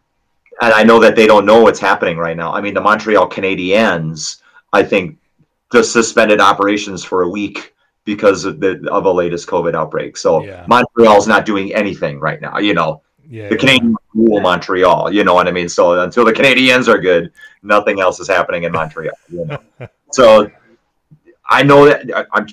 and 0.61 0.73
I 0.73 0.83
know 0.83 0.99
that 0.99 1.15
they 1.15 1.27
don't 1.27 1.45
know 1.45 1.61
what's 1.61 1.79
happening 1.79 2.17
right 2.17 2.35
now. 2.35 2.53
I 2.53 2.61
mean, 2.61 2.73
the 2.73 2.81
Montreal 2.81 3.29
Canadiens, 3.29 4.41
I 4.73 4.83
think, 4.83 5.17
just 5.71 5.93
suspended 5.93 6.39
operations 6.39 7.03
for 7.03 7.23
a 7.23 7.29
week 7.29 7.75
because 8.05 8.45
of 8.45 8.59
the 8.59 8.87
of 8.89 9.05
a 9.05 9.11
latest 9.11 9.47
COVID 9.47 9.75
outbreak. 9.75 10.17
So 10.17 10.43
yeah. 10.43 10.65
Montreal's 10.67 11.27
not 11.27 11.45
doing 11.45 11.75
anything 11.75 12.19
right 12.19 12.41
now. 12.41 12.57
You 12.57 12.73
know, 12.73 13.03
yeah, 13.29 13.49
the 13.49 13.55
yeah. 13.55 13.59
Canadians 13.59 13.97
rule 14.13 14.39
Montreal. 14.39 15.13
You 15.13 15.23
know 15.23 15.33
what 15.33 15.47
I 15.47 15.51
mean? 15.51 15.69
So 15.69 15.99
until 15.99 16.25
the 16.25 16.33
Canadiens 16.33 16.87
are 16.87 16.97
good, 16.97 17.31
nothing 17.61 17.99
else 17.99 18.19
is 18.19 18.27
happening 18.27 18.63
in 18.63 18.71
Montreal. 18.71 19.13
You 19.29 19.45
know? 19.45 19.59
so 20.11 20.49
I 21.49 21.63
know 21.63 21.85
that 21.85 22.27
I'm. 22.31 22.47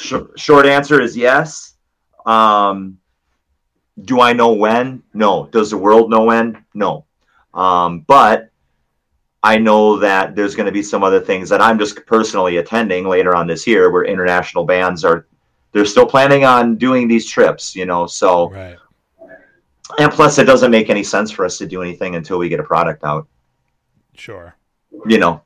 Short 0.00 0.66
answer 0.66 1.00
is 1.00 1.16
yes. 1.16 1.74
Um, 2.26 2.98
do 4.04 4.20
I 4.20 4.32
know 4.32 4.52
when? 4.52 5.02
No. 5.12 5.46
Does 5.46 5.70
the 5.70 5.78
world 5.78 6.10
know 6.10 6.24
when? 6.24 6.64
No. 6.74 7.04
Um, 7.54 8.00
but 8.00 8.50
I 9.42 9.58
know 9.58 9.96
that 9.98 10.36
there's 10.36 10.54
going 10.54 10.66
to 10.66 10.72
be 10.72 10.82
some 10.82 11.02
other 11.02 11.20
things 11.20 11.48
that 11.48 11.60
I'm 11.60 11.78
just 11.78 12.06
personally 12.06 12.58
attending 12.58 13.08
later 13.08 13.34
on 13.34 13.46
this 13.46 13.66
year 13.66 13.90
where 13.90 14.04
international 14.04 14.64
bands 14.64 15.04
are 15.04 15.26
they're 15.72 15.86
still 15.86 16.06
planning 16.06 16.44
on 16.44 16.76
doing 16.76 17.08
these 17.08 17.28
trips, 17.28 17.74
you 17.74 17.86
know. 17.86 18.06
So 18.06 18.50
right. 18.50 18.76
and 19.98 20.12
plus 20.12 20.38
it 20.38 20.44
doesn't 20.44 20.70
make 20.70 20.90
any 20.90 21.02
sense 21.02 21.30
for 21.30 21.44
us 21.44 21.58
to 21.58 21.66
do 21.66 21.82
anything 21.82 22.14
until 22.14 22.38
we 22.38 22.48
get 22.48 22.60
a 22.60 22.64
product 22.64 23.04
out. 23.04 23.26
Sure. 24.14 24.54
You 25.06 25.18
know. 25.18 25.42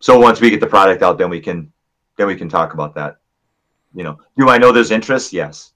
So 0.00 0.18
once 0.18 0.40
we 0.40 0.50
get 0.50 0.60
the 0.60 0.66
product 0.66 1.02
out 1.02 1.16
then 1.16 1.30
we 1.30 1.40
can 1.40 1.72
then 2.16 2.26
we 2.26 2.36
can 2.36 2.48
talk 2.48 2.74
about 2.74 2.94
that. 2.96 3.18
You 3.94 4.04
know. 4.04 4.18
Do 4.36 4.48
I 4.48 4.58
know 4.58 4.72
there's 4.72 4.90
interest? 4.90 5.32
Yes. 5.32 5.72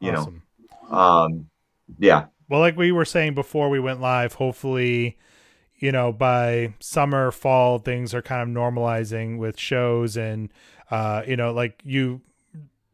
You 0.00 0.12
awesome. 0.12 0.42
know. 0.90 0.96
Um 0.96 1.50
yeah. 1.98 2.26
Well, 2.48 2.60
like 2.60 2.76
we 2.76 2.92
were 2.92 3.04
saying 3.04 3.34
before 3.34 3.70
we 3.70 3.80
went 3.80 4.00
live, 4.00 4.34
hopefully 4.34 5.18
you 5.84 5.92
know, 5.92 6.12
by 6.12 6.72
summer, 6.80 7.30
fall, 7.30 7.78
things 7.78 8.14
are 8.14 8.22
kind 8.22 8.42
of 8.42 8.48
normalizing 8.48 9.38
with 9.38 9.58
shows 9.58 10.16
and, 10.16 10.48
uh, 10.90 11.22
you 11.26 11.36
know, 11.36 11.52
like 11.52 11.80
you 11.84 12.22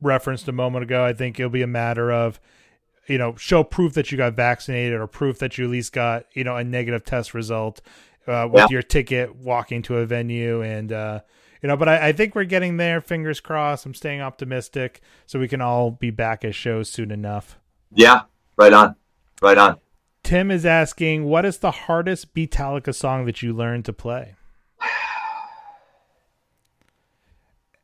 referenced 0.01 0.49
a 0.49 0.53
moment 0.53 0.83
ago, 0.83 1.05
I 1.05 1.13
think 1.13 1.39
it'll 1.39 1.51
be 1.51 1.63
a 1.63 1.69
matter 1.69 2.11
of, 2.11 2.41
you 3.07 3.19
know, 3.19 3.37
show 3.37 3.63
proof 3.63 3.95
that 3.95 4.11
you 4.11 4.19
got 4.19 4.35
vaccinated 4.35 4.99
or 4.99 5.07
proof 5.07 5.39
that 5.39 5.59
you 5.59 5.67
at 5.67 5.71
least 5.71 5.93
got, 5.93 6.25
you 6.33 6.43
know, 6.43 6.57
a 6.57 6.65
negative 6.65 7.05
test 7.05 7.35
result 7.35 7.81
uh, 8.27 8.49
with 8.51 8.63
yeah. 8.63 8.67
your 8.71 8.83
ticket 8.83 9.37
walking 9.37 9.83
to 9.83 9.99
a 9.99 10.07
venue. 10.07 10.63
And, 10.63 10.91
uh, 10.91 11.21
you 11.63 11.69
know, 11.69 11.77
but 11.77 11.89
I, 11.89 12.09
I 12.09 12.13
think 12.13 12.35
we're 12.35 12.45
getting 12.45 12.77
there. 12.77 13.01
Fingers 13.01 13.41
crossed. 13.41 13.87
I'm 13.87 13.95
staying 13.95 14.21
optimistic 14.21 15.01
so 15.27 15.39
we 15.39 15.49
can 15.49 15.61
all 15.61 15.91
be 15.91 16.11
back 16.11 16.45
at 16.45 16.55
shows 16.55 16.91
soon 16.91 17.11
enough. 17.11 17.59
Yeah, 17.93 18.23
right 18.57 18.73
on. 18.73 18.97
Right 19.43 19.59
on. 19.59 19.79
Tim 20.23 20.51
is 20.51 20.67
asking, 20.67 21.25
what 21.25 21.45
is 21.45 21.59
the 21.59 21.71
hardest 21.71 22.35
Beatallica 22.35 22.95
song 22.95 23.25
that 23.27 23.43
you 23.43 23.53
learned 23.53 23.85
to 23.87 23.93
play? 23.93 24.35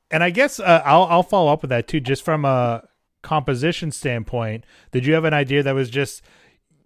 And 0.08 0.22
I 0.22 0.30
guess 0.30 0.60
uh, 0.60 0.82
I'll 0.84 1.02
I'll 1.02 1.24
follow 1.24 1.52
up 1.52 1.62
with 1.62 1.70
that 1.70 1.88
too, 1.88 1.98
just 1.98 2.24
from 2.24 2.44
a 2.44 2.86
composition 3.22 3.90
standpoint. 3.90 4.62
Did 4.92 5.04
you 5.04 5.14
have 5.14 5.24
an 5.24 5.34
idea 5.34 5.64
that 5.64 5.74
was 5.74 5.90
just 5.90 6.22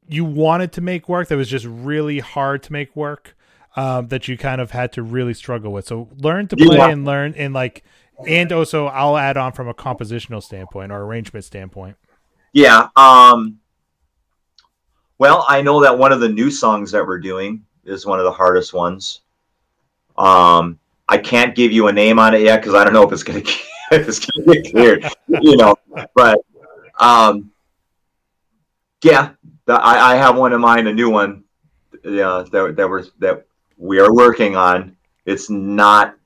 you 0.08 0.24
wanted 0.24 0.72
to 0.72 0.80
make 0.80 1.06
work 1.06 1.28
that 1.28 1.36
was 1.36 1.50
just 1.50 1.66
really 1.66 2.20
hard 2.20 2.62
to 2.62 2.72
make 2.72 2.96
work 2.96 3.36
um, 3.76 4.08
that 4.08 4.28
you 4.28 4.36
kind 4.36 4.60
of 4.60 4.70
had 4.70 4.92
to 4.94 5.02
really 5.02 5.34
struggle 5.34 5.72
with? 5.72 5.86
So 5.86 6.08
learn 6.16 6.48
to 6.48 6.56
play 6.56 6.76
yeah. 6.76 6.90
and 6.90 7.04
learn 7.04 7.34
and 7.36 7.54
like, 7.54 7.84
and 8.26 8.52
also 8.52 8.86
I'll 8.86 9.16
add 9.16 9.36
on 9.36 9.52
from 9.52 9.68
a 9.68 9.74
compositional 9.74 10.42
standpoint 10.42 10.92
or 10.92 11.02
arrangement 11.02 11.44
standpoint. 11.44 11.96
Yeah. 12.52 12.88
Um, 12.96 13.60
well, 15.18 15.44
I 15.48 15.62
know 15.62 15.80
that 15.82 15.98
one 15.98 16.12
of 16.12 16.20
the 16.20 16.28
new 16.28 16.50
songs 16.50 16.90
that 16.92 17.06
we're 17.06 17.20
doing 17.20 17.64
is 17.84 18.06
one 18.06 18.18
of 18.18 18.24
the 18.24 18.32
hardest 18.32 18.72
ones. 18.72 19.20
Um, 20.16 20.78
I 21.08 21.18
can't 21.18 21.54
give 21.54 21.72
you 21.72 21.88
a 21.88 21.92
name 21.92 22.18
on 22.18 22.34
it 22.34 22.42
yet 22.42 22.60
because 22.60 22.74
I 22.74 22.84
don't 22.84 22.92
know 22.92 23.02
if 23.02 23.12
it's 23.12 23.22
gonna 23.22 23.40
if 23.92 24.08
it's 24.08 24.18
gonna 24.18 24.54
get 24.54 24.72
cleared, 24.72 25.04
you 25.28 25.56
know. 25.56 25.76
But 26.14 26.40
um, 26.98 27.50
yeah, 29.02 29.32
the, 29.66 29.74
I, 29.74 30.12
I 30.12 30.16
have 30.16 30.36
one 30.36 30.52
in 30.52 30.60
mind, 30.60 30.88
a 30.88 30.92
new 30.92 31.10
one. 31.10 31.44
Yeah, 32.04 32.44
that 32.52 32.76
that 32.76 32.88
we're 32.88 33.04
that 33.18 33.46
we 33.80 33.98
are 33.98 34.12
working 34.12 34.56
on. 34.56 34.96
It's 35.24 35.50
not 35.50 36.16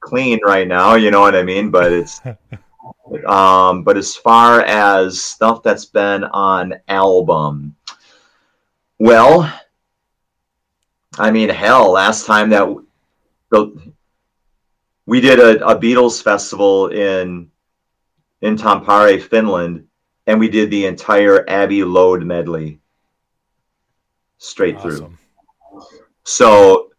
clean 0.00 0.40
right 0.44 0.66
now, 0.66 0.96
you 0.96 1.10
know 1.10 1.20
what 1.20 1.36
I 1.36 1.42
mean, 1.42 1.70
but 1.70 1.92
it's. 1.92 2.20
um, 3.26 3.84
but 3.84 3.96
as 3.96 4.16
far 4.16 4.62
as 4.62 5.22
stuff 5.22 5.62
that's 5.62 5.84
been 5.84 6.24
on 6.24 6.74
album, 6.88 7.76
well, 8.98 9.52
I 11.18 11.30
mean, 11.30 11.48
hell, 11.48 11.92
last 11.92 12.26
time 12.26 12.50
that 12.50 12.66
the 13.50 13.92
we 15.06 15.20
did 15.20 15.38
a, 15.38 15.64
a 15.64 15.78
Beatles 15.78 16.20
festival 16.22 16.88
in 16.88 17.50
in 18.42 18.56
Tampere, 18.56 19.22
Finland, 19.22 19.86
and 20.26 20.40
we 20.40 20.48
did 20.48 20.70
the 20.70 20.86
entire 20.86 21.48
Abbey 21.48 21.82
Road 21.82 22.24
medley 22.24 22.80
straight 24.38 24.76
awesome. 24.76 24.90
through. 24.90 25.88
So 26.24 26.90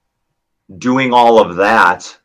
doing 0.78 1.14
all 1.14 1.40
of 1.40 1.56
that, 1.58 2.18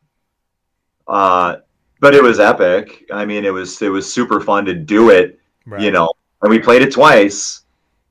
uh, 1.09 1.57
but 2.01 2.15
it 2.15 2.23
was 2.23 2.41
epic. 2.41 3.05
I 3.13 3.25
mean, 3.25 3.45
it 3.45 3.53
was 3.53 3.81
it 3.83 3.89
was 3.89 4.13
super 4.13 4.41
fun 4.41 4.65
to 4.67 4.75
do 4.75 5.11
it, 5.11 5.39
right. 5.67 5.81
you 5.81 5.91
know. 5.91 6.11
And 6.43 6.51
we 6.51 6.59
played 6.59 6.83
it 6.83 6.93
twice 6.93 7.63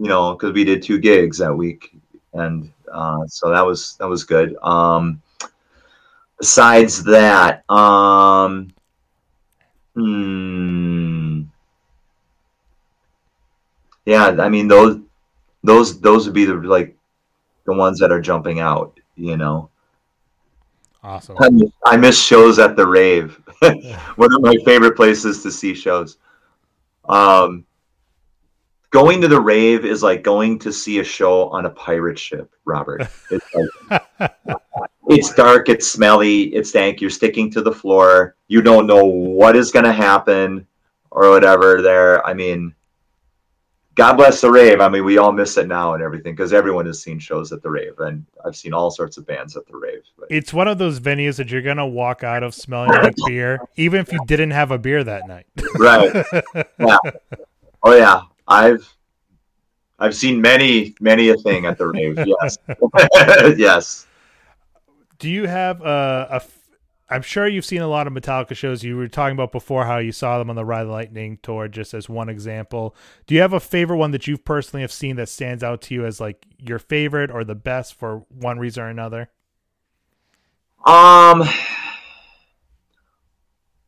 you 0.01 0.07
know, 0.07 0.34
because 0.34 0.51
we 0.53 0.63
did 0.63 0.82
two 0.82 0.97
gigs 0.97 1.38
that 1.38 1.53
week, 1.53 1.95
and 2.34 2.73
uh, 2.91 3.19
so 3.27 3.51
that 3.51 3.61
was 3.61 3.97
that 3.97 4.09
was 4.09 4.23
good. 4.23 4.55
Um, 4.63 5.21
besides 6.39 7.03
that, 7.03 7.69
um, 7.69 8.73
hmm, 9.93 11.43
yeah, 14.05 14.36
I 14.39 14.49
mean 14.49 14.67
those 14.67 14.99
those 15.63 16.01
those 16.01 16.25
would 16.25 16.34
be 16.34 16.45
the 16.45 16.55
like 16.55 16.97
the 17.65 17.73
ones 17.75 17.99
that 17.99 18.11
are 18.11 18.21
jumping 18.21 18.59
out, 18.59 18.99
you 19.15 19.38
know. 19.38 19.69
Awesome. 21.04 21.36
I 21.39 21.49
miss, 21.49 21.72
I 21.86 21.97
miss 21.97 22.22
shows 22.22 22.60
at 22.60 22.76
the 22.76 22.88
rave. 22.88 23.39
One 24.16 24.34
of 24.34 24.41
my 24.41 24.56
favorite 24.66 24.95
places 24.95 25.41
to 25.43 25.52
see 25.52 25.74
shows. 25.74 26.18
Um, 27.06 27.66
going 28.91 29.22
to 29.22 29.28
the 29.28 29.41
rave 29.41 29.84
is 29.84 30.04
like 30.04 30.22
going 30.22 30.60
to 30.60 30.72
see 30.72 30.99
a 30.99 31.04
show 31.04 31.49
on 31.49 31.66
a 31.66 31.72
pirate 31.72 32.20
ship, 32.20 32.54
Robert. 32.66 33.08
It's, 33.32 33.45
like, 33.56 34.32
it's 35.08 35.34
dark, 35.34 35.68
it's 35.68 35.91
smelly, 35.91 36.43
it's 36.56 36.72
dank. 36.72 37.02
You're 37.02 37.10
sticking 37.10 37.52
to 37.52 37.62
the 37.62 37.72
floor. 37.72 38.36
You 38.47 38.62
don't 38.62 38.88
know 38.88 39.04
what 39.04 39.56
is 39.56 39.72
going 39.72 39.86
to 39.86 39.91
happen 39.91 40.66
or 41.10 41.30
whatever. 41.30 41.82
There, 41.82 42.26
I 42.26 42.34
mean, 42.34 42.74
God 43.96 44.14
bless 44.14 44.39
the 44.39 44.50
rave. 44.50 44.80
I 44.80 44.88
mean, 44.88 45.04
we 45.04 45.18
all 45.18 45.34
miss 45.34 45.58
it 45.58 45.68
now 45.68 45.94
and 45.94 46.02
everything 46.02 46.34
because 46.34 46.54
everyone 46.54 46.86
has 46.86 47.02
seen 47.02 47.20
shows 47.20 47.52
at 47.52 47.62
the 47.62 47.70
rave, 47.70 48.00
and 48.00 48.26
I've 48.46 48.56
seen 48.56 48.74
all 48.74 48.89
sorts 48.89 49.18
of 49.18 49.28
bands 49.28 49.58
at 49.58 49.68
the 49.68 49.76
rave. 49.76 50.04
But. 50.18 50.28
It's 50.32 50.54
one 50.54 50.70
of 50.70 50.78
those 50.78 51.00
venues 51.00 51.36
that 51.38 51.50
you're 51.50 51.62
gonna 51.62 51.88
walk 51.88 52.24
out 52.24 52.42
of 52.44 52.54
smelling 52.54 52.92
like 52.92 53.16
beer, 53.26 53.60
even 53.76 54.00
if 54.00 54.12
you 54.12 54.20
didn't 54.28 54.52
have 54.52 54.72
a 54.72 54.78
beer 54.78 55.04
that 55.04 55.28
night. 55.28 55.48
right. 55.78 56.26
Yeah. 56.80 56.98
Oh 57.84 57.96
yeah. 57.96 58.22
I've 58.48 58.88
I've 60.00 60.16
seen 60.16 60.42
many 60.42 60.96
many 61.00 61.30
a 61.30 61.38
thing 61.38 61.66
at 61.66 61.78
the 61.78 61.88
rave. 61.88 62.18
Yes. 62.26 62.58
yes. 63.58 64.08
Do 65.20 65.30
you 65.30 65.48
have 65.48 65.82
a, 65.82 66.28
a 66.32 66.39
I'm 67.12 67.22
sure 67.22 67.45
you've 67.47 67.66
seen 67.66 67.82
a 67.82 67.88
lot 67.89 68.07
of 68.07 68.14
Metallica 68.14 68.55
shows. 68.55 68.84
You 68.84 68.95
were 68.95 69.09
talking 69.09 69.34
about 69.36 69.51
before 69.51 69.86
how 69.86 69.97
you 69.97 70.14
saw 70.14 70.39
them 70.39 70.49
on 70.49 70.55
the 70.55 70.64
Ride 70.64 70.86
the 70.86 70.91
Lightning 70.91 71.38
tour, 71.43 71.68
just 71.68 71.93
as 71.93 72.07
one 72.07 72.30
example. 72.30 72.95
Do 73.28 73.36
you 73.36 73.41
have 73.41 73.51
a 73.51 73.59
favorite 73.59 73.97
one 73.97 74.12
that 74.12 74.28
you've 74.28 74.45
personally 74.45 74.82
have 74.82 74.93
seen 74.93 75.18
that 75.18 75.28
stands 75.28 75.62
out 75.62 75.82
to 75.84 75.93
you 75.93 76.05
as 76.05 76.22
like 76.22 76.45
your 76.57 76.80
favorite 76.80 77.30
or 77.30 77.43
the 77.43 77.53
best 77.55 77.95
for 77.95 78.24
one 78.30 78.59
reason 78.59 78.84
or 78.84 78.88
another? 78.88 79.30
Um. 80.86 81.43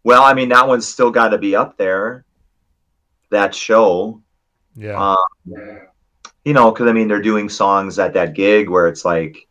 Well, 0.03 0.23
I 0.23 0.33
mean 0.33 0.49
that 0.49 0.67
one's 0.67 0.85
still 0.87 1.11
got 1.11 1.29
to 1.29 1.37
be 1.37 1.55
up 1.55 1.77
there. 1.77 2.25
That 3.31 3.55
show, 3.55 4.21
Yeah. 4.75 5.15
um, 5.15 5.17
you 6.43 6.53
know, 6.53 6.71
because 6.71 6.87
I 6.87 6.91
mean 6.91 7.07
they're 7.07 7.21
doing 7.21 7.47
songs 7.49 7.97
at 7.99 8.13
that 8.13 8.33
gig 8.35 8.69
where 8.69 8.87
it's 8.87 9.05
like, 9.05 9.47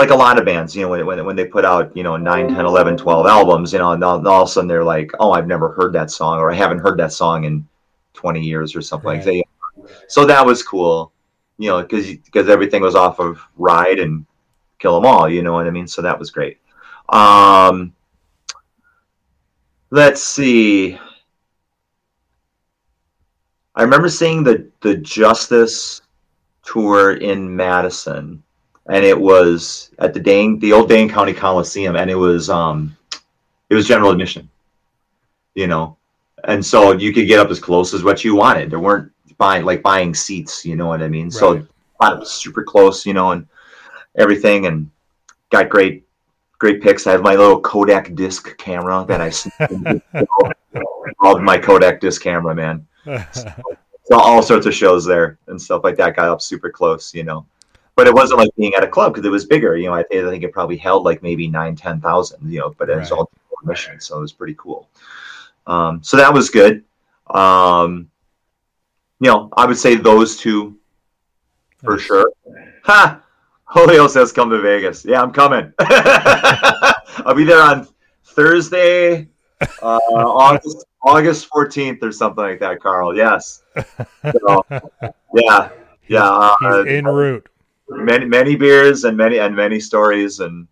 like 0.00 0.10
a 0.10 0.16
lot 0.16 0.38
of 0.38 0.44
bands, 0.44 0.74
you 0.74 0.82
know, 0.82 0.88
when 0.88 1.06
when, 1.06 1.24
when 1.24 1.36
they 1.36 1.44
put 1.44 1.64
out 1.64 1.96
you 1.96 2.02
know 2.02 2.16
9, 2.16 2.48
10, 2.48 2.64
11, 2.64 2.96
12 2.96 3.26
albums, 3.26 3.72
you 3.72 3.78
know, 3.78 3.92
and 3.92 4.02
all, 4.02 4.18
and 4.18 4.26
all 4.26 4.42
of 4.42 4.48
a 4.48 4.52
sudden 4.52 4.68
they're 4.68 4.84
like, 4.84 5.10
oh, 5.20 5.32
I've 5.32 5.46
never 5.46 5.72
heard 5.72 5.92
that 5.92 6.10
song, 6.10 6.38
or 6.38 6.50
I 6.50 6.54
haven't 6.54 6.78
heard 6.78 6.98
that 6.98 7.12
song 7.12 7.44
in 7.44 7.66
twenty 8.14 8.40
years 8.40 8.74
or 8.74 8.82
something 8.82 9.08
like 9.08 9.24
that. 9.24 9.44
So 10.08 10.24
that 10.26 10.44
was 10.44 10.62
cool, 10.62 11.12
you 11.58 11.68
know, 11.68 11.82
because 11.82 12.06
because 12.24 12.48
everything 12.48 12.82
was 12.82 12.94
off 12.94 13.20
of 13.20 13.40
Ride 13.56 13.98
and 13.98 14.26
Kill 14.78 14.96
'Em 14.96 15.06
All, 15.06 15.28
you 15.28 15.42
know 15.42 15.52
what 15.52 15.66
I 15.66 15.70
mean. 15.70 15.86
So 15.86 16.02
that 16.02 16.18
was 16.18 16.30
great. 16.30 16.58
Um, 17.08 17.92
let's 19.90 20.22
see. 20.22 20.98
I 23.74 23.82
remember 23.82 24.08
seeing 24.08 24.42
the 24.42 24.70
the 24.80 24.96
Justice 24.96 26.02
tour 26.62 27.14
in 27.16 27.54
Madison, 27.54 28.42
and 28.88 29.04
it 29.04 29.18
was 29.18 29.90
at 29.98 30.14
the 30.14 30.20
Dane, 30.20 30.58
the 30.58 30.72
old 30.72 30.88
Dane 30.88 31.08
County 31.08 31.32
Coliseum, 31.32 31.96
and 31.96 32.10
it 32.10 32.14
was 32.16 32.48
um, 32.50 32.96
it 33.68 33.74
was 33.74 33.86
general 33.86 34.10
admission, 34.10 34.48
you 35.54 35.66
know, 35.66 35.96
and 36.44 36.64
so 36.64 36.92
you 36.92 37.12
could 37.12 37.26
get 37.26 37.38
up 37.38 37.50
as 37.50 37.58
close 37.60 37.94
as 37.94 38.02
what 38.02 38.24
you 38.24 38.34
wanted. 38.34 38.70
There 38.70 38.80
weren't 38.80 39.12
buying 39.38 39.64
like 39.64 39.82
buying 39.82 40.14
seats, 40.14 40.64
you 40.64 40.76
know 40.76 40.86
what 40.86 41.02
I 41.02 41.08
mean? 41.08 41.30
So 41.30 41.54
Right. 42.00 42.12
it 42.14 42.18
was 42.18 42.30
super 42.32 42.62
close, 42.64 43.04
you 43.04 43.12
know, 43.14 43.32
and 43.32 43.46
everything, 44.16 44.66
and 44.66 44.90
got 45.50 45.68
great 45.68 46.04
great 46.58 46.82
pics. 46.82 47.06
I 47.06 47.12
have 47.12 47.22
my 47.22 47.34
little 47.36 47.60
Kodak 47.60 48.14
disc 48.14 48.56
camera 48.58 49.04
that 49.08 49.20
I 49.20 49.30
love 51.22 51.40
my 51.42 51.58
Kodak 51.58 52.00
disc 52.00 52.22
camera, 52.22 52.54
man. 52.54 52.86
So 54.10 54.18
all 54.18 54.42
sorts 54.42 54.66
of 54.66 54.74
shows 54.74 55.04
there 55.06 55.38
and 55.46 55.60
stuff 55.62 55.84
like 55.84 55.96
that 55.98 56.16
got 56.16 56.28
up 56.28 56.42
super 56.42 56.68
close, 56.68 57.14
you 57.14 57.22
know. 57.22 57.46
But 58.00 58.06
it 58.06 58.14
wasn't 58.14 58.40
like 58.40 58.48
being 58.56 58.72
at 58.74 58.82
a 58.82 58.86
club 58.88 59.12
because 59.12 59.26
it 59.26 59.30
was 59.30 59.44
bigger. 59.44 59.76
You 59.76 59.88
know, 59.88 59.92
I, 59.94 60.00
I 60.00 60.04
think 60.30 60.42
it 60.42 60.52
probably 60.54 60.78
held 60.78 61.04
like 61.04 61.22
maybe 61.22 61.46
nine, 61.48 61.76
ten 61.76 62.00
thousand. 62.00 62.50
You 62.50 62.60
know, 62.60 62.74
but 62.78 62.88
it 62.88 62.96
was 62.96 63.10
Right. 63.10 63.18
all 63.18 63.30
admission, 63.62 64.00
so 64.00 64.16
it 64.16 64.20
was 64.22 64.32
pretty 64.32 64.54
cool. 64.56 64.88
Um, 65.66 66.02
so 66.02 66.16
that 66.16 66.32
was 66.32 66.48
good. 66.48 66.82
Um, 67.28 68.10
you 69.20 69.28
know, 69.30 69.50
I 69.54 69.66
would 69.66 69.76
say 69.76 69.96
those 69.96 70.38
two 70.38 70.78
for 71.84 71.96
Nice. 71.96 72.00
sure. 72.00 72.32
Ha! 72.84 73.20
Julio 73.66 74.06
says 74.06 74.32
come 74.32 74.48
to 74.48 74.62
Vegas. 74.62 75.04
Yeah, 75.04 75.20
I'm 75.20 75.30
coming. 75.30 75.70
I'll 75.78 77.34
be 77.34 77.44
there 77.44 77.60
on 77.62 77.86
Thursday, 78.24 79.28
uh, 79.60 79.98
August 80.10 80.86
August 81.02 81.50
14th 81.50 82.02
or 82.02 82.12
something 82.12 82.44
like 82.44 82.60
that, 82.60 82.80
Carl. 82.80 83.14
Yes. 83.14 83.62
So, 84.24 84.64
yeah. 85.34 85.68
Yeah. 86.08 86.24
Uh, 86.24 86.54
He's 86.84 86.94
en 86.94 87.04
route. 87.04 87.46
Many 87.90 88.24
many 88.24 88.56
beers 88.56 89.04
and 89.04 89.16
many 89.16 89.38
and 89.38 89.54
many 89.54 89.80
stories 89.80 90.40
and 90.40 90.66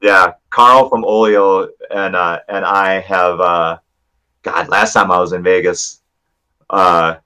yeah, 0.00 0.34
Carl 0.50 0.90
from 0.90 1.02
Oglio 1.02 1.68
and 1.90 2.14
uh, 2.14 2.40
and 2.48 2.64
I 2.64 3.00
have 3.00 3.40
uh, 3.40 3.78
God. 4.42 4.68
Last 4.68 4.92
time 4.92 5.10
I 5.10 5.18
was 5.18 5.32
in 5.32 5.42
Vegas, 5.42 6.02
uh, 6.68 7.16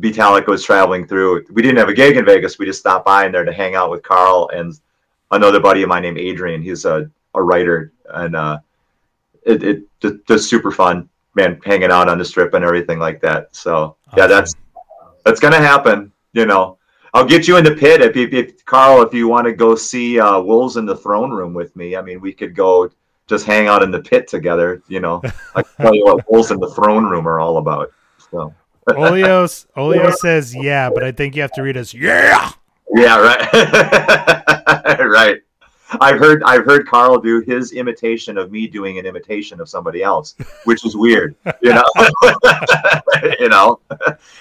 Beatallica 0.00 0.46
was 0.46 0.64
traveling 0.64 1.06
through. 1.06 1.44
We 1.50 1.62
didn't 1.62 1.78
have 1.78 1.88
a 1.88 1.94
gig 1.94 2.16
in 2.16 2.24
Vegas. 2.24 2.58
We 2.58 2.66
just 2.66 2.78
stopped 2.78 3.06
by 3.06 3.26
in 3.26 3.32
there 3.32 3.44
to 3.44 3.52
hang 3.52 3.74
out 3.74 3.90
with 3.90 4.04
Carl 4.04 4.48
and 4.54 4.72
another 5.32 5.58
buddy 5.58 5.82
of 5.82 5.88
mine 5.88 6.02
named 6.02 6.18
Adrian. 6.18 6.62
He's 6.62 6.84
a, 6.84 7.10
a 7.34 7.42
writer 7.42 7.92
and 8.14 8.36
uh, 8.36 8.58
it, 9.44 9.62
it 9.62 9.82
just, 10.00 10.14
just 10.28 10.48
super 10.48 10.70
fun, 10.70 11.08
man. 11.34 11.60
Hanging 11.64 11.90
out 11.90 12.08
on 12.08 12.18
the 12.18 12.24
strip 12.24 12.54
and 12.54 12.64
everything 12.64 13.00
like 13.00 13.20
that. 13.22 13.54
So 13.54 13.96
yeah, 14.16 14.28
that's 14.28 14.54
that's 15.24 15.40
gonna 15.40 15.58
happen. 15.58 16.12
You 16.34 16.46
know, 16.46 16.78
I'll 17.14 17.26
get 17.26 17.46
you 17.46 17.58
in 17.58 17.64
the 17.64 17.74
pit 17.74 18.00
if, 18.00 18.16
if, 18.16 18.32
if 18.32 18.64
Carl, 18.64 19.02
if 19.02 19.12
you 19.12 19.28
want 19.28 19.46
to 19.46 19.52
go 19.52 19.74
see 19.74 20.18
uh, 20.18 20.40
Wolves 20.40 20.76
in 20.76 20.86
the 20.86 20.96
Throne 20.96 21.30
Room 21.30 21.52
with 21.52 21.74
me. 21.76 21.94
I 21.94 22.02
mean, 22.02 22.20
we 22.20 22.32
could 22.32 22.54
go 22.54 22.90
just 23.28 23.44
hang 23.44 23.66
out 23.66 23.82
in 23.82 23.90
the 23.90 24.00
pit 24.00 24.26
together. 24.26 24.82
You 24.88 25.00
know, 25.00 25.20
I 25.54 25.62
can 25.62 25.72
tell 25.76 25.94
you 25.94 26.04
what 26.04 26.30
Wolves 26.30 26.50
in 26.50 26.58
the 26.58 26.70
Throne 26.70 27.04
Room 27.04 27.28
are 27.28 27.38
all 27.38 27.58
about. 27.58 27.92
So 28.30 28.54
Oglios 28.88 29.66
Oglio 29.76 30.12
says 30.14 30.54
yeah, 30.54 30.88
but 30.88 31.04
I 31.04 31.12
think 31.12 31.36
you 31.36 31.42
have 31.42 31.52
to 31.52 31.62
read 31.62 31.76
us, 31.76 31.92
yeah. 31.92 32.50
yeah, 32.94 33.18
right, 33.18 34.98
right. 35.00 35.36
I've 36.00 36.18
heard 36.18 36.42
I've 36.44 36.64
heard 36.64 36.86
Carl 36.86 37.20
do 37.20 37.40
his 37.40 37.72
imitation 37.72 38.38
of 38.38 38.50
me 38.50 38.66
doing 38.66 38.98
an 38.98 39.04
imitation 39.04 39.60
of 39.60 39.68
somebody 39.68 40.02
else, 40.02 40.34
which 40.64 40.84
is 40.86 40.96
weird. 40.96 41.36
You 41.60 41.74
know, 41.74 41.84
you 43.38 43.48
know, 43.50 43.80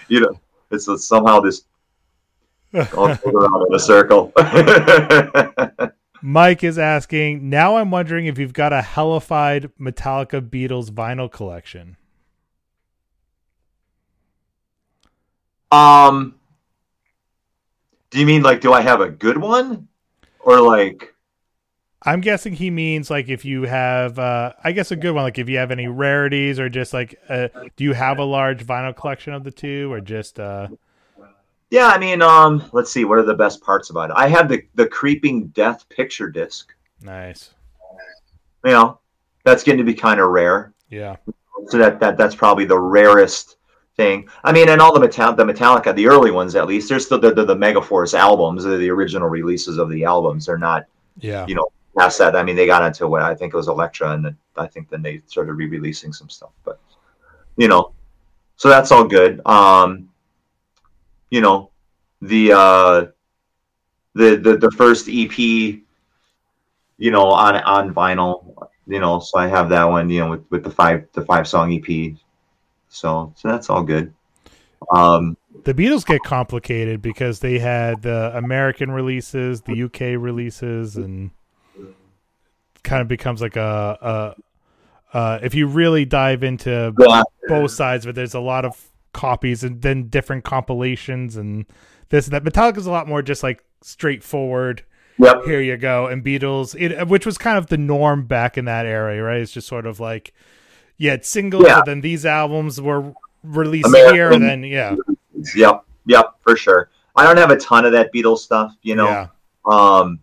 you 0.08 0.22
know. 0.22 0.40
It's 0.72 0.88
it's 0.88 1.06
somehow 1.06 1.42
this 1.42 1.66
all 2.74 3.08
around 3.08 3.68
in 3.68 3.76
a 3.76 3.80
circle. 3.80 4.32
Mike 6.22 6.64
is 6.64 6.78
asking, 6.78 7.50
now 7.50 7.78
I'm 7.78 7.90
wondering 7.90 8.28
if 8.28 8.38
you've 8.38 8.54
got 8.54 8.74
a 8.74 8.82
hellified 8.82 9.72
Metallica 9.80 10.40
Beatles 10.42 10.92
vinyl 10.92 11.32
collection. 11.32 11.98
Um, 15.72 16.36
do 18.12 18.20
you 18.20 18.26
mean 18.26 18.44
like, 18.44 18.62
do 18.62 18.72
I 18.74 18.82
have 18.82 19.02
a 19.02 19.10
good 19.10 19.38
one, 19.38 19.88
or 20.42 20.60
like, 20.62 21.16
I'm 22.04 22.22
guessing 22.22 22.54
he 22.54 22.70
means 22.70 23.10
like 23.10 23.30
if 23.30 23.46
you 23.46 23.64
have, 23.64 24.20
uh, 24.20 24.54
I 24.64 24.74
guess 24.74 24.92
a 24.92 24.96
good 24.96 25.14
one, 25.14 25.24
like 25.24 25.40
if 25.40 25.48
you 25.48 25.58
have 25.58 25.72
any 25.72 25.88
rarities 25.88 26.60
or 26.60 26.68
just 26.68 26.94
like, 26.94 27.16
uh, 27.30 27.48
do 27.76 27.84
you 27.84 27.94
have 27.94 28.18
a 28.20 28.24
large 28.24 28.66
vinyl 28.66 28.96
collection 28.96 29.34
of 29.34 29.44
the 29.44 29.52
two 29.52 29.92
or 29.92 30.02
just, 30.02 30.40
uh, 30.40 30.68
yeah? 31.72 31.88
I 31.88 31.98
mean, 31.98 32.22
um, 32.22 32.64
let's 32.74 32.92
see, 32.92 33.04
what 33.06 33.18
are 33.18 33.24
the 33.24 33.34
best 33.34 33.62
parts 33.64 33.90
about 33.90 34.12
it? 34.12 34.16
I 34.16 34.28
have 34.28 34.48
the 34.48 34.64
the 34.76 34.88
Creeping 34.88 35.48
Death 35.48 35.90
picture 35.90 36.30
disc. 36.30 36.72
nice. 37.02 37.50
You 38.64 38.72
know, 38.72 39.00
that's 39.44 39.64
getting 39.64 39.80
to 39.80 39.84
be 39.84 39.96
kind 39.96 40.20
of 40.20 40.30
rare. 40.30 40.72
Yeah. 40.90 41.16
So 41.68 41.80
that 41.80 42.00
that 42.00 42.16
that's 42.18 42.36
probably 42.36 42.66
the 42.66 42.80
rarest 42.80 43.56
thing. 43.98 44.30
I 44.44 44.52
mean, 44.52 44.70
and 44.70 44.80
all 44.80 44.94
the 44.94 45.00
Metal 45.00 45.34
the 45.34 45.44
Metallica, 45.44 45.96
the 45.96 46.08
early 46.08 46.30
ones 46.32 46.56
at 46.56 46.68
least, 46.68 46.90
they're 46.90 47.00
still 47.00 47.20
the 47.20 47.34
the, 47.34 47.46
the 47.46 47.56
Megaforce 47.56 48.14
albums, 48.14 48.64
they're 48.64 48.78
the 48.78 48.90
original 48.90 49.28
releases 49.30 49.78
of 49.80 49.90
the 49.90 50.04
albums. 50.04 50.46
They're 50.46 50.58
not 50.60 50.86
Yeah. 51.20 51.46
you 51.48 51.56
know 51.56 51.68
past 51.98 52.20
that. 52.20 52.36
I 52.36 52.44
mean, 52.44 52.56
they 52.56 52.66
got 52.68 52.86
into 52.86 53.08
what 53.08 53.22
I 53.24 53.34
think 53.36 53.54
it 53.54 53.58
was 53.58 53.68
Elektra, 53.68 54.12
and 54.12 54.24
then 54.26 54.38
I 54.58 54.68
think 54.68 54.90
then 54.90 55.02
they 55.02 55.22
started 55.28 55.54
re-releasing 55.54 56.14
some 56.14 56.30
stuff. 56.30 56.52
But 56.64 56.80
you 57.58 57.68
know, 57.68 57.94
so 58.58 58.70
that's 58.70 58.92
all 58.92 59.04
good. 59.06 59.42
Um, 59.46 60.08
you 61.32 61.42
know, 61.42 61.72
the 62.22 62.52
uh, 62.52 63.06
the 64.14 64.36
the 64.36 64.58
the 64.58 64.72
first 64.72 65.08
EP, 65.10 65.38
you 65.38 65.82
know, 67.00 67.24
on 67.32 67.56
on 67.56 67.94
vinyl, 67.94 68.68
you 68.86 69.00
know, 69.00 69.20
so 69.20 69.40
I 69.40 69.48
have 69.48 69.70
that 69.70 69.86
one, 69.86 70.10
you 70.10 70.20
know, 70.20 70.30
with 70.30 70.46
with 70.52 70.64
the 70.64 70.70
five 70.70 71.08
the 71.14 71.26
five 71.26 71.48
song 71.48 71.74
EP. 71.74 72.16
So 72.90 73.34
so 73.36 73.48
that's 73.48 73.70
all 73.70 73.82
good. 73.82 74.14
Um, 74.92 75.38
The 75.64 75.74
Beatles 75.74 76.06
get 76.06 76.22
complicated 76.24 77.02
because 77.02 77.40
they 77.40 77.60
had 77.60 78.02
the 78.02 78.36
American 78.36 78.92
releases, 78.92 79.62
the 79.62 79.84
UK 79.84 80.22
releases, 80.22 80.98
and 80.98 81.32
kind 82.84 83.02
of 83.02 83.08
becomes 83.08 83.42
like 83.42 83.56
a, 83.56 84.36
a 85.14 85.18
uh, 85.18 85.40
if 85.44 85.54
you 85.54 85.68
really 85.68 86.04
dive 86.04 86.44
into 86.44 86.94
both 87.48 87.72
sides 87.72 88.06
but 88.06 88.16
there's 88.16 88.34
a 88.34 88.40
lot 88.40 88.66
of 88.66 88.91
copies 89.14 89.64
and 89.64 89.82
then 89.82 90.07
different 90.09 90.43
compilations 90.43 91.36
and 91.36 91.66
this 92.09 92.28
and 92.28 92.34
that. 92.34 92.43
Metallica's 92.43 92.86
a 92.86 92.91
lot 92.91 93.07
more 93.07 93.22
just 93.22 93.43
like 93.43 93.64
straightforward. 93.82 94.84
Yep. 95.18 95.43
Here 95.45 95.62
you 95.62 95.78
go, 95.78 96.07
and 96.07 96.24
Beatles, 96.24 96.76
it, 96.80 97.07
which 97.07 97.26
was 97.26 97.38
kind 97.38 97.57
of 97.57 97.68
the 97.68 97.78
norm 97.78 98.26
back 98.26 98.57
in 98.57 98.66
that 98.66 98.86
era, 98.88 99.22
right? 99.22 99.39
It's 99.41 99.51
just 99.51 99.68
sort 99.68 99.86
of 99.86 99.99
like, 99.99 100.34
yeah, 100.97 101.14
it's 101.14 101.30
singles, 101.30 101.66
Yeah. 101.68 101.80
and 101.80 101.86
then 101.86 102.01
these 102.01 102.26
albums 102.26 102.82
were 102.82 103.14
released 103.43 103.88
American- 103.88 104.16
here, 104.16 104.32
and 104.32 104.43
then 104.43 104.64
yeah, 104.64 104.95
Yep. 105.55 105.84
Yep. 106.07 106.26
For 106.41 106.55
sure. 106.55 106.89
I 107.16 107.24
don't 107.26 107.38
have 107.38 107.51
a 107.51 107.57
ton 107.57 107.86
of 107.86 107.91
that 107.91 108.12
Beatles 108.14 108.39
stuff, 108.39 108.74
you 108.82 108.95
know. 108.95 109.07
yeah, 109.09 109.28
um, 109.66 110.20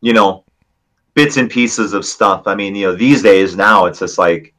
you 0.00 0.12
know, 0.14 0.44
bits 1.14 1.36
and 1.36 1.50
pieces 1.50 1.92
of 1.92 2.04
stuff. 2.06 2.44
I 2.46 2.54
mean, 2.54 2.74
you 2.74 2.86
know, 2.86 2.94
these 2.96 3.20
days 3.22 3.56
now 3.56 3.84
it's 3.86 3.98
just 3.98 4.16
like, 4.16 4.54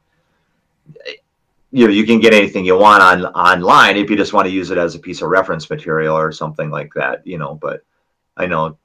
you 1.74 1.88
know, 1.88 1.92
you 1.92 2.06
can 2.06 2.20
get 2.20 2.32
anything 2.32 2.64
you 2.64 2.78
want 2.78 3.02
on 3.02 3.24
online 3.34 3.96
if 3.96 4.08
you 4.08 4.16
just 4.16 4.32
want 4.32 4.46
to 4.46 4.52
use 4.52 4.70
it 4.70 4.78
as 4.78 4.94
a 4.94 4.98
piece 5.00 5.22
of 5.22 5.28
reference 5.28 5.68
material 5.68 6.16
or 6.16 6.30
something 6.30 6.70
like 6.70 6.94
that, 6.94 7.26
you 7.26 7.36
know. 7.36 7.56
But 7.56 7.82
I 8.36 8.46
know 8.46 8.78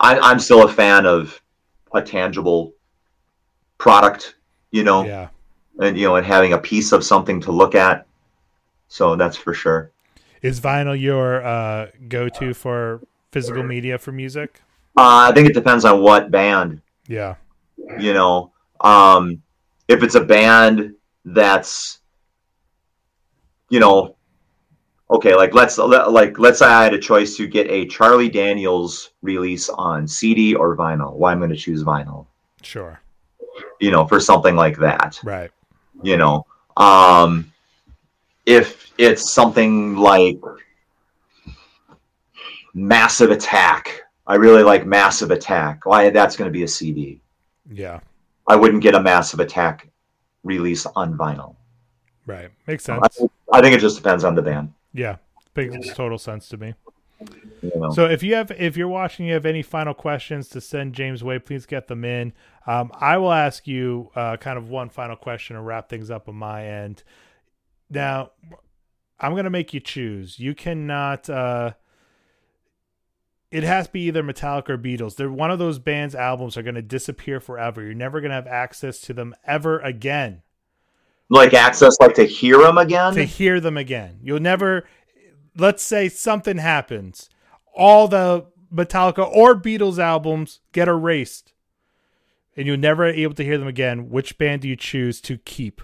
I, 0.00 0.18
I'm 0.18 0.40
still 0.40 0.64
a 0.64 0.68
fan 0.68 1.06
of 1.06 1.40
a 1.94 2.02
tangible 2.02 2.74
product, 3.78 4.34
you 4.72 4.82
know, 4.82 5.04
yeah. 5.04 5.28
and 5.78 5.96
you 5.96 6.08
know, 6.08 6.16
and 6.16 6.26
having 6.26 6.52
a 6.52 6.58
piece 6.58 6.90
of 6.90 7.04
something 7.04 7.40
to 7.42 7.52
look 7.52 7.76
at. 7.76 8.08
So 8.88 9.14
that's 9.14 9.36
for 9.36 9.54
sure. 9.54 9.92
Is 10.42 10.60
vinyl 10.60 11.00
your 11.00 11.44
uh, 11.44 11.90
go-to 12.08 12.54
for 12.54 13.02
physical 13.30 13.62
media 13.62 13.98
for 13.98 14.10
music? 14.10 14.62
Uh, 14.98 15.30
I 15.30 15.32
think 15.32 15.48
it 15.48 15.54
depends 15.54 15.84
on 15.84 16.02
what 16.02 16.32
band. 16.32 16.82
Yeah, 17.06 17.36
you 18.00 18.14
know 18.14 18.50
um 18.80 19.40
if 19.88 20.02
it's 20.02 20.16
a 20.16 20.20
band 20.20 20.92
that's 21.24 22.00
you 23.68 23.80
know 23.80 24.16
okay 25.10 25.34
like 25.34 25.54
let's 25.54 25.78
like 25.78 26.38
let's 26.38 26.58
say 26.58 26.66
i 26.66 26.84
had 26.84 26.94
a 26.94 26.98
choice 26.98 27.36
to 27.36 27.46
get 27.46 27.68
a 27.70 27.86
charlie 27.86 28.28
daniels 28.28 29.10
release 29.22 29.68
on 29.70 30.06
cd 30.06 30.54
or 30.54 30.76
vinyl. 30.76 31.14
Why 31.14 31.32
i'm 31.32 31.38
going 31.38 31.50
to 31.50 31.56
choose 31.56 31.84
vinyl. 31.84 32.26
Sure, 32.62 33.00
you 33.80 33.90
know 33.90 34.06
for 34.06 34.20
something 34.20 34.56
like 34.56 34.76
that. 34.78 35.20
Right, 35.22 35.50
you 36.02 36.16
know 36.16 36.46
um 36.76 37.52
if 38.44 38.92
it's 38.98 39.32
something 39.32 39.96
like 39.96 40.40
massive 42.74 43.30
attack. 43.30 44.02
I 44.28 44.34
really 44.34 44.64
like 44.64 44.84
massive 44.84 45.30
attack. 45.30 45.86
Why 45.86 46.10
that's 46.10 46.36
going 46.36 46.48
to 46.48 46.52
be 46.52 46.64
a 46.64 46.68
cd 46.68 47.20
yeah, 47.72 48.00
I 48.48 48.56
wouldn't 48.56 48.82
get 48.82 48.94
a 48.94 49.02
massive 49.02 49.40
attack 49.40 49.88
release 50.44 50.86
on 50.86 51.16
vinyl. 51.16 51.56
right. 52.26 52.50
Makes 52.66 52.84
sense. 52.84 53.02
I 53.02 53.26
I 53.52 53.60
think 53.60 53.74
it 53.74 53.80
just 53.80 53.96
depends 53.96 54.24
on 54.24 54.34
the 54.34 54.42
band. 54.42 54.72
Yeah, 54.92 55.16
makes 55.54 55.94
total 55.94 56.18
sense 56.18 56.48
to 56.50 56.56
me. 56.56 56.74
You 57.62 57.72
know? 57.74 57.90
So 57.90 58.06
if 58.06 58.22
you 58.22 58.34
have 58.34 58.50
if 58.50 58.76
you're 58.76 58.88
watching, 58.88 59.26
you 59.26 59.34
have 59.34 59.46
any 59.46 59.62
final 59.62 59.94
questions 59.94 60.48
to 60.50 60.60
send 60.60 60.94
James 60.94 61.24
way, 61.24 61.38
please 61.38 61.66
get 61.66 61.88
them 61.88 62.04
in. 62.04 62.32
Um, 62.66 62.90
I 62.94 63.18
will 63.18 63.32
ask 63.32 63.66
you 63.66 64.10
uh, 64.14 64.36
kind 64.36 64.58
of 64.58 64.68
one 64.68 64.88
final 64.88 65.16
question 65.16 65.56
to 65.56 65.62
wrap 65.62 65.88
things 65.88 66.10
up 66.10 66.28
on 66.28 66.34
my 66.34 66.66
end. 66.66 67.02
Now, 67.88 68.32
I'm 69.18 69.34
gonna 69.34 69.50
make 69.50 69.72
you 69.72 69.80
choose. 69.80 70.38
You 70.38 70.54
cannot. 70.54 71.30
Uh, 71.30 71.72
it 73.50 73.62
has 73.62 73.86
to 73.86 73.92
be 73.92 74.02
either 74.02 74.22
Metallica 74.22 74.70
or 74.70 74.78
Beatles. 74.78 75.16
They're 75.16 75.30
one 75.30 75.50
of 75.50 75.58
those 75.58 75.78
bands' 75.78 76.14
albums 76.14 76.56
are 76.56 76.62
going 76.62 76.74
to 76.74 76.82
disappear 76.82 77.40
forever. 77.40 77.82
You're 77.82 77.94
never 77.94 78.20
going 78.20 78.30
to 78.30 78.34
have 78.34 78.46
access 78.46 79.00
to 79.02 79.14
them 79.14 79.34
ever 79.46 79.78
again. 79.78 80.42
Like 81.28 81.54
access, 81.54 81.96
like 82.00 82.14
to 82.14 82.24
hear 82.24 82.58
them 82.58 82.78
again. 82.78 83.14
to 83.14 83.24
hear 83.24 83.60
them 83.60 83.76
again. 83.76 84.18
You'll 84.22 84.40
never 84.40 84.84
let's 85.56 85.82
say 85.82 86.08
something 86.08 86.58
happens. 86.58 87.28
All 87.74 88.08
the 88.08 88.46
Metallica 88.72 89.28
or 89.34 89.54
Beatles 89.54 89.98
albums 89.98 90.60
get 90.72 90.88
erased. 90.88 91.52
And 92.56 92.66
you'll 92.66 92.78
never 92.78 93.12
be 93.12 93.22
able 93.22 93.34
to 93.34 93.44
hear 93.44 93.58
them 93.58 93.68
again. 93.68 94.08
Which 94.08 94.38
band 94.38 94.62
do 94.62 94.68
you 94.68 94.76
choose 94.76 95.20
to 95.22 95.36
keep? 95.38 95.82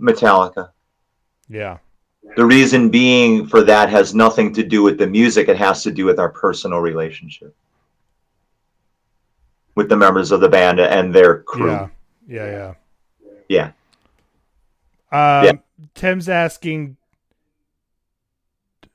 Metallica. 0.00 0.70
Yeah. 1.48 1.78
The 2.36 2.44
reason 2.46 2.88
being 2.88 3.46
for 3.46 3.62
that 3.64 3.90
has 3.90 4.14
nothing 4.14 4.54
to 4.54 4.62
do 4.62 4.82
with 4.82 4.98
the 4.98 5.06
music. 5.06 5.48
It 5.48 5.56
has 5.58 5.82
to 5.82 5.90
do 5.90 6.06
with 6.06 6.18
our 6.18 6.30
personal 6.30 6.78
relationship 6.78 7.54
with 9.74 9.88
the 9.88 9.96
members 9.96 10.32
of 10.32 10.40
the 10.40 10.48
band 10.48 10.80
and 10.80 11.14
their 11.14 11.42
crew. 11.42 11.70
Yeah. 11.70 11.88
Yeah, 12.26 12.46
Yeah. 12.50 12.74
yeah. 13.48 13.72
Um 15.12 15.44
Yeah. 15.44 15.52
Tim's 15.94 16.28
asking 16.28 16.96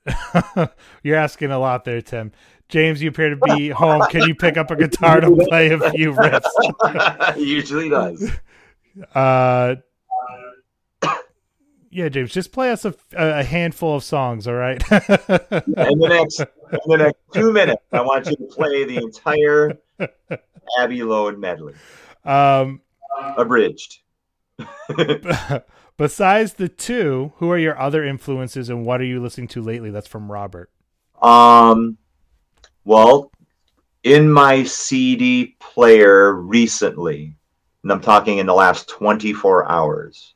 You're 1.03 1.17
asking 1.17 1.51
a 1.51 1.59
lot 1.59 1.83
there, 1.85 2.01
Tim. 2.01 2.31
James, 2.69 3.01
you 3.01 3.09
appear 3.09 3.29
to 3.29 3.55
be 3.55 3.69
home. 3.69 4.01
Can 4.09 4.27
you 4.27 4.35
pick 4.35 4.57
up 4.57 4.71
a 4.71 4.75
guitar 4.75 5.21
to 5.21 5.31
play 5.49 5.71
a 5.71 5.91
few 5.91 6.13
riffs? 6.13 7.37
Usually 7.37 7.89
does. 7.89 8.31
Uh, 9.13 9.75
yeah, 11.91 12.09
James, 12.09 12.31
just 12.31 12.51
play 12.51 12.71
us 12.71 12.83
a, 12.85 12.93
a 13.13 13.43
handful 13.43 13.95
of 13.95 14.03
songs, 14.03 14.47
all 14.47 14.53
right? 14.55 14.81
In 14.91 14.99
the 14.99 16.07
next 16.09 16.39
in 16.39 16.79
the 16.87 16.97
next 16.97 17.19
two 17.33 17.53
minutes, 17.53 17.83
I 17.93 18.01
want 18.01 18.25
you 18.25 18.35
to 18.35 18.43
play 18.45 18.83
the 18.83 18.97
entire 18.97 19.77
Abbey 20.79 21.01
Road 21.03 21.39
medley, 21.39 21.73
um, 22.25 22.81
abridged. 23.37 23.99
Besides 25.97 26.53
the 26.53 26.69
two, 26.69 27.33
who 27.37 27.49
are 27.51 27.57
your 27.57 27.79
other 27.79 28.03
influences, 28.03 28.69
and 28.69 28.85
what 28.85 29.01
are 29.01 29.05
you 29.05 29.21
listening 29.21 29.47
to 29.49 29.61
lately? 29.61 29.89
That's 29.89 30.07
from 30.07 30.31
Robert. 30.31 30.69
Um, 31.21 31.97
well, 32.83 33.31
in 34.03 34.31
my 34.31 34.63
CD 34.63 35.55
player 35.59 36.33
recently, 36.33 37.35
and 37.83 37.91
I'm 37.91 38.01
talking 38.01 38.37
in 38.37 38.45
the 38.45 38.53
last 38.53 38.87
24 38.89 39.69
hours. 39.71 40.35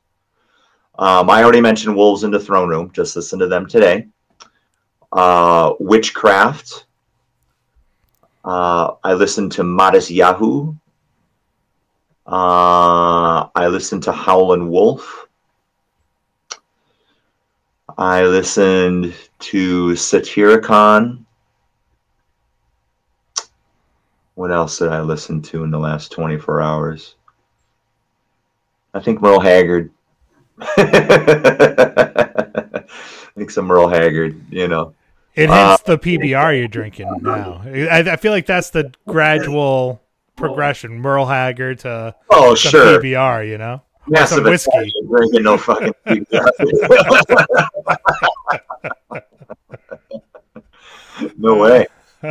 Um, 0.98 1.30
I 1.30 1.44
already 1.44 1.62
mentioned 1.62 1.96
Wolves 1.96 2.24
in 2.24 2.32
the 2.32 2.40
Throne 2.40 2.70
Room. 2.70 2.92
Just 2.92 3.16
listen 3.16 3.40
to 3.40 3.48
them 3.48 3.68
today. 3.68 4.08
Uh, 5.12 5.74
Witchcraft. 5.80 6.86
Uh, 8.44 8.94
I 9.04 9.14
listened 9.14 9.52
to 9.54 9.64
Modest 9.64 10.12
Yahoo. 10.12 10.76
Uh, 12.26 13.48
I 13.56 13.68
listened 13.68 14.04
to 14.04 14.12
Howlin' 14.12 14.70
Wolf. 14.70 15.28
I 18.00 18.24
listened 18.24 19.14
to 19.40 19.92
Satyricon. 19.94 21.26
What 24.36 24.52
else 24.54 24.78
did 24.80 24.88
I 24.88 25.02
listen 25.02 25.42
to 25.44 25.66
in 25.66 25.72
the 25.72 25.78
last 25.80 26.14
24 26.14 26.62
hours? 26.62 27.16
I 28.94 29.02
think 29.02 29.22
Merle 29.22 29.42
Haggard. 29.42 29.92
I 30.62 30.66
think 33.36 33.52
some 33.52 33.66
Merle 33.66 33.90
Haggard, 33.90 34.42
you 34.50 34.70
know. 34.70 34.94
And 35.36 35.52
Uh, 35.52 35.72
hence 35.72 35.82
the 35.82 35.98
PBR 35.98 36.58
you're 36.58 36.70
drinking 36.70 37.14
now. 37.22 37.62
I, 37.66 38.00
I 38.00 38.16
feel 38.16 38.32
like 38.32 38.46
that's 38.46 38.70
the 38.70 38.94
gradual 39.10 40.02
progression. 40.38 41.02
Merle 41.02 41.26
Haggard 41.26 41.80
to, 41.80 42.16
Oh, 42.30 42.52
to 42.52 42.56
sure. 42.58 43.02
PBR, 43.02 43.50
you 43.50 43.58
know? 43.58 43.82
Some 44.26 44.44
whiskey. 44.44 44.94
Drinking 45.08 45.44
no 45.44 45.58
fucking 45.58 45.94
No 51.38 51.56
way. 51.56 51.86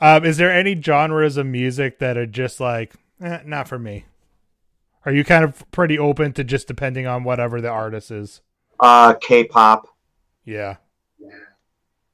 um, 0.00 0.24
is 0.24 0.36
there 0.38 0.52
any 0.52 0.80
genres 0.80 1.36
of 1.36 1.46
music 1.46 1.98
that 1.98 2.16
are 2.16 2.26
just 2.26 2.58
like, 2.60 2.94
eh, 3.20 3.40
not 3.44 3.68
for 3.68 3.78
me? 3.78 4.06
Are 5.06 5.12
you 5.12 5.24
kind 5.24 5.44
of 5.44 5.70
pretty 5.70 5.98
open 5.98 6.32
to 6.34 6.44
just 6.44 6.66
depending 6.66 7.06
on 7.06 7.24
whatever 7.24 7.60
the 7.60 7.68
artist 7.68 8.10
is? 8.10 8.40
Uh, 8.80 9.14
K-pop. 9.14 9.86
Yeah. 10.44 10.76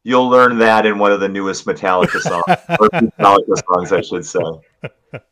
You'll 0.02 0.28
learn 0.28 0.58
that 0.58 0.86
in 0.86 0.98
one 0.98 1.12
of 1.12 1.20
the 1.20 1.28
newest 1.28 1.66
Metallica 1.66 2.20
songs, 2.20 2.44
or 2.80 2.88
Metallica 2.94 3.62
songs, 3.66 3.92
I 3.92 4.00
should 4.00 4.24
say. 4.24 4.40
Let's, 5.12 5.24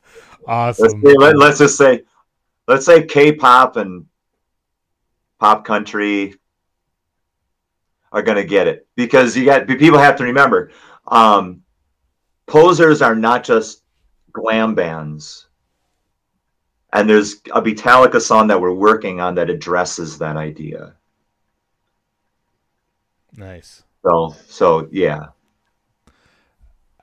Awesome. 0.47 1.03
say, 1.05 1.15
let, 1.17 1.37
us 1.37 1.59
just 1.59 1.77
say, 1.77 2.03
let's 2.69 2.87
say 2.87 3.05
K-pop 3.05 3.77
and 3.77 4.05
pop 5.41 5.65
country 5.65 6.35
are 8.13 8.23
going 8.23 8.37
to 8.37 8.45
get 8.45 8.69
it 8.69 8.87
because 8.95 9.37
you 9.37 9.45
got 9.45 9.67
people 9.67 9.99
have 9.99 10.17
to 10.17 10.25
remember, 10.25 10.71
um, 11.09 11.63
posers 12.47 13.03
are 13.03 13.17
not 13.17 13.43
just 13.43 13.83
glam 14.33 14.75
bands, 14.75 15.49
and 16.93 17.09
there's 17.09 17.37
a 17.53 17.61
Metallica 17.61 18.21
song 18.21 18.47
that 18.47 18.61
we're 18.61 18.73
working 18.73 19.21
on 19.21 19.35
that 19.35 19.51
addresses 19.51 20.19
that 20.19 20.37
idea. 20.37 20.95
Nice. 23.37 23.83
So, 24.03 24.35
so 24.47 24.89
yeah. 24.91 25.29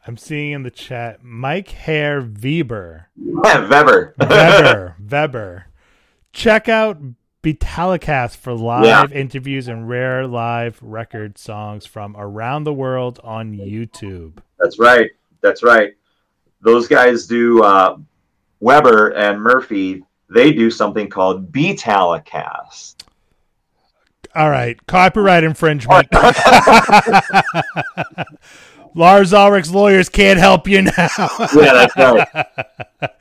I'm 0.07 0.17
seeing 0.17 0.51
in 0.51 0.61
the 0.61 0.69
chat 0.69 1.23
Mike 1.23 1.69
Hare 1.69 2.21
Weber. 2.21 3.09
Yeah, 3.15 3.67
Weber. 3.67 4.13
Weber. 4.19 4.95
Weber. 4.99 5.65
Check 6.31 6.69
out 6.69 6.99
Beatalicast 7.41 8.37
for 8.37 8.53
live 8.53 9.11
interviews 9.11 9.67
and 9.67 9.89
rare 9.89 10.27
live 10.27 10.77
record 10.81 11.39
songs 11.39 11.87
from 11.87 12.15
around 12.17 12.65
the 12.65 12.73
world 12.73 13.19
on 13.23 13.53
YouTube. 13.53 14.37
That's 14.59 14.77
right. 14.77 15.09
That's 15.41 15.63
right. 15.63 15.95
Those 16.61 16.87
guys 16.87 17.25
do 17.25 17.63
uh, 17.63 17.97
Weber 18.59 19.09
and 19.09 19.41
Murphy. 19.41 20.03
They 20.29 20.53
do 20.53 20.69
something 20.69 21.09
called 21.09 21.51
Beatalicast. 21.51 22.95
All 24.35 24.49
right, 24.49 24.77
copyright 24.85 25.43
infringement. 25.43 26.09
Lars 28.95 29.33
Ulrich's 29.33 29.71
lawyers 29.71 30.09
can't 30.09 30.39
help 30.39 30.67
you 30.67 30.81
now. 30.83 30.91
Yeah, 31.55 31.73
that's 31.73 31.95
right. 31.97 32.27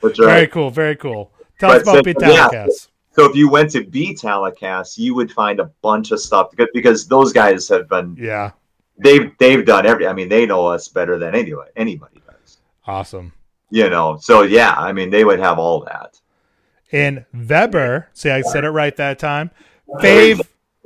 That's 0.01 0.17
Very 0.17 0.47
cool. 0.47 0.69
Very 0.71 0.95
cool. 0.95 1.31
Tell 1.59 1.69
But 1.69 1.77
us 1.77 1.81
about 1.83 1.95
so- 1.97 2.01
Beatalicast. 2.03 2.87
So 3.11 3.23
if 3.29 3.35
you 3.35 3.49
went 3.49 3.71
to 3.71 3.83
Beatalicast, 3.85 4.97
you 4.97 5.15
would 5.15 5.31
find 5.31 5.59
a 5.61 5.65
bunch 5.81 6.11
of 6.11 6.19
stuff 6.19 6.51
because, 6.51 6.67
because 6.73 7.07
those 7.07 7.31
guys 7.31 7.65
have 7.69 7.87
been 7.87 8.13
Yeah, 8.19 8.51
they've 8.97 9.31
they've 9.39 9.65
done 9.65 9.85
every. 9.85 10.05
I 10.07 10.11
mean, 10.11 10.27
they 10.27 10.45
know 10.45 10.65
us 10.67 10.89
better 10.89 11.17
than 11.17 11.33
anybody 11.33 11.71
anybody 11.77 12.21
does. 12.29 12.57
awesome. 12.85 13.31
You 13.69 13.89
know. 13.89 14.17
So 14.19 14.41
yeah, 14.41 14.73
I 14.77 14.91
mean, 14.91 15.11
they 15.11 15.23
would 15.23 15.39
have 15.39 15.59
all 15.59 15.81
that. 15.85 16.19
And 16.91 17.25
Weber, 17.33 18.09
see, 18.13 18.29
I 18.29 18.41
said 18.41 18.65
it 18.65 18.69
right 18.71 18.95
that 18.97 19.17
time. 19.17 19.49
Fave, 20.01 20.41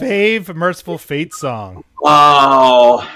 Fave, 0.00 0.54
Mercyful 0.54 0.98
Fate 0.98 1.34
song. 1.34 1.84
Oh. 2.02 3.06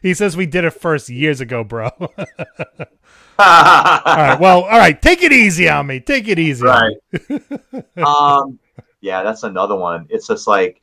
He 0.00 0.14
says 0.14 0.36
we 0.36 0.46
did 0.46 0.64
it 0.64 0.70
first 0.70 1.08
years 1.08 1.40
ago, 1.40 1.64
bro. 1.64 1.90
all 2.00 2.14
right. 2.16 2.28
right, 3.38 4.38
well, 4.40 4.62
all 4.62 4.78
right, 4.78 5.00
take 5.00 5.22
it 5.22 5.32
easy 5.32 5.68
on 5.68 5.86
me. 5.86 6.00
Take 6.00 6.28
it 6.28 6.38
easy. 6.38 6.64
me. 6.64 7.40
um. 8.02 8.58
Yeah, 9.00 9.24
that's 9.24 9.42
another 9.42 9.74
one. 9.74 10.06
It's 10.10 10.28
just 10.28 10.46
like, 10.46 10.80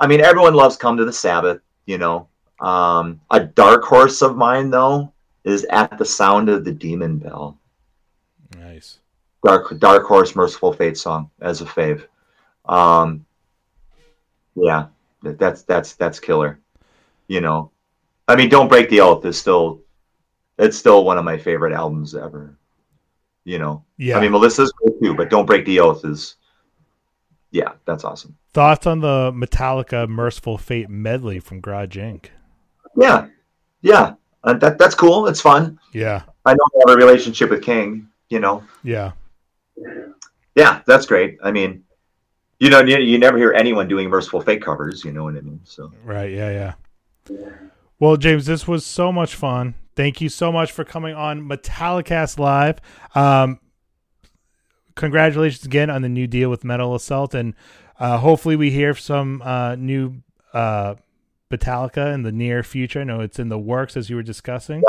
I 0.00 0.08
mean, 0.08 0.20
everyone 0.20 0.54
loves 0.54 0.76
"Come 0.76 0.96
to 0.96 1.04
the 1.04 1.12
Sabbath." 1.12 1.60
You 1.86 1.98
know, 1.98 2.28
um, 2.60 3.20
a 3.30 3.40
dark 3.40 3.84
horse 3.84 4.20
of 4.20 4.36
mine 4.36 4.70
though 4.70 5.12
is 5.44 5.64
"At 5.70 5.96
the 5.96 6.04
Sound 6.04 6.48
of 6.48 6.64
the 6.64 6.72
Demon 6.72 7.18
Bell." 7.18 7.56
Nice. 8.58 8.98
Dark 9.44 9.78
Dark 9.78 10.04
Horse 10.06 10.34
Mercyful 10.34 10.72
Fate 10.72 10.98
song 10.98 11.30
as 11.40 11.60
a 11.60 11.64
fave. 11.64 12.06
Um, 12.66 13.24
yeah, 14.54 14.86
that's 15.22 15.62
that's 15.62 15.94
that's 15.94 16.20
killer. 16.20 16.58
You 17.30 17.40
know, 17.40 17.70
I 18.26 18.34
mean, 18.34 18.48
Don't 18.48 18.66
Break 18.66 18.88
the 18.88 19.02
Oath 19.02 19.24
is 19.24 19.38
still 19.38 19.82
it's 20.58 20.76
still 20.76 21.04
one 21.04 21.16
of 21.16 21.24
my 21.24 21.38
favorite 21.38 21.72
albums 21.72 22.16
ever. 22.16 22.58
You 23.44 23.60
know, 23.60 23.84
Yeah. 23.98 24.18
I 24.18 24.20
mean, 24.20 24.32
Melissa's 24.32 24.72
great 24.72 25.00
too, 25.00 25.14
but 25.14 25.30
Don't 25.30 25.46
Break 25.46 25.64
the 25.64 25.78
Oath 25.78 26.04
is 26.04 26.34
yeah, 27.52 27.74
that's 27.84 28.02
awesome. 28.02 28.36
Thoughts 28.52 28.84
on 28.84 28.98
the 28.98 29.30
Metallica 29.32 30.08
Mercyful 30.08 30.58
Fate 30.58 30.90
medley 30.90 31.38
from 31.38 31.60
Garage 31.60 31.96
Inc. 31.96 32.26
Yeah, 32.96 33.28
yeah, 33.82 34.14
uh, 34.42 34.54
that 34.54 34.76
that's 34.78 34.96
cool. 34.96 35.28
It's 35.28 35.40
fun. 35.40 35.78
Yeah, 35.92 36.22
I 36.44 36.54
know 36.54 36.64
I 36.74 36.90
have 36.90 36.96
a 36.96 36.98
relationship 36.98 37.50
with 37.50 37.62
King. 37.62 38.08
You 38.28 38.40
know, 38.40 38.64
yeah, 38.82 39.12
yeah, 40.56 40.82
that's 40.84 41.06
great. 41.06 41.38
I 41.44 41.52
mean, 41.52 41.84
you 42.58 42.70
know, 42.70 42.80
you, 42.80 42.98
you 42.98 43.18
never 43.18 43.38
hear 43.38 43.52
anyone 43.52 43.86
doing 43.86 44.10
Mercyful 44.10 44.40
Fate 44.40 44.64
covers. 44.64 45.04
You 45.04 45.12
know 45.12 45.22
what 45.22 45.36
I 45.36 45.42
mean? 45.42 45.60
So. 45.62 45.92
right. 46.04 46.32
Yeah, 46.32 46.50
yeah. 46.50 46.74
Well, 47.98 48.16
James, 48.16 48.46
this 48.46 48.66
was 48.66 48.86
so 48.86 49.12
much 49.12 49.34
fun. 49.34 49.74
Thank 49.94 50.20
you 50.20 50.28
so 50.28 50.50
much 50.50 50.72
for 50.72 50.84
coming 50.84 51.14
on 51.14 51.46
Metallicast 51.46 52.38
Live. 52.38 52.80
Um, 53.14 53.60
congratulations 54.94 55.64
again 55.64 55.90
on 55.90 56.02
the 56.02 56.08
new 56.08 56.26
deal 56.26 56.48
with 56.48 56.64
Metal 56.64 56.94
Assault, 56.94 57.34
and 57.34 57.54
uh, 57.98 58.18
hopefully 58.18 58.56
we 58.56 58.70
hear 58.70 58.94
some 58.94 59.42
uh, 59.42 59.74
new 59.74 60.22
uh, 60.54 60.94
Metallica 61.50 62.14
in 62.14 62.22
the 62.22 62.32
near 62.32 62.62
future. 62.62 63.00
I 63.00 63.04
know 63.04 63.20
it's 63.20 63.38
in 63.38 63.48
the 63.48 63.58
works 63.58 63.96
as 63.96 64.08
you 64.08 64.16
were 64.16 64.22
discussing. 64.22 64.82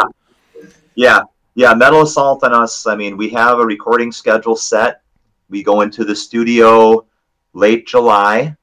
Yeah, 0.95 1.21
yeah. 1.55 1.73
Metal 1.73 2.03
Assault 2.03 2.43
and 2.43 2.53
us. 2.53 2.87
I 2.87 2.95
mean, 2.95 3.17
we 3.17 3.29
have 3.29 3.59
a 3.59 3.65
recording 3.65 4.11
schedule 4.11 4.55
set. 4.55 5.01
We 5.49 5.63
go 5.63 5.81
into 5.81 6.05
the 6.05 6.15
studio 6.15 7.05
late 7.53 7.87
July 7.87 8.55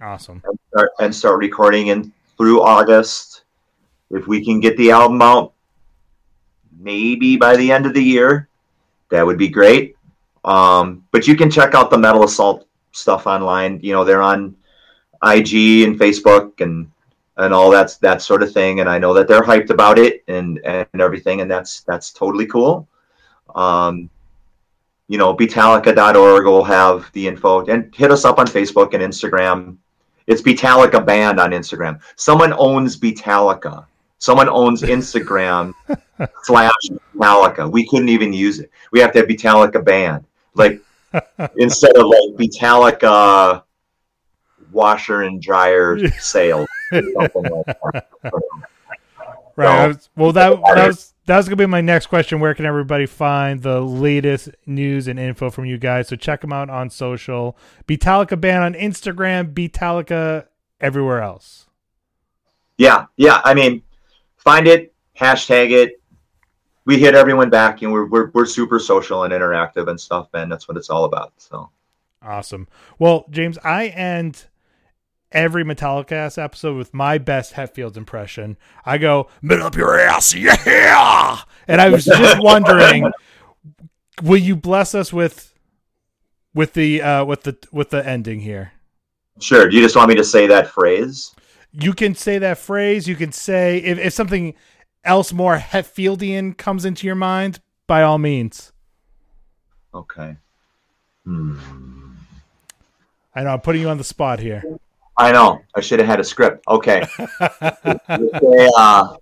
Awesome. 0.00 0.40
and 0.44 0.58
start, 0.70 0.90
and 1.00 1.14
start 1.14 1.38
recording 1.38 1.88
in 1.88 2.12
through 2.40 2.62
August. 2.62 3.42
If 4.10 4.26
we 4.26 4.42
can 4.42 4.60
get 4.60 4.74
the 4.78 4.90
album 4.90 5.20
out, 5.20 5.52
maybe 6.78 7.36
by 7.36 7.54
the 7.54 7.70
end 7.70 7.84
of 7.84 7.92
the 7.92 8.02
year, 8.02 8.48
that 9.10 9.26
would 9.26 9.36
be 9.36 9.48
great. 9.48 9.94
Um, 10.46 11.04
but 11.10 11.26
you 11.26 11.36
can 11.36 11.50
check 11.50 11.74
out 11.74 11.90
the 11.90 11.98
Metal 11.98 12.24
Assault 12.24 12.66
stuff 12.92 13.26
online. 13.26 13.78
You 13.82 13.92
know, 13.92 14.04
they're 14.04 14.22
on 14.22 14.56
IG 15.22 15.84
and 15.84 16.00
Facebook 16.00 16.62
and 16.62 16.90
and 17.36 17.52
all 17.52 17.70
that's 17.70 17.98
that 17.98 18.22
sort 18.22 18.42
of 18.42 18.54
thing. 18.54 18.80
And 18.80 18.88
I 18.88 18.96
know 18.96 19.12
that 19.12 19.28
they're 19.28 19.42
hyped 19.42 19.68
about 19.68 19.98
it 19.98 20.24
and 20.26 20.60
and 20.64 20.86
everything, 20.98 21.42
and 21.42 21.50
that's 21.50 21.82
that's 21.82 22.10
totally 22.10 22.46
cool. 22.46 22.88
Um, 23.54 24.08
you 25.08 25.18
know, 25.18 25.36
Beatallica.org 25.36 26.46
will 26.46 26.64
have 26.64 27.12
the 27.12 27.28
info 27.28 27.66
and 27.66 27.94
hit 27.94 28.10
us 28.10 28.24
up 28.24 28.38
on 28.38 28.46
Facebook 28.46 28.94
and 28.94 29.02
Instagram. 29.02 29.76
It's 30.30 30.40
Beatallica 30.42 31.04
Band 31.04 31.40
on 31.40 31.50
Instagram. 31.50 32.00
Someone 32.14 32.52
owns 32.56 32.96
Beatallica. 32.96 33.84
Someone 34.18 34.48
owns 34.48 34.82
Instagram 34.82 35.74
slash 36.44 36.72
Beatallica. 37.16 37.68
We 37.68 37.84
couldn't 37.88 38.10
even 38.10 38.32
use 38.32 38.60
it. 38.60 38.70
We 38.92 39.00
have 39.00 39.12
to 39.14 39.18
have 39.18 39.28
Beatallica 39.28 39.84
Band. 39.84 40.24
Like 40.54 40.82
instead 41.56 41.96
of 41.96 42.06
like 42.06 42.38
Beatallica 42.38 43.64
washer 44.70 45.22
and 45.22 45.42
dryer 45.42 46.08
sale. 46.20 46.64
Like. 46.92 47.34
Right. 49.56 49.82
No. 49.82 49.88
was- 49.88 50.08
well, 50.14 50.32
that 50.32 50.50
that 50.74 50.86
was 50.86 51.09
that 51.26 51.36
was 51.36 51.46
gonna 51.46 51.56
be 51.56 51.66
my 51.66 51.80
next 51.80 52.06
question. 52.06 52.40
Where 52.40 52.54
can 52.54 52.66
everybody 52.66 53.06
find 53.06 53.62
the 53.62 53.80
latest 53.80 54.50
news 54.66 55.08
and 55.08 55.18
info 55.18 55.50
from 55.50 55.64
you 55.64 55.78
guys? 55.78 56.08
So 56.08 56.16
check 56.16 56.40
them 56.40 56.52
out 56.52 56.70
on 56.70 56.90
social. 56.90 57.56
Beatallica 57.86 58.40
Band 58.40 58.64
on 58.64 58.80
Instagram. 58.80 59.52
Beatallica 59.52 60.46
everywhere 60.80 61.20
else. 61.22 61.66
Yeah, 62.78 63.06
yeah. 63.16 63.40
I 63.44 63.54
mean, 63.54 63.82
find 64.36 64.66
it, 64.66 64.94
hashtag 65.18 65.70
it. 65.70 66.00
We 66.86 66.98
hit 66.98 67.14
everyone 67.14 67.50
back, 67.50 67.82
and 67.82 67.92
we're 67.92 68.06
we're 68.06 68.30
we're 68.30 68.46
super 68.46 68.78
social 68.78 69.24
and 69.24 69.32
interactive 69.32 69.88
and 69.88 70.00
stuff, 70.00 70.28
man. 70.32 70.48
That's 70.48 70.66
what 70.66 70.76
it's 70.76 70.90
all 70.90 71.04
about. 71.04 71.32
So 71.36 71.70
Awesome. 72.22 72.68
Well, 72.98 73.24
James, 73.30 73.58
I 73.64 73.88
end 73.88 74.46
every 75.32 75.64
Metallicast 75.64 76.42
episode 76.42 76.76
with 76.76 76.92
my 76.94 77.18
best 77.18 77.54
Hetfield 77.54 77.96
impression. 77.96 78.56
I 78.84 78.98
go, 78.98 79.28
"Metal 79.42 79.66
up 79.66 79.76
your 79.76 79.98
ass, 79.98 80.34
yeah!" 80.34 81.40
And 81.68 81.80
I 81.80 81.88
was 81.88 82.04
just 82.06 82.42
wondering, 82.42 83.10
will 84.22 84.38
you 84.38 84.56
bless 84.56 84.94
us 84.94 85.12
with 85.12 85.54
with 86.54 86.74
the 86.74 87.02
uh, 87.02 87.24
with 87.24 87.42
the 87.42 87.56
with 87.72 87.90
the 87.90 88.06
ending 88.06 88.40
here? 88.40 88.72
sure. 89.40 89.68
Do 89.68 89.76
you 89.76 89.82
just 89.82 89.96
want 89.96 90.08
me 90.08 90.14
to 90.16 90.24
say 90.24 90.46
that 90.46 90.68
phrase? 90.68 91.34
You 91.72 91.94
can 91.94 92.14
say 92.14 92.38
that 92.38 92.58
phrase. 92.58 93.08
You 93.08 93.16
can 93.16 93.32
say 93.32 93.78
if, 93.78 93.98
if 93.98 94.12
something 94.12 94.54
else 95.04 95.32
more 95.32 95.56
Hetfieldian 95.56 96.56
comes 96.56 96.84
into 96.84 97.06
your 97.06 97.16
mind, 97.16 97.60
by 97.86 98.02
all 98.02 98.18
means. 98.18 98.72
Okay. 99.94 100.36
Hmm. 101.24 101.58
I 103.34 103.44
know 103.44 103.50
I'm 103.50 103.60
putting 103.60 103.82
you 103.82 103.88
on 103.88 103.98
the 103.98 104.04
spot 104.04 104.40
here. 104.40 104.62
I 105.20 105.32
know. 105.32 105.60
I 105.74 105.80
should 105.80 105.98
have 105.98 106.08
had 106.08 106.18
a 106.18 106.24
script. 106.24 106.64
Okay. 106.66 107.04
Say, 107.18 108.70
uh, 108.76 109.16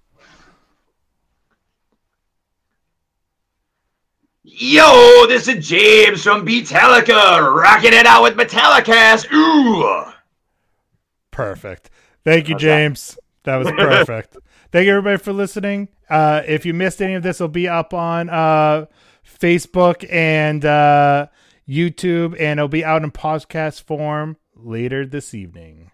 Yo, 4.45 5.27
this 5.27 5.49
is 5.49 5.69
James 5.69 6.23
from 6.23 6.47
Beatallica, 6.47 7.53
rocking 7.53 7.93
it 7.93 8.07
out 8.07 8.23
with 8.23 8.37
Metallicast. 8.37 9.33
Ooh. 9.33 10.05
Perfect. 11.33 11.91
Thank 12.25 12.49
you, 12.49 12.55
How's 12.55 12.63
that? 12.63 12.67
James. 12.67 13.19
That, 13.43 13.57
was 13.57 13.71
perfect. 13.73 14.37
Thank 14.73 14.87
you, 14.87 14.93
everybody, 14.93 15.19
for 15.19 15.33
listening. 15.33 15.89
Uh, 16.09 16.43
if 16.47 16.65
you 16.65 16.75
missed 16.75 17.03
any 17.03 17.15
of 17.15 17.25
this, 17.25 17.41
it'll 17.41 17.49
be 17.49 17.67
up 17.67 17.93
on 17.93 18.31
uh, 18.31 18.87
Facebook 19.41 20.07
and 20.13 20.65
uh, 20.65 21.27
YouTube, 21.69 22.37
and 22.39 22.61
it'll 22.61 22.69
be 22.69 22.85
out 22.85 23.03
in 23.03 23.11
podcast 23.11 23.83
form 23.83 24.37
later 24.57 25.07
this 25.07 25.35
evening. 25.35 25.88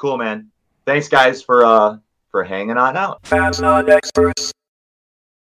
Cool, 0.00 0.16
man. 0.16 0.50
Thanks, 0.86 1.08
guys, 1.08 1.42
for 1.42 1.62
uh 1.62 1.98
for 2.30 2.42
hanging 2.42 2.78
on 2.78 2.96
out. 2.96 3.20
Experts. 3.90 4.50